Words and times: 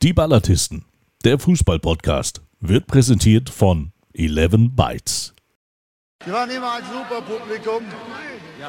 Die 0.00 0.12
Ballatisten, 0.12 0.84
der 1.24 1.40
Fußball-Podcast, 1.40 2.40
wird 2.60 2.86
präsentiert 2.86 3.50
von 3.50 3.90
11 4.14 4.70
Bytes. 4.76 5.34
Wir 6.24 6.32
waren 6.32 6.48
immer 6.50 6.74
ein 6.74 6.84
super 6.84 7.20
Publikum 7.20 7.82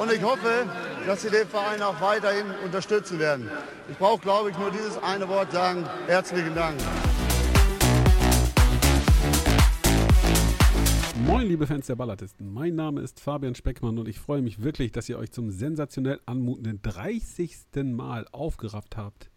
und 0.02 0.12
ich 0.12 0.24
hoffe, 0.24 0.66
dass 1.06 1.22
Sie 1.22 1.30
den 1.30 1.48
Verein 1.48 1.84
auch 1.84 2.02
weiterhin 2.02 2.48
unterstützen 2.66 3.20
werden. 3.20 3.48
Ich 3.92 3.98
brauche, 4.00 4.20
glaube 4.20 4.50
ich, 4.50 4.58
nur 4.58 4.72
dieses 4.72 4.98
eine 5.04 5.30
Wort 5.30 5.52
sagen. 5.52 5.86
Herzlichen 6.08 6.56
Dank. 6.56 6.82
Moin, 11.28 11.48
liebe 11.48 11.68
Fans 11.68 11.86
der 11.86 11.96
Ballatisten. 11.96 12.52
Mein 12.52 12.74
Name 12.74 13.02
ist 13.02 13.20
Fabian 13.20 13.54
Speckmann 13.54 14.00
und 14.00 14.08
ich 14.08 14.18
freue 14.18 14.42
mich 14.42 14.64
wirklich, 14.64 14.94
dass 14.94 15.08
ihr 15.08 15.20
euch 15.20 15.30
zum 15.30 15.52
sensationell 15.52 16.20
anmutenden 16.26 16.82
30. 16.82 17.56
Mal 17.84 18.26
aufgerafft 18.32 18.98
habt, 18.98 19.30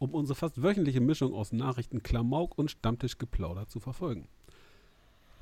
um 0.00 0.14
unsere 0.14 0.34
fast 0.34 0.62
wöchentliche 0.62 1.00
Mischung 1.00 1.34
aus 1.34 1.52
Nachrichten, 1.52 2.02
Klamauk 2.02 2.58
und 2.58 2.70
Stammtischgeplauder 2.70 3.68
zu 3.68 3.80
verfolgen. 3.80 4.26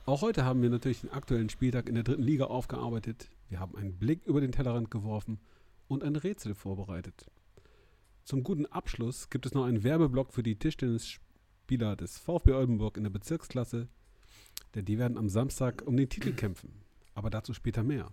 Auch 0.05 0.20
heute 0.20 0.45
haben 0.45 0.62
wir 0.62 0.69
natürlich 0.69 1.02
den 1.02 1.12
aktuellen 1.12 1.48
Spieltag 1.48 1.88
in 1.88 1.95
der 1.95 2.02
dritten 2.02 2.24
Liga 2.24 2.46
aufgearbeitet. 2.46 3.30
Wir 3.48 3.60
haben 3.60 3.77
einen 3.77 3.97
Blick 3.98 4.27
über 4.27 4.41
den 4.41 4.50
Tellerrand 4.50 4.91
geworfen 4.91 5.38
und 5.86 6.02
ein 6.02 6.16
Rätsel 6.16 6.56
vorbereitet. 6.56 7.30
Zum 8.24 8.42
guten 8.42 8.66
Abschluss 8.66 9.30
gibt 9.30 9.47
es 9.47 9.55
noch 9.55 9.64
einen 9.64 9.84
Werbeblock 9.84 10.33
für 10.33 10.42
die 10.42 10.59
Tischtennisspieler 10.59 11.95
des 11.95 12.19
VfB 12.19 12.52
Oldenburg 12.52 12.97
in 12.97 13.05
der 13.05 13.11
Bezirksklasse, 13.11 13.88
denn 14.75 14.84
die 14.84 14.98
werden 14.98 15.19
am 15.19 15.28
Samstag 15.28 15.84
um 15.86 15.97
den 15.97 16.09
Titel 16.09 16.33
kämpfen. 16.33 16.83
Aber 17.14 17.30
dazu 17.30 17.55
später 17.55 17.84
mehr. 17.84 18.12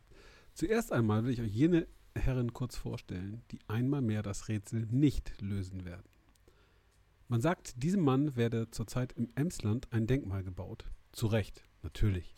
Zuerst 0.53 0.91
einmal 0.91 1.23
will 1.23 1.33
ich 1.33 1.41
euch 1.41 1.51
jene 1.51 1.87
Herren 2.13 2.53
kurz 2.53 2.77
vorstellen, 2.77 3.41
die 3.51 3.59
einmal 3.67 4.01
mehr 4.01 4.21
das 4.21 4.47
Rätsel 4.47 4.87
nicht 4.91 5.41
lösen 5.41 5.85
werden. 5.85 6.14
Man 7.27 7.41
sagt, 7.41 7.81
diesem 7.81 8.01
Mann 8.01 8.35
werde 8.35 8.69
zurzeit 8.69 9.13
im 9.13 9.29
Emsland 9.33 9.91
ein 9.91 10.05
Denkmal 10.05 10.43
gebaut. 10.43 10.85
Zu 11.11 11.25
Recht, 11.25 11.63
natürlich. 11.81 12.35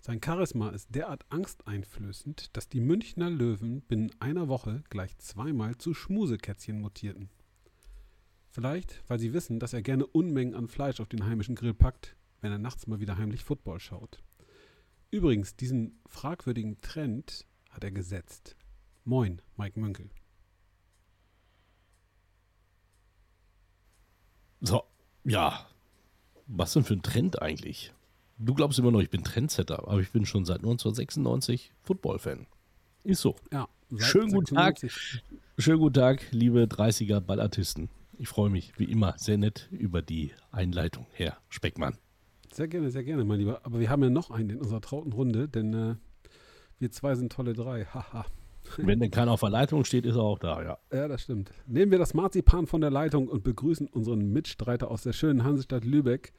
Sein 0.00 0.20
Charisma 0.22 0.70
ist 0.70 0.94
derart 0.94 1.24
angsteinflößend, 1.30 2.56
dass 2.56 2.68
die 2.68 2.80
Münchner 2.80 3.30
Löwen 3.30 3.82
binnen 3.82 4.10
einer 4.18 4.48
Woche 4.48 4.82
gleich 4.90 5.16
zweimal 5.18 5.76
zu 5.78 5.94
Schmusekätzchen 5.94 6.80
mutierten. 6.80 7.30
Vielleicht, 8.50 9.04
weil 9.06 9.20
sie 9.20 9.32
wissen, 9.32 9.60
dass 9.60 9.72
er 9.72 9.82
gerne 9.82 10.06
Unmengen 10.06 10.54
an 10.54 10.66
Fleisch 10.66 10.98
auf 10.98 11.08
den 11.08 11.24
heimischen 11.24 11.54
Grill 11.54 11.74
packt, 11.74 12.16
wenn 12.40 12.50
er 12.50 12.58
nachts 12.58 12.88
mal 12.88 12.98
wieder 12.98 13.18
heimlich 13.18 13.44
Football 13.44 13.78
schaut. 13.78 14.22
Übrigens, 15.12 15.54
diesen 15.54 16.00
fragwürdigen 16.06 16.80
Trend 16.80 17.46
hat 17.70 17.84
er 17.84 17.92
gesetzt. 17.92 18.56
Moin, 19.04 19.40
Mike 19.56 19.78
Münkel. 19.78 20.10
So, 24.66 24.82
ja. 25.24 25.64
Was 26.48 26.72
denn 26.72 26.82
für 26.82 26.94
ein 26.94 27.02
Trend 27.02 27.40
eigentlich? 27.40 27.92
Du 28.38 28.52
glaubst 28.52 28.78
immer 28.80 28.90
noch, 28.90 29.00
ich 29.00 29.10
bin 29.10 29.22
Trendsetter, 29.22 29.86
aber 29.86 30.00
ich 30.00 30.10
bin 30.10 30.26
schon 30.26 30.44
seit 30.44 30.58
1996 30.58 31.72
Football-Fan. 31.82 32.46
Ist 33.04 33.20
so. 33.20 33.36
Ja, 33.52 33.68
Schönen 33.96 34.32
guten 34.32 34.56
Tag. 34.56 34.78
96. 34.80 35.22
Schönen 35.58 35.78
guten 35.78 35.94
Tag, 35.94 36.26
liebe 36.32 36.64
30er 36.64 37.20
Ballartisten. 37.20 37.88
Ich 38.18 38.28
freue 38.28 38.50
mich 38.50 38.76
wie 38.78 38.84
immer 38.84 39.14
sehr 39.16 39.38
nett 39.38 39.68
über 39.70 40.02
die 40.02 40.32
Einleitung, 40.50 41.06
Herr 41.12 41.36
Speckmann. 41.48 41.96
Sehr 42.52 42.66
gerne, 42.66 42.90
sehr 42.90 43.04
gerne, 43.04 43.24
mein 43.24 43.38
Lieber. 43.38 43.60
Aber 43.62 43.78
wir 43.78 43.88
haben 43.88 44.02
ja 44.02 44.10
noch 44.10 44.32
einen 44.32 44.50
in 44.50 44.58
unserer 44.58 44.80
trauten 44.80 45.12
Runde, 45.12 45.48
denn 45.48 45.74
äh, 45.74 45.94
wir 46.80 46.90
zwei 46.90 47.14
sind 47.14 47.30
tolle 47.30 47.52
drei. 47.52 47.84
Haha. 47.84 48.26
Wenn 48.76 49.00
denn 49.00 49.10
keiner 49.10 49.32
auf 49.32 49.40
der 49.40 49.50
Leitung 49.50 49.84
steht, 49.84 50.06
ist 50.06 50.16
er 50.16 50.22
auch 50.22 50.38
da, 50.38 50.62
ja. 50.62 50.78
Ja, 50.92 51.08
das 51.08 51.22
stimmt. 51.22 51.50
Nehmen 51.66 51.90
wir 51.90 51.98
das 51.98 52.14
Marzipan 52.14 52.66
von 52.66 52.80
der 52.80 52.90
Leitung 52.90 53.28
und 53.28 53.44
begrüßen 53.44 53.86
unseren 53.88 54.32
Mitstreiter 54.32 54.90
aus 54.90 55.02
der 55.02 55.12
schönen 55.12 55.44
Hansestadt 55.44 55.84
Lübeck, 55.84 56.32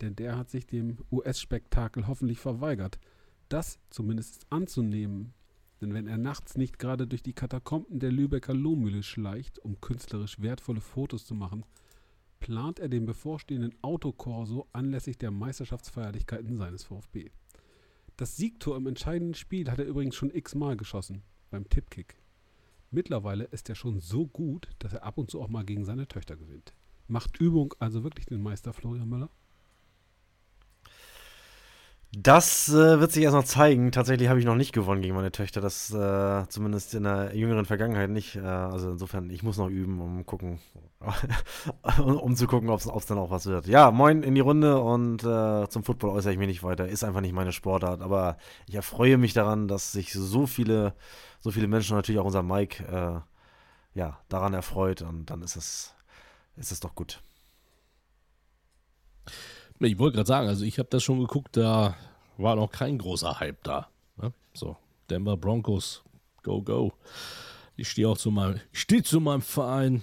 denn 0.00 0.16
der 0.16 0.36
hat 0.36 0.50
sich 0.50 0.66
dem 0.66 0.98
US-Spektakel 1.10 2.06
hoffentlich 2.06 2.38
verweigert, 2.38 2.98
das 3.48 3.78
zumindest 3.90 4.46
anzunehmen. 4.50 5.34
Denn 5.80 5.94
wenn 5.94 6.06
er 6.06 6.18
nachts 6.18 6.56
nicht 6.56 6.78
gerade 6.78 7.06
durch 7.06 7.22
die 7.22 7.32
Katakomben 7.32 7.98
der 7.98 8.12
Lübecker 8.12 8.54
Lohmühle 8.54 9.02
schleicht, 9.02 9.58
um 9.58 9.80
künstlerisch 9.80 10.40
wertvolle 10.40 10.80
Fotos 10.80 11.26
zu 11.26 11.34
machen, 11.34 11.64
plant 12.40 12.78
er 12.78 12.88
den 12.88 13.06
bevorstehenden 13.06 13.74
Autokorso 13.82 14.68
anlässlich 14.72 15.18
der 15.18 15.30
Meisterschaftsfeierlichkeiten 15.30 16.56
seines 16.56 16.84
VfB. 16.84 17.30
Das 18.16 18.36
Siegtor 18.36 18.76
im 18.76 18.86
entscheidenden 18.86 19.34
Spiel 19.34 19.70
hat 19.70 19.78
er 19.78 19.86
übrigens 19.86 20.14
schon 20.14 20.30
x-mal 20.30 20.76
geschossen, 20.76 21.22
beim 21.54 21.68
Tippkick. 21.68 22.16
Mittlerweile 22.90 23.44
ist 23.44 23.68
er 23.68 23.76
schon 23.76 24.00
so 24.00 24.26
gut, 24.26 24.68
dass 24.80 24.92
er 24.92 25.04
ab 25.04 25.18
und 25.18 25.30
zu 25.30 25.40
auch 25.40 25.46
mal 25.46 25.64
gegen 25.64 25.84
seine 25.84 26.08
Töchter 26.08 26.34
gewinnt. 26.36 26.74
Macht 27.06 27.40
Übung 27.40 27.74
also 27.78 28.02
wirklich 28.02 28.26
den 28.26 28.42
Meister 28.42 28.72
Florian 28.72 29.08
Müller? 29.08 29.30
Das 32.16 32.68
äh, 32.68 33.00
wird 33.00 33.12
sich 33.12 33.24
erst 33.24 33.34
noch 33.34 33.44
zeigen. 33.44 33.90
Tatsächlich 33.90 34.28
habe 34.28 34.38
ich 34.38 34.44
noch 34.44 34.54
nicht 34.54 34.72
gewonnen 34.72 35.02
gegen 35.02 35.14
meine 35.14 35.32
Töchter. 35.32 35.60
Das 35.60 35.92
äh, 35.92 36.46
zumindest 36.48 36.94
in 36.94 37.04
der 37.04 37.34
jüngeren 37.34 37.64
Vergangenheit 37.64 38.10
nicht. 38.10 38.36
Äh, 38.36 38.40
also 38.40 38.90
insofern, 38.90 39.30
ich 39.30 39.42
muss 39.42 39.56
noch 39.56 39.68
üben, 39.68 40.00
um 40.00 40.24
gucken, 40.26 40.60
um, 41.98 42.36
zu 42.36 42.46
gucken, 42.46 42.70
ob 42.70 42.80
es 42.80 43.06
dann 43.06 43.18
auch 43.18 43.30
was 43.30 43.46
wird. 43.46 43.66
Ja, 43.66 43.90
moin 43.90 44.22
in 44.22 44.34
die 44.34 44.40
Runde 44.40 44.80
und 44.80 45.24
äh, 45.24 45.68
zum 45.68 45.82
Football 45.82 46.10
äußere 46.10 46.32
ich 46.32 46.38
mich 46.38 46.48
nicht 46.48 46.62
weiter. 46.62 46.86
Ist 46.88 47.04
einfach 47.04 47.20
nicht 47.20 47.34
meine 47.34 47.52
Sportart. 47.52 48.00
Aber 48.00 48.36
ich 48.68 48.74
erfreue 48.74 49.18
mich 49.18 49.32
daran, 49.32 49.66
dass 49.66 49.92
sich 49.92 50.12
so 50.12 50.46
viele, 50.46 50.94
so 51.40 51.50
viele 51.50 51.68
Menschen, 51.68 51.96
natürlich 51.96 52.20
auch 52.20 52.26
unser 52.26 52.42
Mike, 52.42 52.84
äh, 52.84 53.98
ja, 53.98 54.18
daran 54.28 54.54
erfreut. 54.54 55.02
Und 55.02 55.30
dann 55.30 55.42
ist 55.42 55.56
es, 55.56 55.94
ist 56.56 56.70
es 56.70 56.80
doch 56.80 56.94
gut. 56.94 57.22
Ich 59.80 59.98
wollte 59.98 60.16
gerade 60.16 60.28
sagen, 60.28 60.48
also 60.48 60.64
ich 60.64 60.78
habe 60.78 60.88
das 60.90 61.02
schon 61.02 61.20
geguckt, 61.20 61.56
da 61.56 61.96
war 62.38 62.56
noch 62.56 62.70
kein 62.70 62.98
großer 62.98 63.40
Hype 63.40 63.62
da. 63.64 63.88
Ne? 64.16 64.32
So, 64.52 64.76
Denver 65.10 65.36
Broncos, 65.36 66.02
go, 66.42 66.62
go. 66.62 66.92
Ich 67.76 67.88
stehe 67.88 68.08
auch 68.08 68.16
zu 68.16 68.30
meinem, 68.30 68.60
stehe 68.72 69.02
zu 69.02 69.20
meinem 69.20 69.42
Verein. 69.42 70.02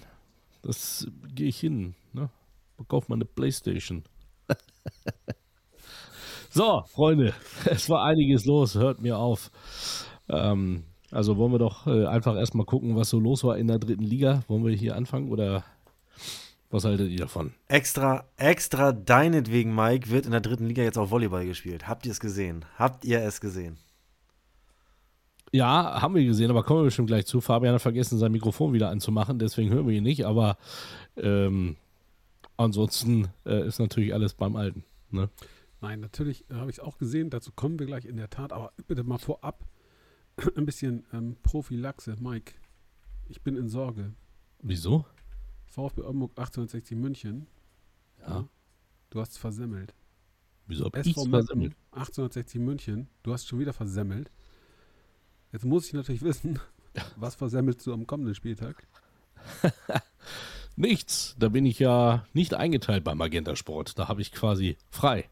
Das 0.61 1.07
gehe 1.33 1.47
ich 1.47 1.59
hin. 1.59 1.95
Ne? 2.11 2.29
Kauf 2.87 3.07
mal 3.07 3.15
eine 3.15 3.25
Playstation. 3.25 4.03
so, 6.49 6.83
Freunde, 6.87 7.33
es 7.65 7.89
war 7.89 8.03
einiges 8.03 8.45
los, 8.45 8.75
hört 8.75 9.01
mir 9.01 9.17
auf. 9.17 9.51
Ähm, 10.27 10.83
also 11.11 11.37
wollen 11.37 11.53
wir 11.53 11.59
doch 11.59 11.87
äh, 11.87 12.05
einfach 12.07 12.35
erstmal 12.35 12.65
gucken, 12.65 12.95
was 12.95 13.09
so 13.09 13.19
los 13.19 13.43
war 13.43 13.57
in 13.57 13.67
der 13.67 13.79
dritten 13.79 14.03
Liga. 14.03 14.43
Wollen 14.47 14.65
wir 14.65 14.75
hier 14.75 14.95
anfangen 14.95 15.29
oder 15.29 15.63
was 16.71 16.85
haltet 16.85 17.09
ihr 17.09 17.19
davon? 17.19 17.53
Extra, 17.67 18.25
extra 18.37 18.91
deinetwegen, 18.91 19.75
Mike, 19.75 20.09
wird 20.09 20.25
in 20.25 20.31
der 20.31 20.41
dritten 20.41 20.65
Liga 20.65 20.83
jetzt 20.83 20.97
auch 20.97 21.11
Volleyball 21.11 21.45
gespielt. 21.45 21.87
Habt 21.87 22.05
ihr 22.05 22.11
es 22.11 22.19
gesehen? 22.19 22.65
Habt 22.77 23.05
ihr 23.05 23.21
es 23.21 23.41
gesehen? 23.41 23.77
Ja, 25.51 26.01
haben 26.01 26.15
wir 26.15 26.23
gesehen, 26.23 26.49
aber 26.49 26.63
kommen 26.63 26.79
wir 26.79 26.85
bestimmt 26.85 27.09
gleich 27.09 27.25
zu. 27.25 27.41
Fabian 27.41 27.73
hat 27.73 27.81
vergessen, 27.81 28.17
sein 28.17 28.31
Mikrofon 28.31 28.71
wieder 28.71 28.89
anzumachen, 28.89 29.37
deswegen 29.37 29.69
hören 29.69 29.85
wir 29.85 29.95
ihn 29.95 30.03
nicht, 30.03 30.25
aber 30.25 30.57
ähm, 31.17 31.75
ansonsten 32.55 33.27
äh, 33.45 33.67
ist 33.67 33.79
natürlich 33.79 34.13
alles 34.13 34.33
beim 34.33 34.55
Alten. 34.55 34.85
Ne? 35.09 35.29
Nein, 35.81 35.99
natürlich 35.99 36.49
äh, 36.49 36.53
habe 36.53 36.69
ich 36.69 36.77
es 36.77 36.79
auch 36.79 36.97
gesehen. 36.97 37.29
Dazu 37.29 37.51
kommen 37.51 37.79
wir 37.79 37.87
gleich 37.87 38.05
in 38.05 38.15
der 38.15 38.29
Tat. 38.29 38.53
Aber 38.53 38.71
bitte 38.87 39.03
mal 39.03 39.17
vorab 39.17 39.65
ein 40.55 40.65
bisschen 40.65 41.05
ähm, 41.11 41.35
Prophylaxe. 41.43 42.15
Mike, 42.19 42.53
ich 43.27 43.41
bin 43.41 43.57
in 43.57 43.67
Sorge. 43.67 44.13
Wieso? 44.61 45.05
VfB 45.71 46.01
Oldenburg 46.01 46.31
1860 46.31 46.97
München. 46.97 47.47
Ja. 48.19 48.47
Du 49.09 49.19
hast 49.19 49.37
versemmelt. 49.37 49.95
Wieso 50.67 50.85
hab 50.85 50.95
SV 50.97 51.25
versemmelt? 51.25 51.75
1860 51.91 52.61
München. 52.61 53.07
Du 53.23 53.33
hast 53.33 53.47
schon 53.47 53.59
wieder 53.59 53.73
versemmelt. 53.73 54.29
Jetzt 55.51 55.65
muss 55.65 55.87
ich 55.87 55.93
natürlich 55.93 56.21
wissen, 56.23 56.59
was 57.15 57.35
versemmelst 57.35 57.85
du 57.87 57.93
am 57.93 58.05
kommenden 58.05 58.35
Spieltag? 58.35 58.85
Nichts. 60.75 61.35
Da 61.39 61.49
bin 61.49 61.65
ich 61.65 61.79
ja 61.79 62.25
nicht 62.33 62.53
eingeteilt 62.53 63.03
beim 63.03 63.17
Magenta 63.17 63.55
Sport. 63.55 63.97
Da 63.97 64.07
habe 64.07 64.21
ich 64.21 64.31
quasi 64.31 64.77
frei. 64.89 65.29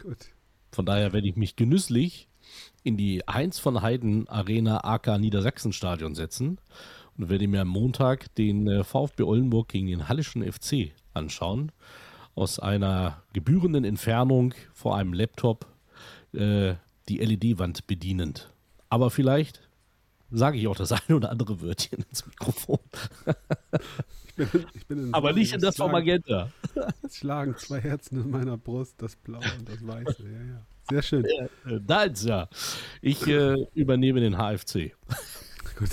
Gut. 0.00 0.28
Von 0.72 0.86
daher 0.86 1.12
werde 1.12 1.28
ich 1.28 1.36
mich 1.36 1.56
genüsslich 1.56 2.28
in 2.82 2.96
die 2.96 3.22
Heinz 3.30 3.58
von 3.58 3.82
Heiden 3.82 4.28
Arena 4.28 4.84
AK 4.84 5.18
Niedersachsen 5.18 5.72
Stadion 5.72 6.14
setzen 6.14 6.58
und 7.18 7.28
werde 7.28 7.46
mir 7.48 7.62
am 7.62 7.68
Montag 7.68 8.34
den 8.36 8.66
äh, 8.68 8.84
VfB 8.84 9.22
Oldenburg 9.22 9.68
gegen 9.68 9.86
den 9.86 10.08
Hallischen 10.08 10.50
FC 10.50 10.92
anschauen. 11.14 11.72
Aus 12.34 12.58
einer 12.58 13.22
gebührenden 13.32 13.84
Entfernung 13.84 14.54
vor 14.72 14.96
einem 14.96 15.12
Laptop 15.12 15.66
äh, 16.32 16.74
die 17.08 17.18
LED-Wand 17.18 17.86
bedienend. 17.86 18.50
Aber 18.88 19.10
vielleicht 19.10 19.60
sage 20.30 20.58
ich 20.58 20.66
auch 20.66 20.76
das 20.76 20.92
eine 21.08 21.16
oder 21.16 21.30
andere 21.30 21.60
Wörtchen 21.60 22.04
ins 22.08 22.26
Mikrofon. 22.26 22.78
Ich 24.34 24.50
bin, 24.50 24.64
ich 24.72 24.86
bin 24.86 24.98
in 24.98 25.14
Aber 25.14 25.34
nicht 25.34 25.52
in 25.52 25.60
das 25.60 25.76
von 25.76 25.92
Magenta. 25.92 26.50
Es 27.02 27.16
schlagen 27.18 27.54
zwei 27.58 27.80
Herzen 27.80 28.22
in 28.22 28.30
meiner 28.30 28.56
Brust, 28.56 28.94
das 29.02 29.14
Blaue 29.14 29.42
und 29.58 29.68
das 29.68 29.86
Weiße. 29.86 30.22
Ja, 30.22 30.54
ja. 30.54 30.66
Sehr 30.88 31.02
schön. 31.02 31.24
Äh, 31.26 31.78
Da 31.86 32.04
ist 32.04 32.24
ja. 32.24 32.48
Ich 33.02 33.26
äh, 33.26 33.66
übernehme 33.74 34.20
den 34.20 34.38
HFC. 34.38 34.94
Gut. 35.78 35.90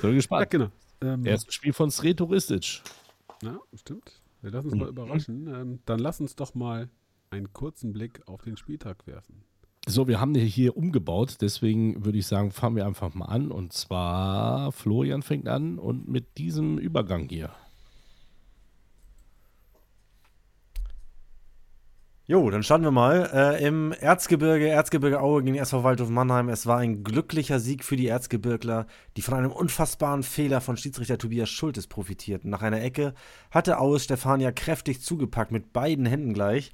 Bin 0.00 0.10
Ja, 0.10 0.16
gespannt. 0.16 0.50
genau. 0.50 0.68
Ähm, 1.02 1.24
Erstes 1.26 1.54
Spiel 1.54 1.72
von 1.72 1.90
Sreto 1.90 2.24
Ristic. 2.24 2.82
Ja, 3.42 3.58
stimmt. 3.74 4.20
Wir 4.42 4.50
lassen 4.50 4.68
uns 4.70 4.76
mal 4.78 4.88
überraschen. 4.88 5.46
Ähm, 5.46 5.78
dann 5.86 5.98
lass 5.98 6.20
uns 6.20 6.36
doch 6.36 6.54
mal 6.54 6.88
einen 7.30 7.52
kurzen 7.52 7.92
Blick 7.92 8.20
auf 8.26 8.42
den 8.42 8.56
Spieltag 8.56 9.06
werfen. 9.06 9.42
So, 9.86 10.06
wir 10.08 10.20
haben 10.20 10.34
hier 10.34 10.76
umgebaut, 10.76 11.36
deswegen 11.40 12.04
würde 12.04 12.18
ich 12.18 12.26
sagen, 12.26 12.50
fangen 12.50 12.76
wir 12.76 12.86
einfach 12.86 13.14
mal 13.14 13.26
an. 13.26 13.50
Und 13.50 13.72
zwar, 13.72 14.72
Florian 14.72 15.22
fängt 15.22 15.48
an 15.48 15.78
und 15.78 16.06
mit 16.06 16.36
diesem 16.36 16.76
Übergang 16.78 17.28
hier. 17.30 17.50
Jo, 22.30 22.48
dann 22.48 22.62
starten 22.62 22.84
wir 22.84 22.92
mal. 22.92 23.28
Äh, 23.34 23.66
Im 23.66 23.90
Erzgebirge, 23.90 24.68
Erzgebirge 24.68 25.20
Aue 25.20 25.42
gegen 25.42 25.56
SV 25.56 25.82
Waldhof 25.82 26.10
Mannheim. 26.10 26.48
Es 26.48 26.64
war 26.64 26.78
ein 26.78 27.02
glücklicher 27.02 27.58
Sieg 27.58 27.82
für 27.82 27.96
die 27.96 28.06
Erzgebirgler, 28.06 28.86
die 29.16 29.22
von 29.22 29.34
einem 29.34 29.50
unfassbaren 29.50 30.22
Fehler 30.22 30.60
von 30.60 30.76
Schiedsrichter 30.76 31.18
Tobias 31.18 31.48
Schultes 31.50 31.88
profitierten. 31.88 32.48
Nach 32.48 32.62
einer 32.62 32.80
Ecke 32.82 33.14
hatte 33.50 33.80
Aues 33.80 34.04
Stefania 34.04 34.52
kräftig 34.52 35.02
zugepackt, 35.02 35.50
mit 35.50 35.72
beiden 35.72 36.06
Händen 36.06 36.32
gleich. 36.32 36.70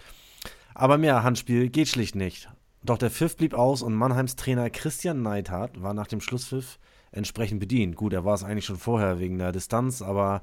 Aber 0.74 0.98
mehr 0.98 1.22
Handspiel 1.22 1.70
geht 1.70 1.88
schlicht 1.88 2.16
nicht. 2.16 2.50
Doch 2.84 2.98
der 2.98 3.10
Pfiff 3.10 3.38
blieb 3.38 3.54
aus 3.54 3.80
und 3.80 3.94
Mannheims 3.94 4.36
Trainer 4.36 4.68
Christian 4.68 5.22
Neidhardt 5.22 5.80
war 5.82 5.94
nach 5.94 6.06
dem 6.06 6.20
Schlusspfiff 6.20 6.78
entsprechend 7.12 7.60
bedient. 7.60 7.96
Gut, 7.96 8.12
er 8.12 8.26
war 8.26 8.34
es 8.34 8.44
eigentlich 8.44 8.66
schon 8.66 8.76
vorher 8.76 9.20
wegen 9.20 9.38
der 9.38 9.52
Distanz, 9.52 10.02
aber 10.02 10.42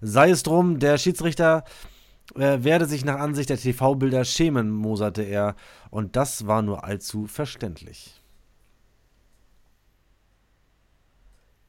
sei 0.00 0.30
es 0.30 0.42
drum, 0.42 0.78
der 0.78 0.96
Schiedsrichter 0.96 1.64
äh, 2.34 2.64
werde 2.64 2.86
sich 2.86 3.04
nach 3.04 3.18
Ansicht 3.18 3.50
der 3.50 3.58
TV-Bilder 3.58 4.24
schämen, 4.24 4.70
moserte 4.70 5.22
er, 5.22 5.56
und 5.90 6.16
das 6.16 6.46
war 6.46 6.62
nur 6.62 6.84
allzu 6.84 7.26
verständlich. 7.26 8.20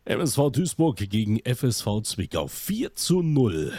MSV 0.06 0.52
Duisburg 0.52 0.98
gegen 0.98 1.40
FSV 1.40 2.02
Zwickau 2.04 2.48
4 2.48 2.94
zu 2.94 3.24
0 3.24 3.74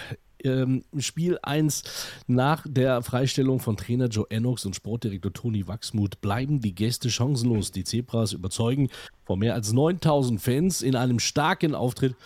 ähm, 0.47 0.85
Spiel 0.99 1.39
1 1.43 1.83
nach 2.27 2.67
der 2.69 3.03
Freistellung 3.03 3.61
von 3.61 3.77
Trainer 3.77 4.07
Joe 4.07 4.27
Ennox 4.29 4.65
und 4.65 4.77
Sportdirektor 4.77 5.33
Toni 5.33 5.67
Wachsmuth 5.67 6.21
bleiben 6.21 6.61
die 6.61 6.75
Gäste 6.75 7.11
chancenlos. 7.11 7.73
Die 7.73 7.85
Zebras 7.85 8.33
überzeugen 8.33 8.91
vor 9.25 9.37
mehr 9.37 9.55
als 9.55 9.73
9000 9.73 10.41
Fans 10.41 10.83
in 10.83 10.97
einem 10.97 11.19
starken 11.19 11.75
Auftritt 11.75 12.17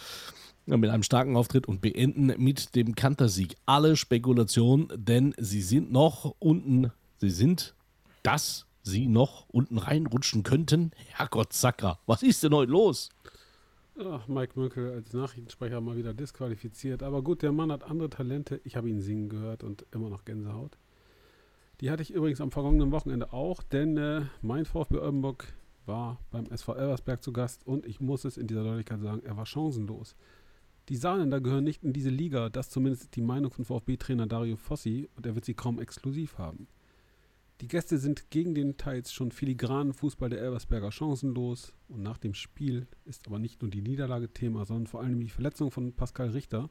mit 0.78 0.90
einem 0.90 1.02
starken 1.02 1.36
Auftritt 1.36 1.66
und 1.66 1.80
beenden 1.80 2.26
mit 2.38 2.74
dem 2.74 2.94
Kantersieg 2.94 3.56
alle 3.66 3.96
Spekulationen, 3.96 4.88
denn 4.94 5.34
sie 5.38 5.62
sind 5.62 5.90
noch 5.90 6.34
unten, 6.38 6.92
sie 7.18 7.30
sind, 7.30 7.74
dass 8.22 8.66
sie 8.82 9.06
noch 9.06 9.48
unten 9.48 9.78
reinrutschen 9.78 10.42
könnten. 10.42 10.92
Herrgott 11.08 11.52
Sakra, 11.52 11.98
was 12.06 12.22
ist 12.22 12.42
denn 12.42 12.54
heute 12.54 12.72
los? 12.72 13.10
Ach, 14.02 14.26
Mike 14.28 14.58
Münkel 14.58 14.92
als 14.92 15.12
Nachrichtensprecher 15.12 15.80
mal 15.80 15.96
wieder 15.96 16.14
disqualifiziert. 16.14 17.02
Aber 17.02 17.22
gut, 17.22 17.42
der 17.42 17.52
Mann 17.52 17.70
hat 17.70 17.84
andere 17.84 18.08
Talente. 18.08 18.60
Ich 18.64 18.76
habe 18.76 18.88
ihn 18.88 19.00
singen 19.00 19.28
gehört 19.28 19.62
und 19.62 19.84
immer 19.92 20.08
noch 20.08 20.24
Gänsehaut. 20.24 20.78
Die 21.80 21.90
hatte 21.90 22.02
ich 22.02 22.10
übrigens 22.10 22.40
am 22.40 22.50
vergangenen 22.50 22.92
Wochenende 22.92 23.32
auch, 23.32 23.62
denn 23.62 23.96
äh, 23.96 24.22
mein 24.42 24.64
VfB 24.64 24.98
Oldenburg 24.98 25.52
war 25.86 26.18
beim 26.30 26.46
SV 26.46 26.74
Elversberg 26.74 27.22
zu 27.22 27.32
Gast 27.32 27.66
und 27.66 27.86
ich 27.86 28.00
muss 28.00 28.24
es 28.24 28.36
in 28.36 28.46
dieser 28.46 28.64
Deutlichkeit 28.64 29.00
sagen, 29.00 29.22
er 29.24 29.36
war 29.36 29.46
chancenlos. 29.46 30.14
Die 30.90 30.96
Saarländer 30.96 31.40
gehören 31.40 31.62
nicht 31.62 31.84
in 31.84 31.92
diese 31.92 32.10
Liga, 32.10 32.48
das 32.48 32.68
zumindest 32.68 33.14
die 33.14 33.22
Meinung 33.22 33.52
von 33.52 33.64
VfB-Trainer 33.64 34.26
Dario 34.26 34.56
Fossi 34.56 35.08
und 35.14 35.24
er 35.24 35.36
wird 35.36 35.44
sie 35.44 35.54
kaum 35.54 35.78
exklusiv 35.78 36.36
haben. 36.36 36.66
Die 37.60 37.68
Gäste 37.68 37.96
sind 37.96 38.28
gegen 38.30 38.56
den 38.56 38.76
teils 38.76 39.12
schon 39.12 39.30
filigranen 39.30 39.92
Fußball 39.92 40.30
der 40.30 40.40
Elversberger 40.40 40.90
chancenlos 40.90 41.74
und 41.86 42.02
nach 42.02 42.18
dem 42.18 42.34
Spiel 42.34 42.88
ist 43.04 43.28
aber 43.28 43.38
nicht 43.38 43.62
nur 43.62 43.70
die 43.70 43.82
Niederlage 43.82 44.32
Thema, 44.32 44.64
sondern 44.64 44.88
vor 44.88 45.00
allem 45.00 45.20
die 45.20 45.28
Verletzung 45.28 45.70
von 45.70 45.92
Pascal 45.92 46.30
Richter. 46.30 46.68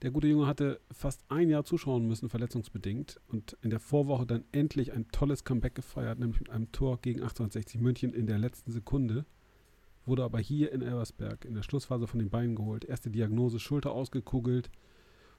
Der 0.00 0.10
gute 0.10 0.28
Junge 0.28 0.46
hatte 0.46 0.80
fast 0.90 1.22
ein 1.28 1.50
Jahr 1.50 1.64
zuschauen 1.64 2.06
müssen, 2.06 2.30
verletzungsbedingt, 2.30 3.20
und 3.28 3.58
in 3.60 3.68
der 3.68 3.80
Vorwoche 3.80 4.24
dann 4.24 4.44
endlich 4.52 4.94
ein 4.94 5.08
tolles 5.08 5.44
Comeback 5.44 5.74
gefeiert, 5.74 6.18
nämlich 6.18 6.40
mit 6.40 6.48
einem 6.48 6.72
Tor 6.72 6.98
gegen 7.02 7.20
1860 7.20 7.78
München 7.78 8.14
in 8.14 8.26
der 8.26 8.38
letzten 8.38 8.72
Sekunde 8.72 9.26
wurde 10.06 10.24
aber 10.24 10.38
hier 10.38 10.72
in 10.72 10.82
Elversberg 10.82 11.44
in 11.44 11.54
der 11.54 11.62
Schlussphase 11.62 12.06
von 12.06 12.18
den 12.18 12.30
Beinen 12.30 12.54
geholt. 12.54 12.84
Erste 12.84 13.10
Diagnose 13.10 13.58
Schulter 13.58 13.92
ausgekugelt 13.92 14.70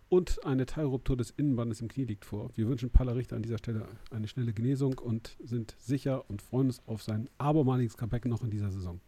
und 0.10 0.46
eine 0.46 0.66
Teilruptur 0.66 1.18
des 1.18 1.32
Innenbandes 1.32 1.82
im 1.82 1.88
Knie 1.88 2.06
liegt 2.06 2.26
vor. 2.26 2.50
Wir 2.56 2.68
wünschen 2.68 2.90
Paller 2.90 3.16
Richter 3.16 3.36
an 3.36 3.44
dieser 3.44 3.58
Stelle 3.58 3.88
eine 4.12 4.28
schnelle 4.28 4.54
Genesung 4.54 4.98
und 4.98 5.36
sind 5.44 5.76
sicher 5.80 6.30
und 6.30 6.42
freuen 6.42 6.68
uns 6.68 6.82
auf 6.86 7.04
sein 7.04 7.30
abermaliges 7.38 7.98
Comeback 7.98 8.26
noch 8.26 8.44
in 8.44 8.50
dieser 8.50 8.72
Saison. 8.72 9.02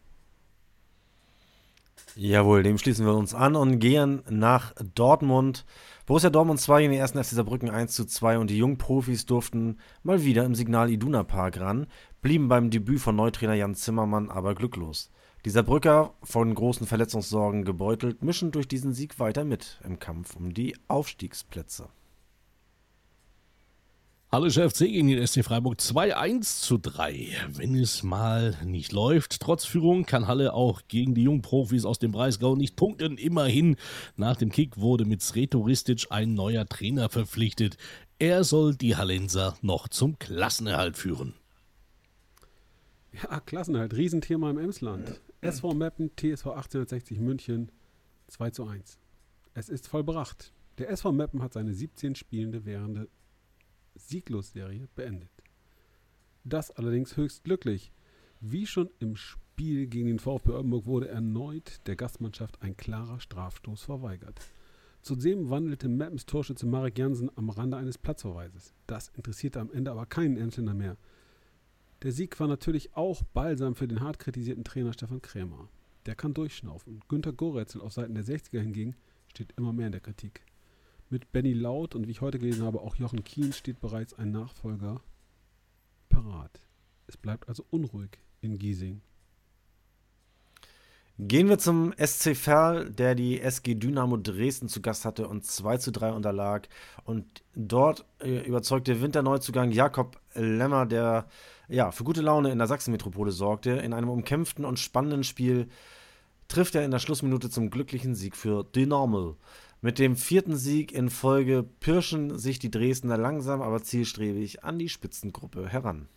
Jawohl, 2.16 2.62
dem 2.62 2.78
schließen 2.78 3.06
wir 3.06 3.14
uns 3.14 3.34
an 3.34 3.54
und 3.54 3.78
gehen 3.78 4.22
nach 4.28 4.74
Dortmund. 4.94 5.64
Borussia 6.06 6.30
Dortmund 6.30 6.60
2 6.60 6.84
in 6.84 6.90
den 6.90 7.00
ersten 7.00 7.22
FC 7.22 7.30
Saarbrücken 7.30 7.70
1 7.70 7.92
zu 7.94 8.04
2 8.04 8.38
und 8.38 8.50
die 8.50 8.58
jungen 8.58 8.78
Profis 8.78 9.26
durften 9.26 9.78
mal 10.02 10.24
wieder 10.24 10.44
im 10.44 10.54
Signal 10.54 10.90
Iduna 10.90 11.22
Park 11.22 11.60
ran, 11.60 11.86
blieben 12.20 12.48
beim 12.48 12.70
Debüt 12.70 13.00
von 13.00 13.16
Neutrainer 13.16 13.54
Jan 13.54 13.74
Zimmermann 13.74 14.30
aber 14.30 14.54
glücklos. 14.54 15.10
Die 15.46 15.50
Saarbrücker, 15.50 16.12
von 16.22 16.54
großen 16.54 16.86
Verletzungssorgen 16.86 17.64
gebeutelt, 17.64 18.22
mischen 18.22 18.50
durch 18.50 18.68
diesen 18.68 18.92
Sieg 18.92 19.18
weiter 19.18 19.44
mit 19.44 19.80
im 19.84 19.98
Kampf 19.98 20.36
um 20.36 20.52
die 20.52 20.76
Aufstiegsplätze. 20.86 21.88
Hallo 24.30 24.50
FC 24.50 24.80
gegen 24.80 25.08
den 25.08 25.26
SC 25.26 25.42
Freiburg 25.42 25.78
2-1 25.78 26.60
zu 26.60 26.76
3. 26.76 27.28
Wenn 27.52 27.74
es 27.74 28.02
mal 28.02 28.54
nicht 28.66 28.92
läuft, 28.92 29.40
trotz 29.40 29.64
Führung 29.64 30.04
kann 30.04 30.28
Halle 30.28 30.52
auch 30.52 30.82
gegen 30.88 31.14
die 31.14 31.22
Jungprofis 31.22 31.86
aus 31.86 31.98
dem 31.98 32.12
Breisgau 32.12 32.54
nicht 32.54 32.76
punkten. 32.76 33.16
Immerhin, 33.16 33.76
nach 34.16 34.36
dem 34.36 34.52
Kick 34.52 34.76
wurde 34.76 35.06
mit 35.06 35.22
Sreto 35.22 35.62
Ristic 35.62 36.08
ein 36.10 36.34
neuer 36.34 36.66
Trainer 36.66 37.08
verpflichtet. 37.08 37.78
Er 38.18 38.44
soll 38.44 38.76
die 38.76 38.96
Hallenser 38.96 39.56
noch 39.62 39.88
zum 39.88 40.18
Klassenerhalt 40.18 40.98
führen. 40.98 41.32
Ja, 43.22 43.40
Klassenerhalt, 43.40 43.94
Riesenthema 43.94 44.50
im 44.50 44.58
Emsland. 44.58 45.18
SV 45.42 45.72
Meppen, 45.72 46.10
TSV 46.16 46.48
1860 46.48 47.18
München 47.18 47.72
2 48.26 48.50
zu 48.50 48.66
1. 48.66 48.98
Es 49.54 49.70
ist 49.70 49.88
vollbracht. 49.88 50.52
Der 50.76 50.90
SV 50.90 51.12
Meppen 51.12 51.42
hat 51.42 51.54
seine 51.54 51.72
17 51.72 52.14
Spielende 52.14 52.66
währende 52.66 53.08
Sieglosserie 53.94 54.86
beendet. 54.94 55.30
Das 56.44 56.70
allerdings 56.70 57.16
höchst 57.16 57.44
glücklich. 57.44 57.90
Wie 58.40 58.66
schon 58.66 58.90
im 58.98 59.16
Spiel 59.16 59.86
gegen 59.86 60.08
den 60.08 60.18
VfB 60.18 60.52
Oldenburg 60.52 60.84
wurde 60.84 61.08
erneut 61.08 61.86
der 61.86 61.96
Gastmannschaft 61.96 62.60
ein 62.60 62.76
klarer 62.76 63.18
Strafstoß 63.18 63.82
verweigert. 63.82 64.40
Zudem 65.00 65.48
wandelte 65.48 65.88
Meppens 65.88 66.26
Torschütze 66.26 66.66
Marek 66.66 66.98
Jansen 66.98 67.30
am 67.34 67.48
Rande 67.48 67.78
eines 67.78 67.96
Platzverweises. 67.96 68.74
Das 68.86 69.08
interessierte 69.08 69.60
am 69.60 69.72
Ende 69.72 69.90
aber 69.90 70.04
keinen 70.04 70.36
Emsländer 70.36 70.74
mehr. 70.74 70.98
Der 72.02 72.12
Sieg 72.12 72.40
war 72.40 72.48
natürlich 72.48 72.96
auch 72.96 73.22
balsam 73.34 73.74
für 73.74 73.86
den 73.86 74.00
hart 74.00 74.18
kritisierten 74.18 74.64
Trainer 74.64 74.94
Stefan 74.94 75.20
Krämer. 75.20 75.68
Der 76.06 76.14
kann 76.14 76.32
durchschnaufen. 76.32 77.00
Günter 77.08 77.32
Goretzel 77.32 77.82
auf 77.82 77.92
Seiten 77.92 78.14
der 78.14 78.24
60er 78.24 78.60
hingegen 78.60 78.96
steht 79.28 79.52
immer 79.58 79.74
mehr 79.74 79.86
in 79.86 79.92
der 79.92 80.00
Kritik. 80.00 80.42
Mit 81.10 81.30
Benny 81.30 81.52
Laut 81.52 81.94
und 81.94 82.06
wie 82.06 82.12
ich 82.12 82.22
heute 82.22 82.38
gelesen 82.38 82.64
habe, 82.64 82.80
auch 82.80 82.96
Jochen 82.96 83.22
Kien 83.22 83.52
steht 83.52 83.80
bereits 83.80 84.14
ein 84.14 84.30
Nachfolger 84.30 85.02
parat. 86.08 86.62
Es 87.06 87.18
bleibt 87.18 87.48
also 87.48 87.66
unruhig 87.68 88.18
in 88.40 88.58
Giesing. 88.58 89.02
Gehen 91.22 91.50
wir 91.50 91.58
zum 91.58 91.92
SC 91.98 92.34
Verl, 92.34 92.90
der 92.90 93.14
die 93.14 93.42
SG 93.42 93.74
Dynamo 93.74 94.16
Dresden 94.16 94.68
zu 94.68 94.80
Gast 94.80 95.04
hatte 95.04 95.28
und 95.28 95.44
2 95.44 95.76
zu 95.76 95.92
3 95.92 96.12
unterlag. 96.12 96.66
Und 97.04 97.26
dort 97.54 98.06
äh, 98.20 98.38
überzeugte 98.46 99.02
Winterneuzugang 99.02 99.70
Jakob 99.70 100.18
Lemmer, 100.34 100.86
der 100.86 101.26
ja, 101.68 101.90
für 101.90 102.04
gute 102.04 102.22
Laune 102.22 102.50
in 102.50 102.56
der 102.56 102.66
Sachsenmetropole 102.66 103.32
sorgte. 103.32 103.72
In 103.72 103.92
einem 103.92 104.08
umkämpften 104.08 104.64
und 104.64 104.78
spannenden 104.78 105.22
Spiel 105.22 105.68
trifft 106.48 106.74
er 106.74 106.86
in 106.86 106.90
der 106.90 107.00
Schlussminute 107.00 107.50
zum 107.50 107.68
glücklichen 107.68 108.14
Sieg 108.14 108.34
für 108.34 108.64
Dynamo. 108.64 109.36
Mit 109.82 109.98
dem 109.98 110.16
vierten 110.16 110.56
Sieg 110.56 110.90
in 110.90 111.10
Folge 111.10 111.64
pirschen 111.80 112.38
sich 112.38 112.58
die 112.60 112.70
Dresdner 112.70 113.18
langsam 113.18 113.60
aber 113.60 113.82
zielstrebig 113.82 114.64
an 114.64 114.78
die 114.78 114.88
Spitzengruppe 114.88 115.68
heran. 115.68 116.08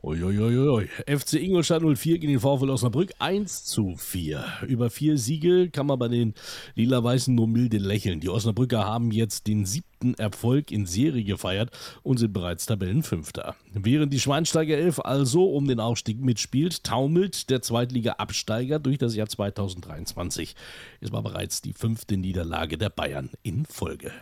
Uiuiui. 0.00 0.88
FC 1.06 1.34
Ingolstadt 1.34 1.82
04 1.82 2.20
gegen 2.20 2.32
den 2.32 2.40
VfL 2.40 2.70
Osnabrück 2.70 3.10
1 3.18 3.64
zu 3.64 3.96
4. 3.96 4.44
Über 4.68 4.90
vier 4.90 5.18
Siege 5.18 5.70
kann 5.70 5.86
man 5.86 5.98
bei 5.98 6.06
den 6.06 6.34
Lila-Weißen 6.76 7.34
nur 7.34 7.48
milde 7.48 7.78
lächeln. 7.78 8.20
Die 8.20 8.28
Osnabrücker 8.28 8.84
haben 8.84 9.10
jetzt 9.10 9.48
den 9.48 9.66
siebten 9.66 10.14
Erfolg 10.14 10.70
in 10.70 10.86
Serie 10.86 11.24
gefeiert 11.24 11.76
und 12.04 12.18
sind 12.18 12.32
bereits 12.32 12.66
Tabellenfünfter. 12.66 13.56
Während 13.72 14.12
die 14.12 14.20
Schweinsteiger 14.20 14.76
11 14.78 15.00
also 15.00 15.50
um 15.50 15.66
den 15.66 15.80
Aufstieg 15.80 16.20
mitspielt, 16.20 16.84
taumelt 16.84 17.50
der 17.50 17.60
Zweitliga-Absteiger 17.60 18.78
durch 18.78 18.98
das 18.98 19.16
Jahr 19.16 19.28
2023. 19.28 20.54
Es 21.00 21.10
war 21.10 21.24
bereits 21.24 21.60
die 21.60 21.72
fünfte 21.72 22.16
Niederlage 22.16 22.78
der 22.78 22.90
Bayern 22.90 23.30
in 23.42 23.66
Folge. 23.66 24.12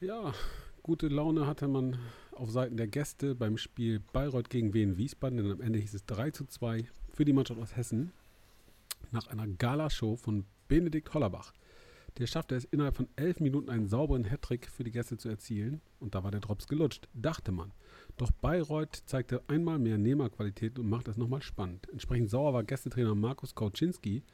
Ja, 0.00 0.32
gute 0.84 1.08
Laune 1.08 1.48
hatte 1.48 1.66
man 1.66 1.98
auf 2.38 2.50
Seiten 2.50 2.76
der 2.76 2.86
Gäste 2.86 3.34
beim 3.34 3.58
Spiel 3.58 4.00
Bayreuth 4.12 4.50
gegen 4.50 4.74
Wien 4.74 4.96
Wiesbaden, 4.96 5.38
denn 5.38 5.50
am 5.50 5.60
Ende 5.60 5.78
hieß 5.78 5.94
es 5.94 6.06
3 6.06 6.30
zu 6.30 6.46
2 6.46 6.84
für 7.12 7.24
die 7.24 7.32
Mannschaft 7.32 7.60
aus 7.60 7.76
Hessen. 7.76 8.12
Nach 9.10 9.26
einer 9.26 9.46
Galashow 9.46 10.16
von 10.16 10.44
Benedikt 10.68 11.12
Hollerbach. 11.14 11.52
Der 12.18 12.26
schaffte 12.26 12.56
es 12.56 12.64
innerhalb 12.64 12.96
von 12.96 13.08
elf 13.16 13.38
Minuten 13.38 13.70
einen 13.70 13.86
sauberen 13.86 14.24
Hattrick 14.24 14.68
für 14.68 14.82
die 14.82 14.90
Gäste 14.90 15.16
zu 15.16 15.28
erzielen 15.28 15.80
und 16.00 16.14
da 16.14 16.24
war 16.24 16.30
der 16.30 16.40
Drops 16.40 16.66
gelutscht, 16.66 17.08
dachte 17.14 17.52
man. 17.52 17.72
Doch 18.16 18.32
Bayreuth 18.32 19.02
zeigte 19.06 19.42
einmal 19.48 19.78
mehr 19.78 19.98
Nehmerqualität 19.98 20.78
und 20.78 20.88
machte 20.88 21.12
es 21.12 21.16
nochmal 21.16 21.42
spannend. 21.42 21.88
Entsprechend 21.90 22.30
sauer 22.30 22.52
war 22.54 22.64
Gästetrainer 22.64 23.14
Markus 23.14 23.54
Kauczynski, 23.54 24.24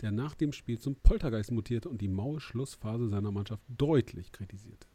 der 0.00 0.12
nach 0.12 0.34
dem 0.34 0.52
Spiel 0.52 0.78
zum 0.78 0.94
Poltergeist 0.94 1.50
mutierte 1.50 1.88
und 1.88 2.00
die 2.00 2.08
maue 2.08 2.40
Schlussphase 2.40 3.08
seiner 3.08 3.32
Mannschaft 3.32 3.62
deutlich 3.68 4.30
kritisierte. 4.30 4.86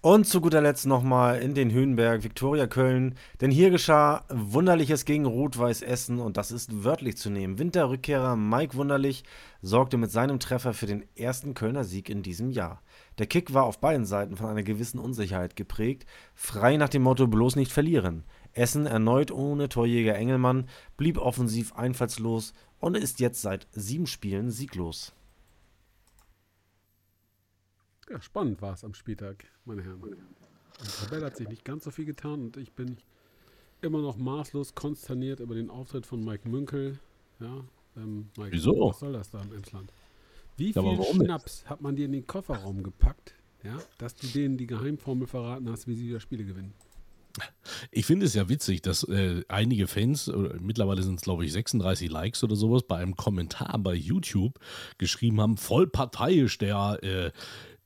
Und 0.00 0.26
zu 0.26 0.40
guter 0.40 0.60
Letzt 0.60 0.86
nochmal 0.86 1.40
in 1.40 1.54
den 1.54 1.70
Höhenberg, 1.70 2.24
Viktoria 2.24 2.66
Köln. 2.66 3.14
Denn 3.40 3.50
hier 3.50 3.70
geschah 3.70 4.24
Wunderliches 4.28 5.04
gegen 5.04 5.26
Rot-Weiß 5.26 5.82
Essen 5.82 6.18
und 6.18 6.36
das 6.36 6.50
ist 6.50 6.84
wörtlich 6.84 7.16
zu 7.16 7.30
nehmen. 7.30 7.58
Winterrückkehrer 7.58 8.34
Mike 8.34 8.74
Wunderlich 8.74 9.22
sorgte 9.60 9.98
mit 9.98 10.10
seinem 10.10 10.40
Treffer 10.40 10.74
für 10.74 10.86
den 10.86 11.04
ersten 11.14 11.54
Kölner 11.54 11.84
Sieg 11.84 12.08
in 12.10 12.22
diesem 12.22 12.50
Jahr. 12.50 12.82
Der 13.18 13.26
Kick 13.26 13.54
war 13.54 13.64
auf 13.64 13.80
beiden 13.80 14.04
Seiten 14.04 14.36
von 14.36 14.48
einer 14.48 14.64
gewissen 14.64 14.98
Unsicherheit 14.98 15.54
geprägt, 15.54 16.04
frei 16.34 16.76
nach 16.76 16.88
dem 16.88 17.02
Motto 17.02 17.28
bloß 17.28 17.56
nicht 17.56 17.70
verlieren. 17.70 18.24
Essen 18.54 18.86
erneut 18.86 19.30
ohne 19.30 19.68
Torjäger 19.68 20.16
Engelmann, 20.16 20.68
blieb 20.96 21.16
offensiv 21.18 21.74
einfallslos 21.74 22.54
und 22.80 22.96
ist 22.96 23.20
jetzt 23.20 23.40
seit 23.40 23.68
sieben 23.72 24.06
Spielen 24.06 24.50
sieglos. 24.50 25.12
Ja, 28.12 28.20
spannend 28.20 28.60
war 28.60 28.74
es 28.74 28.84
am 28.84 28.92
Spieltag, 28.92 29.46
meine 29.64 29.82
Herren. 29.82 30.02
Die 30.84 31.04
Tabelle 31.04 31.24
hat 31.24 31.36
sich 31.36 31.48
nicht 31.48 31.64
ganz 31.64 31.84
so 31.84 31.90
viel 31.90 32.04
getan 32.04 32.42
und 32.42 32.56
ich 32.58 32.72
bin 32.72 32.98
immer 33.80 34.02
noch 34.02 34.18
maßlos 34.18 34.74
konsterniert 34.74 35.40
über 35.40 35.54
den 35.54 35.70
Auftritt 35.70 36.04
von 36.04 36.22
Mike 36.22 36.46
Münkel. 36.46 36.98
Ja, 37.40 37.64
ähm, 37.96 38.28
Mike, 38.36 38.52
Wieso? 38.52 38.90
Was 38.90 38.98
soll 39.00 39.14
das 39.14 39.30
da 39.30 39.40
im 39.40 39.54
Emsland? 39.54 39.90
Wie 40.58 40.72
Ja, 40.72 40.82
viel 40.82 40.98
nicht? 40.98 41.14
Schnaps 41.14 41.64
hat 41.64 41.80
man 41.80 41.96
dir 41.96 42.04
in 42.04 42.12
den 42.12 42.26
Kofferraum 42.26 42.82
gepackt, 42.82 43.34
ja, 43.64 43.78
dass 43.96 44.14
du 44.14 44.26
denen 44.26 44.58
die 44.58 44.66
Geheimformel 44.66 45.26
verraten 45.26 45.70
hast, 45.70 45.86
wie 45.86 45.94
sie 45.94 46.08
wieder 46.08 46.20
Spiele 46.20 46.44
gewinnen? 46.44 46.74
Ich 47.90 48.04
finde 48.04 48.26
es 48.26 48.34
ja 48.34 48.50
witzig, 48.50 48.82
dass 48.82 49.04
äh, 49.04 49.42
einige 49.48 49.86
Fans, 49.86 50.28
oder 50.28 50.60
mittlerweile 50.60 51.02
sind 51.02 51.14
es 51.14 51.22
glaube 51.22 51.46
ich 51.46 51.52
36 51.52 52.10
Likes 52.10 52.44
oder 52.44 52.56
sowas, 52.56 52.82
bei 52.82 52.98
einem 52.98 53.16
Kommentar 53.16 53.78
bei 53.78 53.94
YouTube 53.94 54.58
geschrieben 54.98 55.40
haben, 55.40 55.56
voll 55.56 55.86
parteiisch, 55.86 56.58
der, 56.58 56.98
äh, 57.02 57.32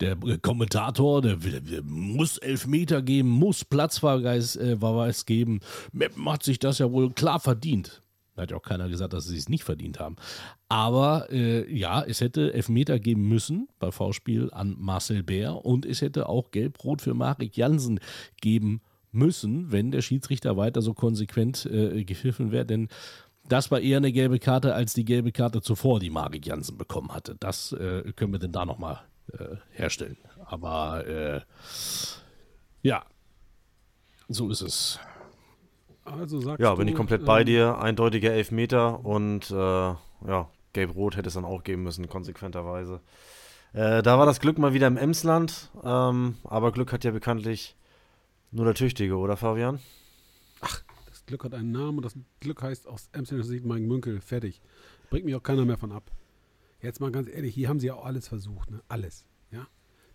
der 0.00 0.16
Kommentator, 0.38 1.22
der, 1.22 1.36
der 1.36 1.82
muss 1.82 2.38
Elfmeter 2.38 3.02
geben, 3.02 3.28
muss 3.28 3.64
Platzverweis 3.64 4.56
äh, 4.56 5.24
geben. 5.26 5.60
Meppen 5.92 6.30
hat 6.30 6.42
sich 6.42 6.58
das 6.58 6.78
ja 6.78 6.90
wohl 6.92 7.12
klar 7.12 7.40
verdient. 7.40 8.02
Da 8.34 8.42
hat 8.42 8.50
ja 8.50 8.58
auch 8.58 8.62
keiner 8.62 8.90
gesagt, 8.90 9.14
dass 9.14 9.26
sie 9.26 9.38
es 9.38 9.48
nicht 9.48 9.64
verdient 9.64 9.98
haben. 9.98 10.16
Aber 10.68 11.28
äh, 11.30 11.72
ja, 11.74 12.02
es 12.02 12.20
hätte 12.20 12.52
Elfmeter 12.52 12.98
geben 12.98 13.26
müssen 13.26 13.68
bei 13.78 13.90
V-Spiel 13.90 14.50
an 14.52 14.76
Marcel 14.78 15.22
Bär 15.22 15.64
und 15.64 15.86
es 15.86 16.02
hätte 16.02 16.28
auch 16.28 16.50
Gelb-Rot 16.50 17.00
für 17.00 17.14
Marek 17.14 17.56
Jansen 17.56 17.98
geben 18.42 18.82
müssen, 19.10 19.72
wenn 19.72 19.90
der 19.90 20.02
Schiedsrichter 20.02 20.58
weiter 20.58 20.82
so 20.82 20.92
konsequent 20.92 21.64
äh, 21.64 22.04
gepfiffen 22.04 22.52
wäre. 22.52 22.66
Denn 22.66 22.88
das 23.48 23.70
war 23.70 23.80
eher 23.80 23.96
eine 23.96 24.12
gelbe 24.12 24.38
Karte 24.38 24.74
als 24.74 24.92
die 24.92 25.06
gelbe 25.06 25.32
Karte 25.32 25.62
zuvor, 25.62 26.00
die 26.00 26.10
Marek 26.10 26.46
Jansen 26.46 26.76
bekommen 26.76 27.14
hatte. 27.14 27.36
Das 27.40 27.72
äh, 27.72 28.12
können 28.14 28.32
wir 28.32 28.38
denn 28.38 28.52
da 28.52 28.66
nochmal 28.66 29.00
äh, 29.32 29.56
herstellen. 29.72 30.16
Aber 30.44 31.06
äh, 31.06 31.40
ja, 32.82 33.04
so 34.28 34.50
ist 34.50 34.62
es. 34.62 35.00
Also 36.04 36.40
sagst 36.40 36.60
Ja, 36.60 36.70
du, 36.70 36.76
bin 36.78 36.88
ich 36.88 36.94
komplett 36.94 37.24
bei 37.24 37.40
ähm, 37.40 37.46
dir. 37.46 37.78
Eindeutiger 37.78 38.32
Elfmeter 38.32 39.04
und 39.04 39.50
äh, 39.50 39.54
ja, 39.54 40.48
Gelb-Rot 40.72 41.16
hätte 41.16 41.28
es 41.28 41.34
dann 41.34 41.44
auch 41.44 41.64
geben 41.64 41.82
müssen, 41.82 42.08
konsequenterweise. 42.08 43.00
Äh, 43.72 44.02
da 44.02 44.18
war 44.18 44.26
das 44.26 44.40
Glück 44.40 44.58
mal 44.58 44.72
wieder 44.72 44.86
im 44.86 44.96
Emsland, 44.96 45.70
ähm, 45.82 46.36
aber 46.44 46.72
Glück 46.72 46.92
hat 46.92 47.04
ja 47.04 47.10
bekanntlich 47.10 47.76
nur 48.52 48.64
der 48.64 48.74
Tüchtige, 48.74 49.16
oder 49.16 49.36
Fabian? 49.36 49.80
Das 50.60 51.26
Glück 51.26 51.44
hat 51.44 51.54
einen 51.54 51.72
Namen 51.72 51.98
und 51.98 52.04
das 52.04 52.16
Glück 52.40 52.62
heißt 52.62 52.86
aus 52.86 53.08
Amsterdam 53.12 53.44
Sieg 53.44 53.64
Mike 53.64 53.86
Münkel. 53.86 54.20
Fertig. 54.20 54.62
Bringt 55.10 55.24
mich 55.24 55.34
auch 55.34 55.42
keiner 55.42 55.64
mehr 55.64 55.76
von 55.76 55.92
ab. 55.92 56.10
Jetzt 56.80 57.00
mal 57.00 57.10
ganz 57.10 57.28
ehrlich, 57.28 57.54
hier 57.54 57.68
haben 57.68 57.80
sie 57.80 57.88
ja 57.88 57.94
auch 57.94 58.04
alles 58.04 58.28
versucht, 58.28 58.70
ne? 58.70 58.82
Alles. 58.88 59.24
Ja? 59.50 59.66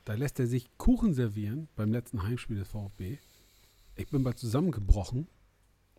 Da 0.06 0.13
lässt 0.13 0.39
er 0.39 0.48
sich 0.48 0.70
Kuchen 0.77 1.13
servieren 1.13 1.68
beim 1.75 1.91
letzten 1.91 2.24
Heimspiel 2.24 2.58
des 2.58 2.70
VfB. 2.70 3.18
Ich 3.96 4.10
bin 4.10 4.24
bald 4.24 4.38
zusammengebrochen. 4.38 5.27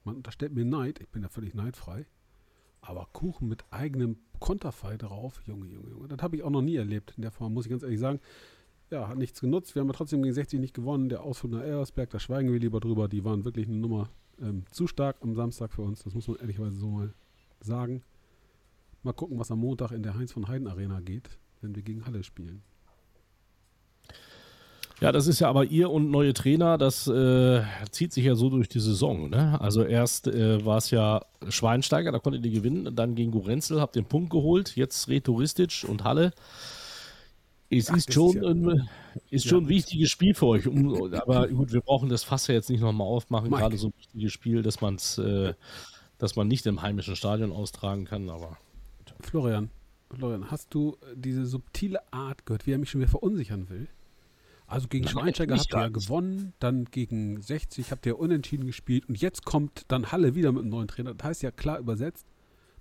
Man 0.05 0.17
unterstellt 0.17 0.55
mir 0.55 0.65
Neid. 0.65 1.01
Ich 1.01 1.09
bin 1.09 1.23
ja 1.23 1.29
völlig 1.29 1.55
neidfrei. 1.55 2.07
Aber 2.81 3.09
Kuchen 3.13 3.49
mit 3.49 3.65
eigenem 3.71 4.17
Konterfei 4.41 4.97
drauf, 4.97 5.41
Junge, 5.47 5.67
Junge, 5.69 5.91
Junge, 5.91 6.09
das 6.09 6.21
habe 6.21 6.37
ich 6.37 6.43
auch 6.43 6.51
noch 6.51 6.63
nie 6.63 6.75
erlebt. 6.75 7.15
In 7.17 7.23
der 7.23 7.31
Form 7.31 7.55
muss 7.55 7.67
ich 7.67 7.71
ganz 7.71 7.85
ehrlich 7.85 8.01
sagen. 8.01 8.19
Ja, 8.91 9.09
hat 9.09 9.17
nichts 9.17 9.41
genutzt. 9.41 9.75
Wir 9.75 9.81
haben 9.81 9.87
ja 9.87 9.95
trotzdem 9.95 10.23
gegen 10.23 10.35
60 10.35 10.59
nicht 10.59 10.75
gewonnen. 10.75 11.09
Der 11.09 11.23
Ausflug 11.23 11.53
nach 11.53 11.63
Elversberg, 11.63 12.11
da 12.11 12.19
schweigen 12.19 12.53
wir 12.53 12.59
lieber 12.59 12.81
drüber. 12.81 13.09
Die 13.09 13.25
waren 13.25 13.45
wirklich 13.45 13.69
eine 13.69 13.77
Nummer 13.77 14.11
ähm, 14.41 14.65
zu 14.71 14.87
stark 14.87 15.17
am 15.23 15.35
Samstag 15.35 15.73
für 15.73 15.83
uns. 15.83 16.03
Das 16.03 16.15
muss 16.15 16.27
man 16.29 16.39
ehrlicherweise 16.39 16.77
so 16.77 16.89
mal 16.89 17.15
sagen. 17.61 18.03
Mal 19.03 19.13
gucken, 19.13 19.39
was 19.39 19.51
am 19.51 19.59
Montag 19.59 19.91
in 19.93 20.03
der 20.03 20.15
Heinz 20.15 20.33
von 20.33 20.47
Heiden 20.49 20.69
Arena 20.69 21.01
geht, 21.01 21.29
wenn 21.61 21.75
wir 21.75 21.83
gegen 21.83 22.07
Halle 22.07 22.23
spielen. 22.23 22.63
Ja, 25.01 25.11
das 25.11 25.27
ist 25.27 25.41
ja 25.41 25.49
aber 25.49 25.65
ihr 25.65 25.91
und 25.91 26.13
neue 26.13 26.33
Trainer, 26.33 26.79
das 26.79 27.09
äh, 27.09 27.63
zieht 27.91 28.13
sich 28.13 28.25
ja 28.25 28.37
so 28.37 28.51
durch 28.51 28.69
die 28.69 28.79
Saison. 28.79 29.31
Ne? 29.31 29.61
Also 29.61 29.83
erst 29.83 30.29
äh, 30.29 30.65
war 30.65 30.77
es 30.79 30.93
ja 30.93 31.23
Schweinsteiger, 31.49 32.13
da 32.13 32.21
konntet 32.21 32.45
ihr 32.47 32.53
gewinnen, 32.53 32.95
dann 32.95 33.17
gegen 33.17 33.33
Gorenzel, 33.33 33.81
habt 33.81 33.97
den 33.97 34.05
Punkt 34.05 34.31
geholt, 34.31 34.77
jetzt 34.77 35.09
Retoristic 35.09 35.85
und 35.89 36.05
Halle. 36.05 36.31
Es 37.69 37.91
Ach, 37.91 37.97
ist 37.97 38.13
schon, 38.13 38.37
ist 38.37 38.43
ja- 38.45 38.49
ein, 38.51 38.89
ist 39.31 39.45
Ja. 39.47 39.49
schon 39.51 39.65
ein 39.65 39.69
wichtiges 39.69 40.11
Spiel 40.11 40.35
für 40.35 40.47
euch. 40.47 40.69
Um, 40.69 41.13
aber 41.15 41.49
gut, 41.49 41.73
wir 41.73 41.81
brauchen 41.81 42.09
das 42.09 42.23
Fass 42.23 42.47
ja 42.47 42.55
jetzt 42.55 42.71
nicht 42.71 42.81
nochmal 42.83 43.09
aufmachen, 43.09 43.51
Mike. 43.51 43.61
gerade 43.61 43.79
so 43.79 43.89
ein 43.89 43.95
wichtiges 43.99 44.33
Spiel, 44.33 44.63
dass, 44.63 44.81
man's, 44.83 45.19
äh, 45.19 45.55
dass 46.19 46.37
man 46.37 46.47
nicht 46.47 46.65
im 46.67 46.81
heimischen 46.83 47.17
Stadion 47.17 47.51
austragen 47.51 48.05
kann. 48.05 48.29
Aber 48.29 48.57
Florian, 49.27 49.71
Florian, 50.11 50.51
hast 50.51 50.75
du 50.75 50.97
äh, 51.03 51.15
diese 51.17 51.47
subtile 51.47 52.01
Art 52.13 52.47
gehört, 52.47 52.67
wie 52.67 52.73
er 52.73 52.79
mich 52.79 52.91
schon 52.91 53.01
wieder 53.01 53.11
verunsichern 53.11 53.69
will? 53.69 53.89
Also 54.67 54.89
gegen 54.89 55.05
Nein, 55.05 55.13
Schweinsteiger 55.13 55.57
habt 55.57 55.75
ihr 55.75 55.81
ja 55.81 55.89
gewonnen, 55.89 56.55
dann 56.59 56.87
gegen 56.87 57.43
60 57.43 57.91
habt 57.91 58.07
ihr 58.07 58.19
unentschieden 58.19 58.67
gespielt 58.67 59.07
und 59.09 59.21
jetzt 59.21 59.45
kommt 59.45 59.85
dann 59.89 60.13
Halle 60.13 60.35
wieder 60.35 60.51
mit 60.53 60.63
einem 60.63 60.71
neuen 60.71 60.89
Trainer. 60.89 61.15
Das 61.15 61.27
heißt 61.27 61.43
ja 61.43 61.51
klar 61.51 61.79
übersetzt, 61.79 62.27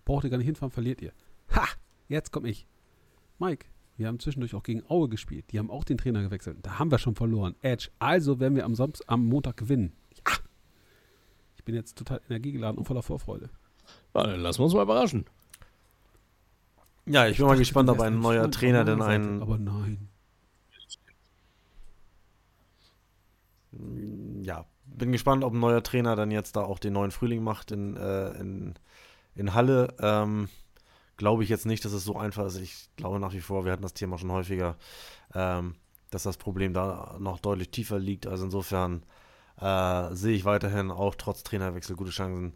braucht 0.06 0.24
ihr 0.24 0.30
gar 0.30 0.38
nicht 0.38 0.46
hinfahren, 0.46 0.72
verliert 0.72 1.02
ihr. 1.02 1.12
Ha! 1.56 1.68
Jetzt 2.08 2.32
komm 2.32 2.46
ich. 2.46 2.66
Mike, 3.40 3.66
wir 3.98 4.08
haben 4.08 4.20
zwischendurch 4.20 4.56
auch 4.56 4.64
gegen 4.64 4.84
Aue 4.90 5.10
gespielt. 5.10 5.46
Die 5.52 5.60
haben 5.60 5.70
auch 5.70 5.84
den 5.84 5.98
Trainer 5.98 6.22
gewechselt. 6.22 6.58
Da 6.62 6.80
haben 6.80 6.92
wir 6.92 6.98
schon 6.98 7.16
verloren. 7.16 7.56
Edge. 7.62 7.90
Also 8.00 8.40
werden 8.40 8.56
wir 8.56 8.66
am, 8.66 8.76
Samst 8.76 9.10
am 9.10 9.26
Montag 9.26 9.58
gewinnen. 9.58 9.94
Ja! 10.16 10.34
Ich 11.56 11.64
bin 11.64 11.76
jetzt 11.76 11.98
total 11.98 12.22
energiegeladen 12.28 12.78
und 12.78 12.86
voller 12.86 13.04
Vorfreude. 13.04 13.50
ja, 14.16 14.24
dann 14.24 14.40
lassen 14.40 14.60
wir 14.60 14.64
uns 14.66 14.74
mal 14.74 14.84
überraschen. 14.84 15.26
Ja, 17.12 17.28
ich 17.28 17.38
bin 17.38 17.46
mal 17.46 17.58
gespannt, 17.58 17.90
ob 17.90 18.00
ein 18.00 18.22
neuer 18.22 18.50
Trainer 18.50 18.86
denn 18.86 19.00
meiner 19.00 19.22
Seite, 19.22 19.34
ein. 19.34 19.42
Aber 19.42 19.58
nein. 19.58 20.08
Ja, 24.44 24.66
bin 24.86 25.12
gespannt, 25.12 25.44
ob 25.44 25.54
ein 25.54 25.60
neuer 25.60 25.84
Trainer 25.84 26.16
dann 26.16 26.32
jetzt 26.32 26.56
da 26.56 26.62
auch 26.62 26.80
den 26.80 26.94
neuen 26.94 27.12
Frühling 27.12 27.44
macht 27.44 27.72
in, 27.72 27.98
äh, 27.98 28.30
in, 28.40 28.76
in 29.36 29.54
Halle. 29.54 29.94
Ähm, 30.00 30.48
glaube 31.18 31.44
ich 31.44 31.50
jetzt 31.50 31.66
nicht, 31.66 31.84
dass 31.84 31.92
es 31.92 32.06
so 32.06 32.18
einfach 32.18 32.46
ist. 32.46 32.58
Ich 32.58 32.90
glaube 32.96 33.20
nach 33.20 33.34
wie 33.34 33.42
vor, 33.42 33.66
wir 33.66 33.74
hatten 33.74 33.84
das 33.84 33.94
Thema 33.94 34.18
schon 34.18 34.32
häufiger, 34.32 34.78
ähm, 35.36 35.76
dass 36.12 36.24
das 36.24 36.38
Problem 36.38 36.74
da 36.74 37.18
noch 37.20 37.40
deutlich 37.40 37.72
tiefer 37.72 38.00
liegt. 38.00 38.26
Also 38.26 38.46
insofern 38.46 39.04
äh, 39.60 40.16
sehe 40.16 40.36
ich 40.36 40.46
weiterhin 40.46 40.92
auch 40.92 41.16
trotz 41.16 41.44
Trainerwechsel 41.44 41.98
gute 41.98 42.12
Chancen 42.12 42.54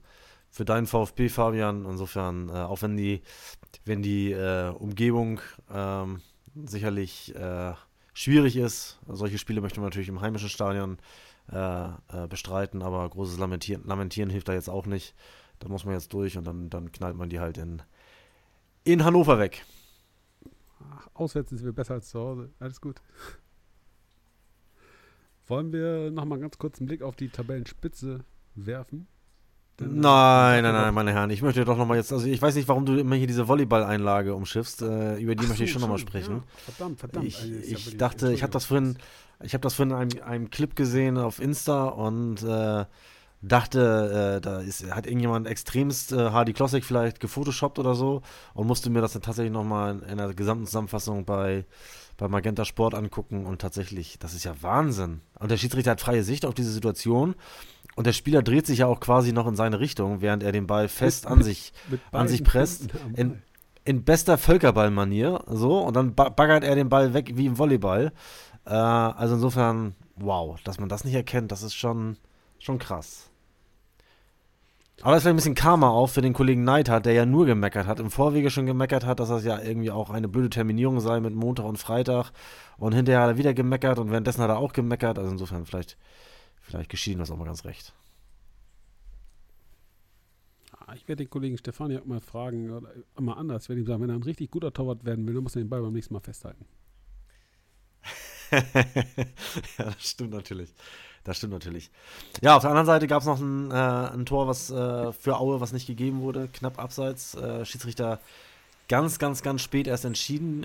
für 0.55 0.63
deinen 0.63 0.87
VfB, 0.87 1.27
Fabian. 1.27 1.83
Insofern, 1.83 2.47
äh, 2.47 2.53
auch 2.53 2.81
wenn 2.81 2.95
die, 2.95 3.21
wenn 3.83 4.01
die 4.01 4.31
äh, 4.31 4.69
Umgebung 4.69 5.41
ähm, 5.69 6.21
sicherlich 6.55 7.35
äh, 7.35 7.73
schwierig 8.13 8.55
ist, 8.55 8.97
solche 9.05 9.37
Spiele 9.37 9.59
möchte 9.59 9.81
man 9.81 9.89
natürlich 9.89 10.07
im 10.07 10.21
heimischen 10.21 10.47
Stadion 10.47 10.97
äh, 11.51 11.87
äh, 11.87 12.27
bestreiten, 12.29 12.83
aber 12.83 13.09
großes 13.09 13.37
Lamentieren, 13.37 13.83
Lamentieren 13.85 14.29
hilft 14.29 14.47
da 14.47 14.53
jetzt 14.53 14.69
auch 14.69 14.85
nicht. 14.85 15.13
Da 15.59 15.67
muss 15.67 15.83
man 15.83 15.93
jetzt 15.93 16.13
durch 16.13 16.37
und 16.37 16.47
dann, 16.47 16.69
dann 16.69 16.89
knallt 16.93 17.17
man 17.17 17.29
die 17.29 17.41
halt 17.41 17.57
in, 17.57 17.81
in 18.85 19.03
Hannover 19.03 19.37
weg. 19.39 19.65
Auswärts 21.13 21.49
sind 21.49 21.65
wir 21.65 21.73
besser 21.73 21.95
als 21.95 22.07
zu 22.09 22.19
Hause. 22.19 22.49
Alles 22.59 22.79
gut. 22.79 23.01
Wollen 25.47 25.73
wir 25.73 26.11
nochmal 26.11 26.39
ganz 26.39 26.57
kurz 26.57 26.79
einen 26.79 26.87
Blick 26.87 27.01
auf 27.01 27.17
die 27.17 27.27
Tabellenspitze 27.27 28.23
werfen? 28.55 29.07
Äh, 29.79 29.83
Nein, 29.83 30.63
nein, 30.63 30.73
nein, 30.73 30.93
meine 30.93 31.11
Herren. 31.11 31.29
Ich 31.29 31.41
möchte 31.41 31.65
doch 31.65 31.77
nochmal 31.77 31.97
jetzt, 31.97 32.13
also 32.13 32.25
ich 32.27 32.41
weiß 32.41 32.55
nicht, 32.55 32.67
warum 32.67 32.85
du 32.85 32.97
immer 32.97 33.15
hier 33.15 33.27
diese 33.27 33.47
Volleyball-Einlage 33.47 34.33
umschiffst. 34.35 34.81
Äh, 34.81 35.17
über 35.17 35.35
die 35.35 35.43
Ach 35.45 35.49
möchte 35.49 35.63
ich 35.65 35.71
schon 35.71 35.81
nochmal 35.81 35.97
sprechen. 35.97 36.37
Ja, 36.37 36.73
verdammt, 36.73 36.99
verdammt. 36.99 37.25
Ich, 37.25 37.41
Also, 37.41 37.53
ich 37.59 37.97
dachte, 37.97 38.31
ich 38.31 38.41
habe 38.41 38.53
das 38.53 38.65
vorhin, 38.65 38.97
ich 39.43 39.53
habe 39.53 39.61
das 39.61 39.73
vorhin 39.73 39.91
in 39.91 39.97
einem, 39.97 40.23
einem 40.23 40.49
Clip 40.49 40.75
gesehen 40.75 41.17
auf 41.17 41.41
Insta 41.41 41.85
und 41.85 42.41
äh, 42.43 42.85
dachte, 43.41 44.37
äh, 44.37 44.41
da 44.41 44.59
ist, 44.61 44.89
hat 44.91 45.05
irgendjemand 45.05 45.45
extremst 45.47 46.13
äh, 46.13 46.31
Hardy 46.31 46.53
Klossek 46.53 46.83
vielleicht 46.85 47.19
gefotoshoppt 47.19 47.77
oder 47.77 47.93
so 47.95 48.21
und 48.53 48.67
musste 48.67 48.89
mir 48.89 49.01
das 49.01 49.13
dann 49.13 49.21
tatsächlich 49.21 49.53
nochmal 49.53 50.01
in 50.09 50.17
der 50.17 50.33
gesamten 50.33 50.65
Zusammenfassung 50.65 51.25
bei, 51.25 51.65
bei 52.17 52.27
Magenta 52.29 52.63
Sport 52.65 52.95
angucken 52.95 53.45
und 53.45 53.59
tatsächlich, 53.61 54.17
das 54.19 54.33
ist 54.33 54.45
ja 54.45 54.55
Wahnsinn. 54.61 55.19
Und 55.37 55.51
der 55.51 55.57
Schiedsrichter 55.57 55.91
hat 55.91 56.01
freie 56.01 56.23
Sicht 56.23 56.45
auf 56.45 56.53
diese 56.53 56.71
Situation 56.71 57.35
und 57.95 58.05
der 58.05 58.13
Spieler 58.13 58.43
dreht 58.43 58.67
sich 58.67 58.79
ja 58.79 58.87
auch 58.87 58.99
quasi 58.99 59.31
noch 59.31 59.47
in 59.47 59.55
seine 59.55 59.79
Richtung, 59.79 60.21
während 60.21 60.43
er 60.43 60.51
den 60.51 60.67
Ball 60.67 60.87
fest 60.87 61.27
an 61.27 61.41
sich, 61.41 61.73
an 62.11 62.27
sich 62.27 62.43
presst. 62.43 62.89
In, 63.15 63.41
in 63.85 64.03
bester 64.03 64.37
Völkerballmanier, 64.37 65.43
so, 65.47 65.79
und 65.79 65.95
dann 65.95 66.13
baggert 66.13 66.63
er 66.63 66.75
den 66.75 66.89
Ball 66.89 67.13
weg 67.13 67.31
wie 67.35 67.45
im 67.45 67.57
Volleyball. 67.57 68.11
Äh, 68.65 68.73
also 68.73 69.35
insofern, 69.35 69.95
wow, 70.15 70.59
dass 70.63 70.79
man 70.79 70.89
das 70.89 71.05
nicht 71.05 71.13
erkennt, 71.13 71.51
das 71.51 71.63
ist 71.63 71.75
schon, 71.75 72.17
schon 72.59 72.79
krass. 72.79 73.29
Aber 75.01 75.13
das 75.13 75.23
wäre 75.23 75.33
ein 75.33 75.35
bisschen 75.35 75.55
Karma 75.55 75.89
auch 75.89 76.07
für 76.07 76.21
den 76.21 76.33
Kollegen 76.33 76.63
Neidhardt, 76.63 77.05
der 77.05 77.13
ja 77.13 77.25
nur 77.25 77.45
gemeckert 77.45 77.85
hat, 77.85 77.99
im 77.99 78.09
Vorwege 78.09 78.49
schon 78.49 78.65
gemeckert 78.65 79.05
hat, 79.05 79.19
dass 79.19 79.29
das 79.29 79.43
ja 79.43 79.59
irgendwie 79.61 79.91
auch 79.91 80.09
eine 80.09 80.27
blöde 80.27 80.49
Terminierung 80.49 80.99
sei 80.99 81.19
mit 81.19 81.35
Montag 81.35 81.65
und 81.65 81.77
Freitag. 81.77 82.31
Und 82.77 82.93
hinterher 82.93 83.21
hat 83.21 83.29
er 83.29 83.37
wieder 83.37 83.53
gemeckert 83.53 83.99
und 83.99 84.09
währenddessen 84.09 84.41
hat 84.41 84.49
er 84.49 84.57
auch 84.57 84.73
gemeckert. 84.73 85.19
Also 85.19 85.31
insofern, 85.31 85.65
vielleicht, 85.65 85.97
vielleicht 86.65 86.89
geschieht 86.89 87.13
ihm 87.13 87.19
das 87.19 87.31
auch 87.31 87.37
mal 87.37 87.45
ganz 87.45 87.63
recht. 87.65 87.93
Ah, 90.77 90.93
ich 90.93 91.07
werde 91.07 91.23
den 91.23 91.29
Kollegen 91.29 91.57
Stefani 91.57 91.97
auch 91.97 92.05
mal 92.05 92.19
fragen, 92.19 92.69
oder 92.69 92.91
mal 93.19 93.33
anders, 93.33 93.69
werde 93.69 93.81
ihm 93.81 93.87
sagen, 93.87 94.01
wenn 94.01 94.09
er 94.09 94.15
ein 94.15 94.23
richtig 94.23 94.51
guter 94.51 94.73
Torwart 94.73 95.05
werden 95.05 95.25
will, 95.25 95.33
dann 95.33 95.43
muss 95.43 95.55
er 95.55 95.61
den 95.61 95.69
Ball 95.69 95.81
beim 95.81 95.93
nächsten 95.93 96.13
Mal 96.13 96.19
festhalten. 96.19 96.65
ja, 98.51 99.85
das 99.85 100.09
stimmt 100.09 100.31
natürlich. 100.31 100.73
Das 101.23 101.37
stimmt 101.37 101.53
natürlich. 101.53 101.89
Ja, 102.41 102.55
auf 102.55 102.61
der 102.61 102.69
anderen 102.69 102.85
Seite 102.85 103.07
gab 103.07 103.21
es 103.21 103.25
noch 103.25 103.39
ein, 103.39 103.71
äh, 103.71 103.73
ein, 103.73 104.27
Tor, 104.27 104.47
was 104.47 104.69
äh, 104.69 105.11
für 105.11 105.39
Aue, 105.39 105.59
was 105.59 105.73
nicht 105.73 105.87
gegeben 105.87 106.21
wurde, 106.21 106.49
knapp 106.49 106.77
abseits. 106.77 107.33
Äh, 107.33 107.65
Schiedsrichter 107.65 108.19
ganz, 108.87 109.17
ganz, 109.17 109.41
ganz 109.41 109.61
spät 109.61 109.87
erst 109.87 110.05
entschieden. 110.05 110.63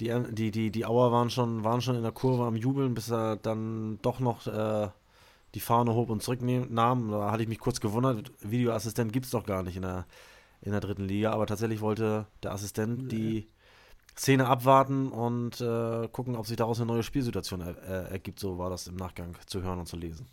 Die, 0.00 0.12
die, 0.30 0.50
die, 0.50 0.70
die 0.70 0.86
Auer 0.86 1.10
waren 1.10 1.30
schon, 1.30 1.64
waren 1.64 1.80
schon 1.80 1.96
in 1.96 2.02
der 2.02 2.12
Kurve 2.12 2.44
am 2.44 2.56
Jubeln, 2.56 2.94
bis 2.94 3.10
er 3.10 3.36
dann 3.36 3.98
doch 4.02 4.20
noch 4.20 4.46
äh, 4.46 4.88
die 5.54 5.60
Fahne 5.60 5.94
hob 5.94 6.10
und 6.10 6.22
zurücknahm. 6.22 7.10
Da 7.10 7.30
hatte 7.30 7.42
ich 7.42 7.48
mich 7.48 7.58
kurz 7.58 7.80
gewundert. 7.80 8.30
Videoassistent 8.42 9.12
gibt 9.12 9.24
es 9.24 9.30
doch 9.32 9.46
gar 9.46 9.62
nicht 9.62 9.76
in 9.76 9.82
der, 9.82 10.06
in 10.60 10.72
der 10.72 10.80
dritten 10.80 11.04
Liga, 11.04 11.32
aber 11.32 11.46
tatsächlich 11.46 11.80
wollte 11.80 12.26
der 12.42 12.52
Assistent 12.52 13.04
nee. 13.04 13.08
die 13.08 13.48
Szene 14.18 14.46
abwarten 14.46 15.08
und 15.08 15.60
äh, 15.60 16.08
gucken, 16.08 16.36
ob 16.36 16.46
sich 16.46 16.56
daraus 16.56 16.78
eine 16.78 16.86
neue 16.86 17.02
Spielsituation 17.02 17.60
er, 17.60 17.76
äh, 17.82 18.12
ergibt. 18.12 18.38
So 18.38 18.58
war 18.58 18.70
das 18.70 18.86
im 18.86 18.96
Nachgang 18.96 19.36
zu 19.46 19.62
hören 19.62 19.78
und 19.78 19.86
zu 19.86 19.96
lesen. 19.96 20.26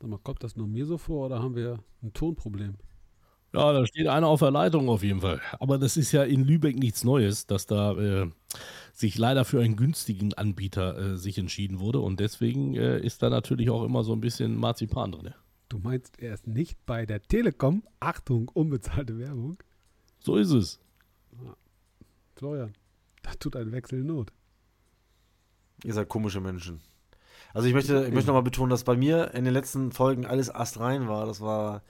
Sag 0.00 0.08
mal, 0.08 0.18
kommt 0.18 0.42
das 0.42 0.56
nur 0.56 0.66
mir 0.66 0.86
so 0.86 0.98
vor 0.98 1.26
oder 1.26 1.40
haben 1.42 1.54
wir 1.54 1.78
ein 2.02 2.12
Tonproblem? 2.12 2.76
Ja, 3.54 3.72
da 3.72 3.86
steht 3.86 4.06
einer 4.06 4.28
auf 4.28 4.40
der 4.40 4.50
Leitung 4.50 4.88
auf 4.88 5.02
jeden 5.02 5.20
Fall. 5.20 5.40
Aber 5.60 5.78
das 5.78 5.96
ist 5.96 6.12
ja 6.12 6.24
in 6.24 6.44
Lübeck 6.44 6.78
nichts 6.78 7.04
Neues, 7.04 7.46
dass 7.46 7.66
da 7.66 7.92
äh, 7.92 8.30
sich 8.92 9.18
leider 9.18 9.44
für 9.44 9.60
einen 9.60 9.76
günstigen 9.76 10.32
Anbieter 10.34 10.96
äh, 10.96 11.16
sich 11.16 11.36
entschieden 11.38 11.78
wurde. 11.78 12.00
Und 12.00 12.18
deswegen 12.18 12.74
äh, 12.74 12.98
ist 12.98 13.22
da 13.22 13.28
natürlich 13.28 13.68
auch 13.68 13.84
immer 13.84 14.04
so 14.04 14.14
ein 14.14 14.20
bisschen 14.20 14.56
Marzipan 14.56 15.12
drin. 15.12 15.34
Du 15.68 15.78
meinst, 15.78 16.18
er 16.18 16.34
ist 16.34 16.46
nicht 16.46 16.84
bei 16.86 17.06
der 17.06 17.22
Telekom? 17.22 17.82
Achtung, 18.00 18.48
unbezahlte 18.48 19.18
Werbung. 19.18 19.58
So 20.20 20.36
ist 20.36 20.50
es. 20.50 20.80
Florian, 22.36 22.72
da 23.22 23.32
tut 23.34 23.56
ein 23.56 23.72
Wechsel 23.72 24.02
Not. 24.02 24.32
Ihr 25.84 25.94
seid 25.94 26.08
komische 26.08 26.40
Menschen. 26.40 26.80
Also 27.54 27.68
ich 27.68 27.74
möchte, 27.74 28.04
ich 28.06 28.12
möchte 28.12 28.28
nochmal 28.28 28.42
betonen, 28.42 28.70
dass 28.70 28.84
bei 28.84 28.96
mir 28.96 29.34
in 29.34 29.44
den 29.44 29.52
letzten 29.52 29.92
Folgen 29.92 30.24
alles 30.24 30.54
astrein 30.54 31.08
war. 31.08 31.26
Das 31.26 31.40
war, 31.40 31.82